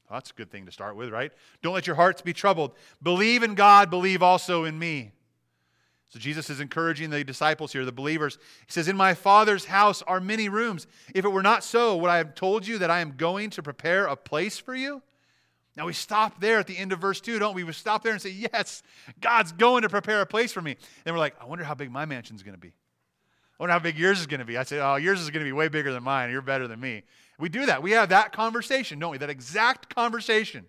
Well, 0.09 0.19
that's 0.19 0.31
a 0.31 0.35
good 0.35 0.51
thing 0.51 0.67
to 0.67 0.73
start 0.73 0.97
with, 0.97 1.11
right? 1.11 1.33
Don't 1.63 1.75
let 1.75 1.87
your 1.87 1.97
hearts 1.97 2.23
be 2.23 2.33
troubled. 2.33 2.73
Believe 3.03 3.45
in 3.45 3.55
God, 3.55 3.91
believe 3.91 4.23
also 4.23 4.65
in 4.65 4.79
me. 4.79 5.13
So 6.09 6.19
Jesus 6.19 6.51
is 6.51 6.59
encouraging 6.59 7.11
the 7.11 7.23
disciples 7.23 7.73
here, 7.73 7.85
the 7.85 7.93
believers. 7.93 8.37
He 8.67 8.73
says, 8.73 8.89
In 8.89 8.97
my 8.97 9.15
Father's 9.15 9.67
house 9.67 10.03
are 10.03 10.21
many 10.21 10.49
rooms. 10.49 10.89
If 11.15 11.25
it 11.25 11.29
were 11.29 11.43
not 11.43 11.63
so, 11.63 11.97
would 11.97 12.11
I 12.11 12.17
have 12.17 12.35
told 12.35 12.67
you 12.67 12.79
that 12.79 12.91
I 12.91 12.99
am 12.99 13.15
going 13.17 13.51
to 13.51 13.63
prepare 13.63 14.07
a 14.07 14.17
place 14.17 14.59
for 14.59 14.75
you? 14.75 15.03
Now 15.77 15.87
we 15.87 15.93
stop 15.93 16.41
there 16.41 16.59
at 16.59 16.67
the 16.67 16.77
end 16.77 16.93
of 16.93 16.99
verse 16.99 17.21
2, 17.21 17.39
don't 17.39 17.55
we? 17.55 17.65
We 17.65 17.73
stop 17.73 18.03
there 18.03 18.13
and 18.13 18.21
say, 18.21 18.31
Yes, 18.31 18.83
God's 19.21 19.53
going 19.53 19.83
to 19.83 19.89
prepare 19.89 20.21
a 20.21 20.27
place 20.27 20.53
for 20.53 20.61
me. 20.61 20.77
And 21.05 21.15
we're 21.15 21.21
like, 21.21 21.35
I 21.41 21.45
wonder 21.45 21.65
how 21.65 21.75
big 21.75 21.91
my 21.91 22.05
mansion's 22.05 22.43
going 22.43 22.55
to 22.55 22.61
be. 22.61 22.69
I 22.69 23.63
wonder 23.63 23.73
how 23.73 23.79
big 23.79 23.99
yours 23.99 24.21
is 24.21 24.27
going 24.27 24.41
to 24.41 24.47
be. 24.47 24.59
I 24.59 24.65
say, 24.65 24.81
Oh, 24.81 24.97
yours 24.97 25.21
is 25.21 25.31
going 25.31 25.45
to 25.45 25.49
be 25.49 25.53
way 25.53 25.69
bigger 25.69 25.93
than 25.93 26.03
mine. 26.03 26.31
You're 26.31 26.43
better 26.43 26.67
than 26.67 26.81
me. 26.81 27.05
We 27.39 27.49
do 27.49 27.67
that. 27.67 27.83
We 27.83 27.93
have 27.93 28.11
that 28.11 28.33
conversation, 28.33 28.99
don't 28.99 29.13
we? 29.13 29.19
That 29.19 29.31
exact 29.31 29.95
conversation. 29.95 30.67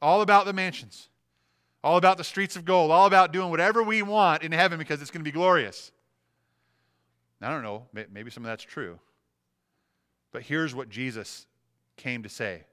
All 0.00 0.20
about 0.20 0.46
the 0.46 0.52
mansions, 0.52 1.08
all 1.84 1.96
about 1.96 2.18
the 2.18 2.24
streets 2.24 2.56
of 2.56 2.64
gold, 2.64 2.90
all 2.90 3.06
about 3.06 3.32
doing 3.32 3.50
whatever 3.50 3.82
we 3.82 4.02
want 4.02 4.42
in 4.42 4.50
heaven 4.50 4.78
because 4.78 5.00
it's 5.00 5.12
going 5.12 5.20
to 5.20 5.24
be 5.24 5.32
glorious. 5.32 5.92
I 7.40 7.50
don't 7.50 7.62
know. 7.62 7.86
Maybe 7.92 8.30
some 8.30 8.44
of 8.44 8.48
that's 8.48 8.64
true. 8.64 8.98
But 10.32 10.42
here's 10.42 10.74
what 10.74 10.88
Jesus 10.88 11.46
came 11.96 12.22
to 12.24 12.28
say 12.28 12.64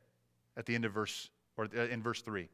at 0.59 0.65
the 0.65 0.75
end 0.75 0.83
of 0.83 0.91
verse, 0.91 1.29
or 1.57 1.69
uh, 1.75 1.85
in 1.85 2.03
verse 2.03 2.21
3. 2.21 2.49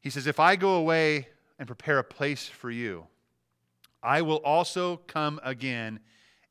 He 0.00 0.10
says, 0.10 0.26
If 0.26 0.40
I 0.40 0.56
go 0.56 0.74
away 0.74 1.28
and 1.58 1.66
prepare 1.68 2.00
a 2.00 2.04
place 2.04 2.46
for 2.46 2.70
you, 2.70 3.06
I 4.02 4.20
will 4.20 4.38
also 4.38 4.98
come 5.06 5.40
again 5.44 6.00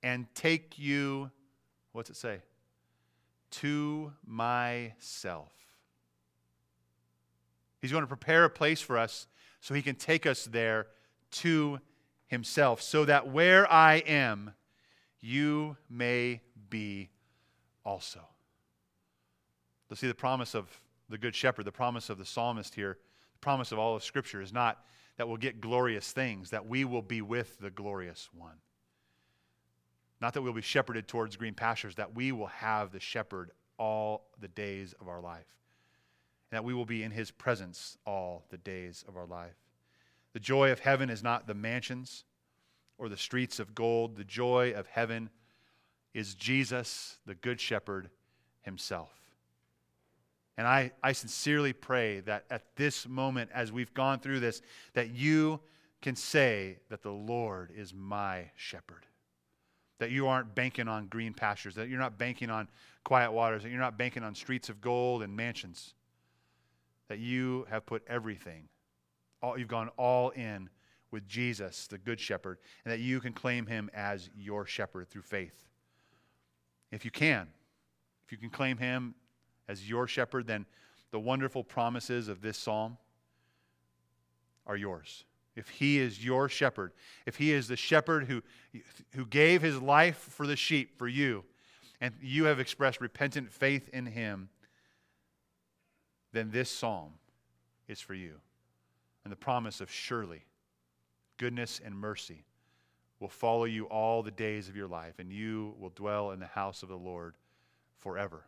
and 0.01 0.25
take 0.33 0.79
you, 0.79 1.29
what's 1.91 2.09
it 2.09 2.15
say? 2.15 2.39
To 3.51 4.13
myself. 4.25 5.51
He's 7.81 7.91
going 7.91 8.03
to 8.03 8.07
prepare 8.07 8.45
a 8.45 8.49
place 8.49 8.81
for 8.81 8.97
us 8.97 9.27
so 9.59 9.73
he 9.73 9.81
can 9.81 9.95
take 9.95 10.25
us 10.25 10.45
there 10.45 10.87
to 11.31 11.79
himself, 12.27 12.81
so 12.81 13.03
that 13.05 13.27
where 13.27 13.71
I 13.71 13.95
am, 13.95 14.53
you 15.19 15.75
may 15.89 16.41
be 16.69 17.09
also. 17.85 18.21
Let's 19.93 20.01
see 20.01 20.07
the 20.07 20.15
promise 20.15 20.55
of 20.55 20.75
the 21.07 21.19
Good 21.19 21.35
Shepherd, 21.35 21.65
the 21.65 21.71
promise 21.71 22.09
of 22.09 22.17
the 22.17 22.25
psalmist 22.25 22.73
here, 22.73 22.97
the 23.33 23.39
promise 23.41 23.71
of 23.71 23.77
all 23.77 23.95
of 23.95 24.03
Scripture 24.03 24.41
is 24.41 24.51
not 24.51 24.83
that 25.17 25.27
we'll 25.27 25.37
get 25.37 25.61
glorious 25.61 26.11
things, 26.11 26.49
that 26.49 26.65
we 26.65 26.83
will 26.83 27.03
be 27.03 27.21
with 27.21 27.59
the 27.59 27.69
glorious 27.69 28.27
one. 28.35 28.55
Not 30.19 30.33
that 30.33 30.41
we'll 30.41 30.51
be 30.51 30.63
shepherded 30.63 31.07
towards 31.07 31.35
green 31.35 31.53
pastures, 31.53 31.93
that 31.93 32.15
we 32.15 32.31
will 32.31 32.47
have 32.47 32.91
the 32.91 32.99
shepherd 32.99 33.51
all 33.77 34.25
the 34.39 34.47
days 34.47 34.95
of 34.99 35.07
our 35.07 35.21
life. 35.21 35.45
And 36.49 36.57
that 36.57 36.63
we 36.63 36.73
will 36.73 36.85
be 36.85 37.03
in 37.03 37.11
his 37.11 37.29
presence 37.29 37.95
all 38.03 38.45
the 38.49 38.57
days 38.57 39.05
of 39.07 39.15
our 39.15 39.27
life. 39.27 39.59
The 40.33 40.39
joy 40.39 40.71
of 40.71 40.79
heaven 40.79 41.11
is 41.11 41.21
not 41.21 41.45
the 41.45 41.53
mansions 41.53 42.23
or 42.97 43.09
the 43.09 43.15
streets 43.15 43.59
of 43.59 43.75
gold. 43.75 44.15
The 44.15 44.23
joy 44.23 44.73
of 44.75 44.87
heaven 44.87 45.29
is 46.15 46.33
Jesus, 46.33 47.19
the 47.27 47.35
Good 47.35 47.61
Shepherd, 47.61 48.09
himself. 48.63 49.22
And 50.57 50.67
I, 50.67 50.91
I 51.01 51.13
sincerely 51.13 51.73
pray 51.73 52.19
that 52.21 52.45
at 52.49 52.75
this 52.75 53.07
moment, 53.07 53.49
as 53.53 53.71
we've 53.71 53.93
gone 53.93 54.19
through 54.19 54.39
this, 54.39 54.61
that 54.93 55.09
you 55.09 55.59
can 56.01 56.15
say 56.15 56.77
that 56.89 57.01
the 57.01 57.11
Lord 57.11 57.71
is 57.75 57.93
my 57.93 58.51
shepherd. 58.55 59.05
That 59.99 60.11
you 60.11 60.27
aren't 60.27 60.53
banking 60.53 60.87
on 60.87 61.07
green 61.07 61.33
pastures, 61.33 61.75
that 61.75 61.89
you're 61.89 61.99
not 61.99 62.17
banking 62.17 62.49
on 62.49 62.67
quiet 63.03 63.31
waters, 63.31 63.63
that 63.63 63.69
you're 63.69 63.79
not 63.79 63.97
banking 63.97 64.23
on 64.23 64.35
streets 64.35 64.69
of 64.69 64.81
gold 64.81 65.23
and 65.23 65.35
mansions. 65.35 65.93
That 67.07 67.19
you 67.19 67.65
have 67.69 67.85
put 67.85 68.03
everything, 68.07 68.67
all, 69.41 69.57
you've 69.57 69.67
gone 69.67 69.89
all 69.97 70.29
in 70.31 70.69
with 71.11 71.27
Jesus, 71.27 71.87
the 71.87 71.97
Good 71.97 72.19
Shepherd, 72.19 72.57
and 72.83 72.91
that 72.91 72.99
you 72.99 73.19
can 73.19 73.33
claim 73.33 73.65
him 73.65 73.89
as 73.93 74.29
your 74.35 74.65
shepherd 74.65 75.09
through 75.09 75.21
faith. 75.21 75.67
If 76.91 77.05
you 77.05 77.11
can, 77.11 77.47
if 78.25 78.31
you 78.31 78.37
can 78.37 78.49
claim 78.49 78.77
him 78.77 79.15
as 79.67 79.87
your 79.87 80.07
shepherd, 80.07 80.47
then 80.47 80.65
the 81.11 81.19
wonderful 81.19 81.63
promises 81.63 82.27
of 82.27 82.41
this 82.41 82.57
psalm 82.57 82.97
are 84.65 84.75
yours. 84.75 85.25
If 85.55 85.69
he 85.69 85.99
is 85.99 86.23
your 86.23 86.49
shepherd, 86.49 86.93
if 87.25 87.35
he 87.35 87.51
is 87.51 87.67
the 87.67 87.75
shepherd 87.75 88.25
who, 88.25 88.41
who 89.13 89.25
gave 89.25 89.61
his 89.61 89.79
life 89.79 90.17
for 90.17 90.47
the 90.47 90.55
sheep, 90.55 90.97
for 90.97 91.07
you, 91.07 91.43
and 92.01 92.15
you 92.21 92.45
have 92.45 92.59
expressed 92.59 92.99
repentant 92.99 93.51
faith 93.51 93.89
in 93.93 94.07
him, 94.07 94.49
then 96.31 96.49
this 96.49 96.69
psalm 96.69 97.13
is 97.87 98.01
for 98.01 98.15
you. 98.15 98.33
And 99.23 99.31
the 99.31 99.37
promise 99.37 99.79
of 99.79 99.91
surely 99.91 100.43
goodness 101.37 101.79
and 101.83 101.95
mercy 101.95 102.45
will 103.19 103.29
follow 103.29 103.65
you 103.65 103.85
all 103.85 104.23
the 104.23 104.31
days 104.31 104.67
of 104.67 104.75
your 104.75 104.87
life, 104.87 105.19
and 105.19 105.31
you 105.31 105.75
will 105.79 105.91
dwell 105.91 106.31
in 106.31 106.39
the 106.39 106.47
house 106.47 106.83
of 106.83 106.89
the 106.89 106.97
Lord 106.97 107.35
forever. 107.99 108.43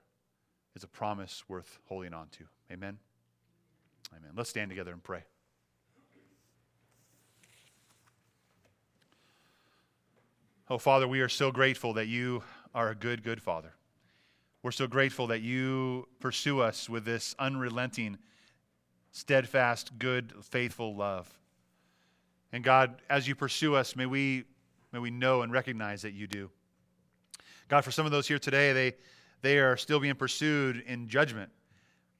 Is 0.75 0.83
a 0.83 0.87
promise 0.87 1.43
worth 1.47 1.79
holding 1.85 2.13
on 2.13 2.27
to. 2.31 2.43
Amen. 2.69 2.97
Amen. 4.11 4.31
Let's 4.35 4.49
stand 4.49 4.69
together 4.69 4.91
and 4.91 5.01
pray. 5.01 5.23
Oh, 10.69 10.77
Father, 10.77 11.07
we 11.07 11.21
are 11.21 11.29
so 11.29 11.49
grateful 11.49 11.93
that 11.93 12.07
you 12.07 12.43
are 12.73 12.89
a 12.89 12.95
good, 12.95 13.23
good 13.23 13.41
Father. 13.41 13.71
We're 14.63 14.71
so 14.71 14.85
grateful 14.85 15.27
that 15.27 15.41
you 15.41 16.09
pursue 16.19 16.59
us 16.59 16.89
with 16.89 17.05
this 17.05 17.35
unrelenting, 17.39 18.17
steadfast, 19.11 19.97
good, 19.97 20.33
faithful 20.41 20.93
love. 20.93 21.31
And 22.51 22.65
God, 22.65 23.01
as 23.09 23.29
you 23.29 23.35
pursue 23.35 23.75
us, 23.75 23.95
may 23.95 24.07
we, 24.07 24.43
may 24.91 24.99
we 24.99 25.11
know 25.11 25.41
and 25.43 25.53
recognize 25.53 26.01
that 26.01 26.13
you 26.13 26.27
do. 26.27 26.49
God, 27.69 27.85
for 27.85 27.91
some 27.91 28.05
of 28.05 28.11
those 28.11 28.27
here 28.27 28.39
today, 28.39 28.73
they, 28.73 28.95
they 29.41 29.59
are 29.59 29.77
still 29.77 29.99
being 29.99 30.15
pursued 30.15 30.83
in 30.87 31.07
judgment 31.07 31.51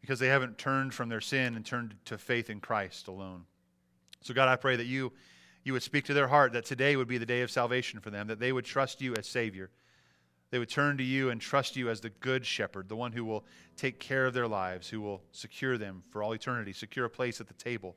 because 0.02 0.20
they 0.20 0.28
haven't 0.28 0.58
turned 0.58 0.94
from 0.94 1.10
their 1.10 1.22
sin 1.22 1.56
and 1.56 1.66
turned 1.66 1.96
to 2.06 2.18
faith 2.18 2.50
in 2.50 2.60
Christ 2.60 3.08
alone. 3.08 3.46
So, 4.22 4.34
God, 4.34 4.48
I 4.48 4.56
pray 4.56 4.76
that 4.76 4.86
you, 4.86 5.12
you 5.64 5.74
would 5.74 5.84
speak 5.84 6.06
to 6.06 6.14
their 6.14 6.28
heart, 6.28 6.54
that 6.54 6.66
today 6.66 6.96
would 6.96 7.08
be 7.08 7.18
the 7.18 7.26
day 7.26 7.42
of 7.42 7.50
salvation 7.50 8.00
for 8.00 8.10
them, 8.10 8.28
that 8.28 8.40
they 8.40 8.52
would 8.52 8.66
trust 8.66 9.02
you 9.02 9.16
as 9.16 9.28
Savior. 9.28 9.72
They 10.52 10.60
would 10.60 10.70
turn 10.70 10.98
to 10.98 11.04
you 11.04 11.32
and 11.32 11.42
trust 11.42 11.76
you 11.76 11.90
as 11.90 12.02
the 12.02 12.12
good 12.12 12.46
shepherd, 12.46 12.88
the 12.88 12.96
one 12.96 13.12
who 13.12 13.26
will 13.26 13.46
take 13.76 14.00
care 14.00 14.26
of 14.26 14.34
their 14.34 14.48
lives, 14.48 14.88
who 14.88 15.02
will 15.02 15.22
secure 15.32 15.78
them 15.78 16.04
for 16.12 16.22
all 16.22 16.34
eternity, 16.34 16.72
secure 16.72 17.06
a 17.06 17.10
place 17.10 17.42
at 17.42 17.48
the 17.48 17.54
table 17.56 17.96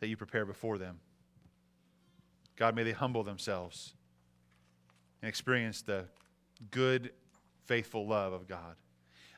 that 0.00 0.08
you 0.08 0.16
prepare 0.16 0.44
before 0.44 0.78
them. 0.78 0.98
God, 2.56 2.74
may 2.74 2.82
they 2.82 2.92
humble 2.92 3.22
themselves 3.22 3.94
and 5.22 5.28
experience 5.28 5.82
the 5.82 6.04
good, 6.70 7.12
faithful 7.70 8.04
love 8.04 8.32
of 8.32 8.48
God. 8.48 8.74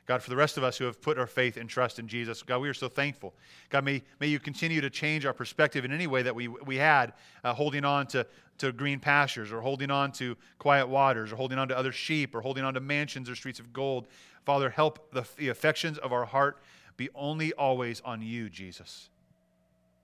God, 0.06 0.22
for 0.22 0.30
the 0.30 0.36
rest 0.36 0.56
of 0.56 0.64
us 0.64 0.78
who 0.78 0.86
have 0.86 1.02
put 1.02 1.18
our 1.18 1.26
faith 1.26 1.58
and 1.58 1.68
trust 1.68 1.98
in 1.98 2.08
Jesus, 2.08 2.42
God, 2.42 2.62
we 2.62 2.68
are 2.70 2.72
so 2.72 2.88
thankful. 2.88 3.34
God, 3.68 3.84
may, 3.84 4.02
may 4.20 4.26
you 4.26 4.40
continue 4.40 4.80
to 4.80 4.88
change 4.88 5.26
our 5.26 5.34
perspective 5.34 5.84
in 5.84 5.92
any 5.92 6.06
way 6.06 6.22
that 6.22 6.34
we, 6.34 6.48
we 6.48 6.76
had, 6.76 7.12
uh, 7.44 7.52
holding 7.52 7.84
on 7.84 8.06
to, 8.06 8.26
to 8.56 8.72
green 8.72 9.00
pastures 9.00 9.52
or 9.52 9.60
holding 9.60 9.90
on 9.90 10.12
to 10.12 10.34
quiet 10.58 10.88
waters 10.88 11.30
or 11.30 11.36
holding 11.36 11.58
on 11.58 11.68
to 11.68 11.76
other 11.76 11.92
sheep 11.92 12.34
or 12.34 12.40
holding 12.40 12.64
on 12.64 12.72
to 12.72 12.80
mansions 12.80 13.28
or 13.28 13.34
streets 13.36 13.60
of 13.60 13.70
gold. 13.70 14.08
Father, 14.46 14.70
help 14.70 15.12
the, 15.12 15.28
the 15.36 15.50
affections 15.50 15.98
of 15.98 16.10
our 16.10 16.24
heart 16.24 16.62
be 16.96 17.10
only 17.14 17.52
always 17.52 18.00
on 18.02 18.22
you, 18.22 18.48
Jesus. 18.48 19.10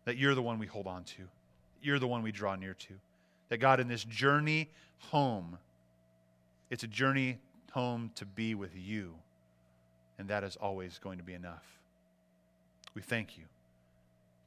That 0.04 0.18
you're 0.18 0.34
the 0.34 0.42
one 0.42 0.58
we 0.58 0.66
hold 0.66 0.86
on 0.86 1.04
to, 1.04 1.22
you're 1.82 1.98
the 1.98 2.06
one 2.06 2.22
we 2.22 2.30
draw 2.30 2.56
near 2.56 2.74
to. 2.74 2.92
That 3.48 3.56
God, 3.56 3.80
in 3.80 3.88
this 3.88 4.04
journey 4.04 4.68
home, 4.98 5.56
it's 6.70 6.82
a 6.82 6.88
journey 6.88 7.38
home 7.72 8.10
to 8.14 8.24
be 8.24 8.54
with 8.54 8.76
you 8.76 9.14
and 10.18 10.28
that 10.28 10.44
is 10.44 10.56
always 10.56 10.98
going 10.98 11.18
to 11.18 11.24
be 11.24 11.34
enough. 11.34 11.64
We 12.94 13.02
thank 13.02 13.38
you. 13.38 13.44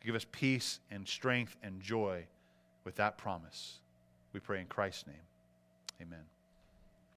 Give 0.04 0.16
us 0.16 0.26
peace 0.32 0.80
and 0.90 1.08
strength 1.08 1.56
and 1.64 1.80
joy 1.80 2.26
with 2.84 2.96
that 2.96 3.18
promise. 3.18 3.80
We 4.34 4.40
pray 4.40 4.60
in 4.60 4.68
Christ's 4.68 5.08
name. 5.08 5.16
Amen. 6.02 6.31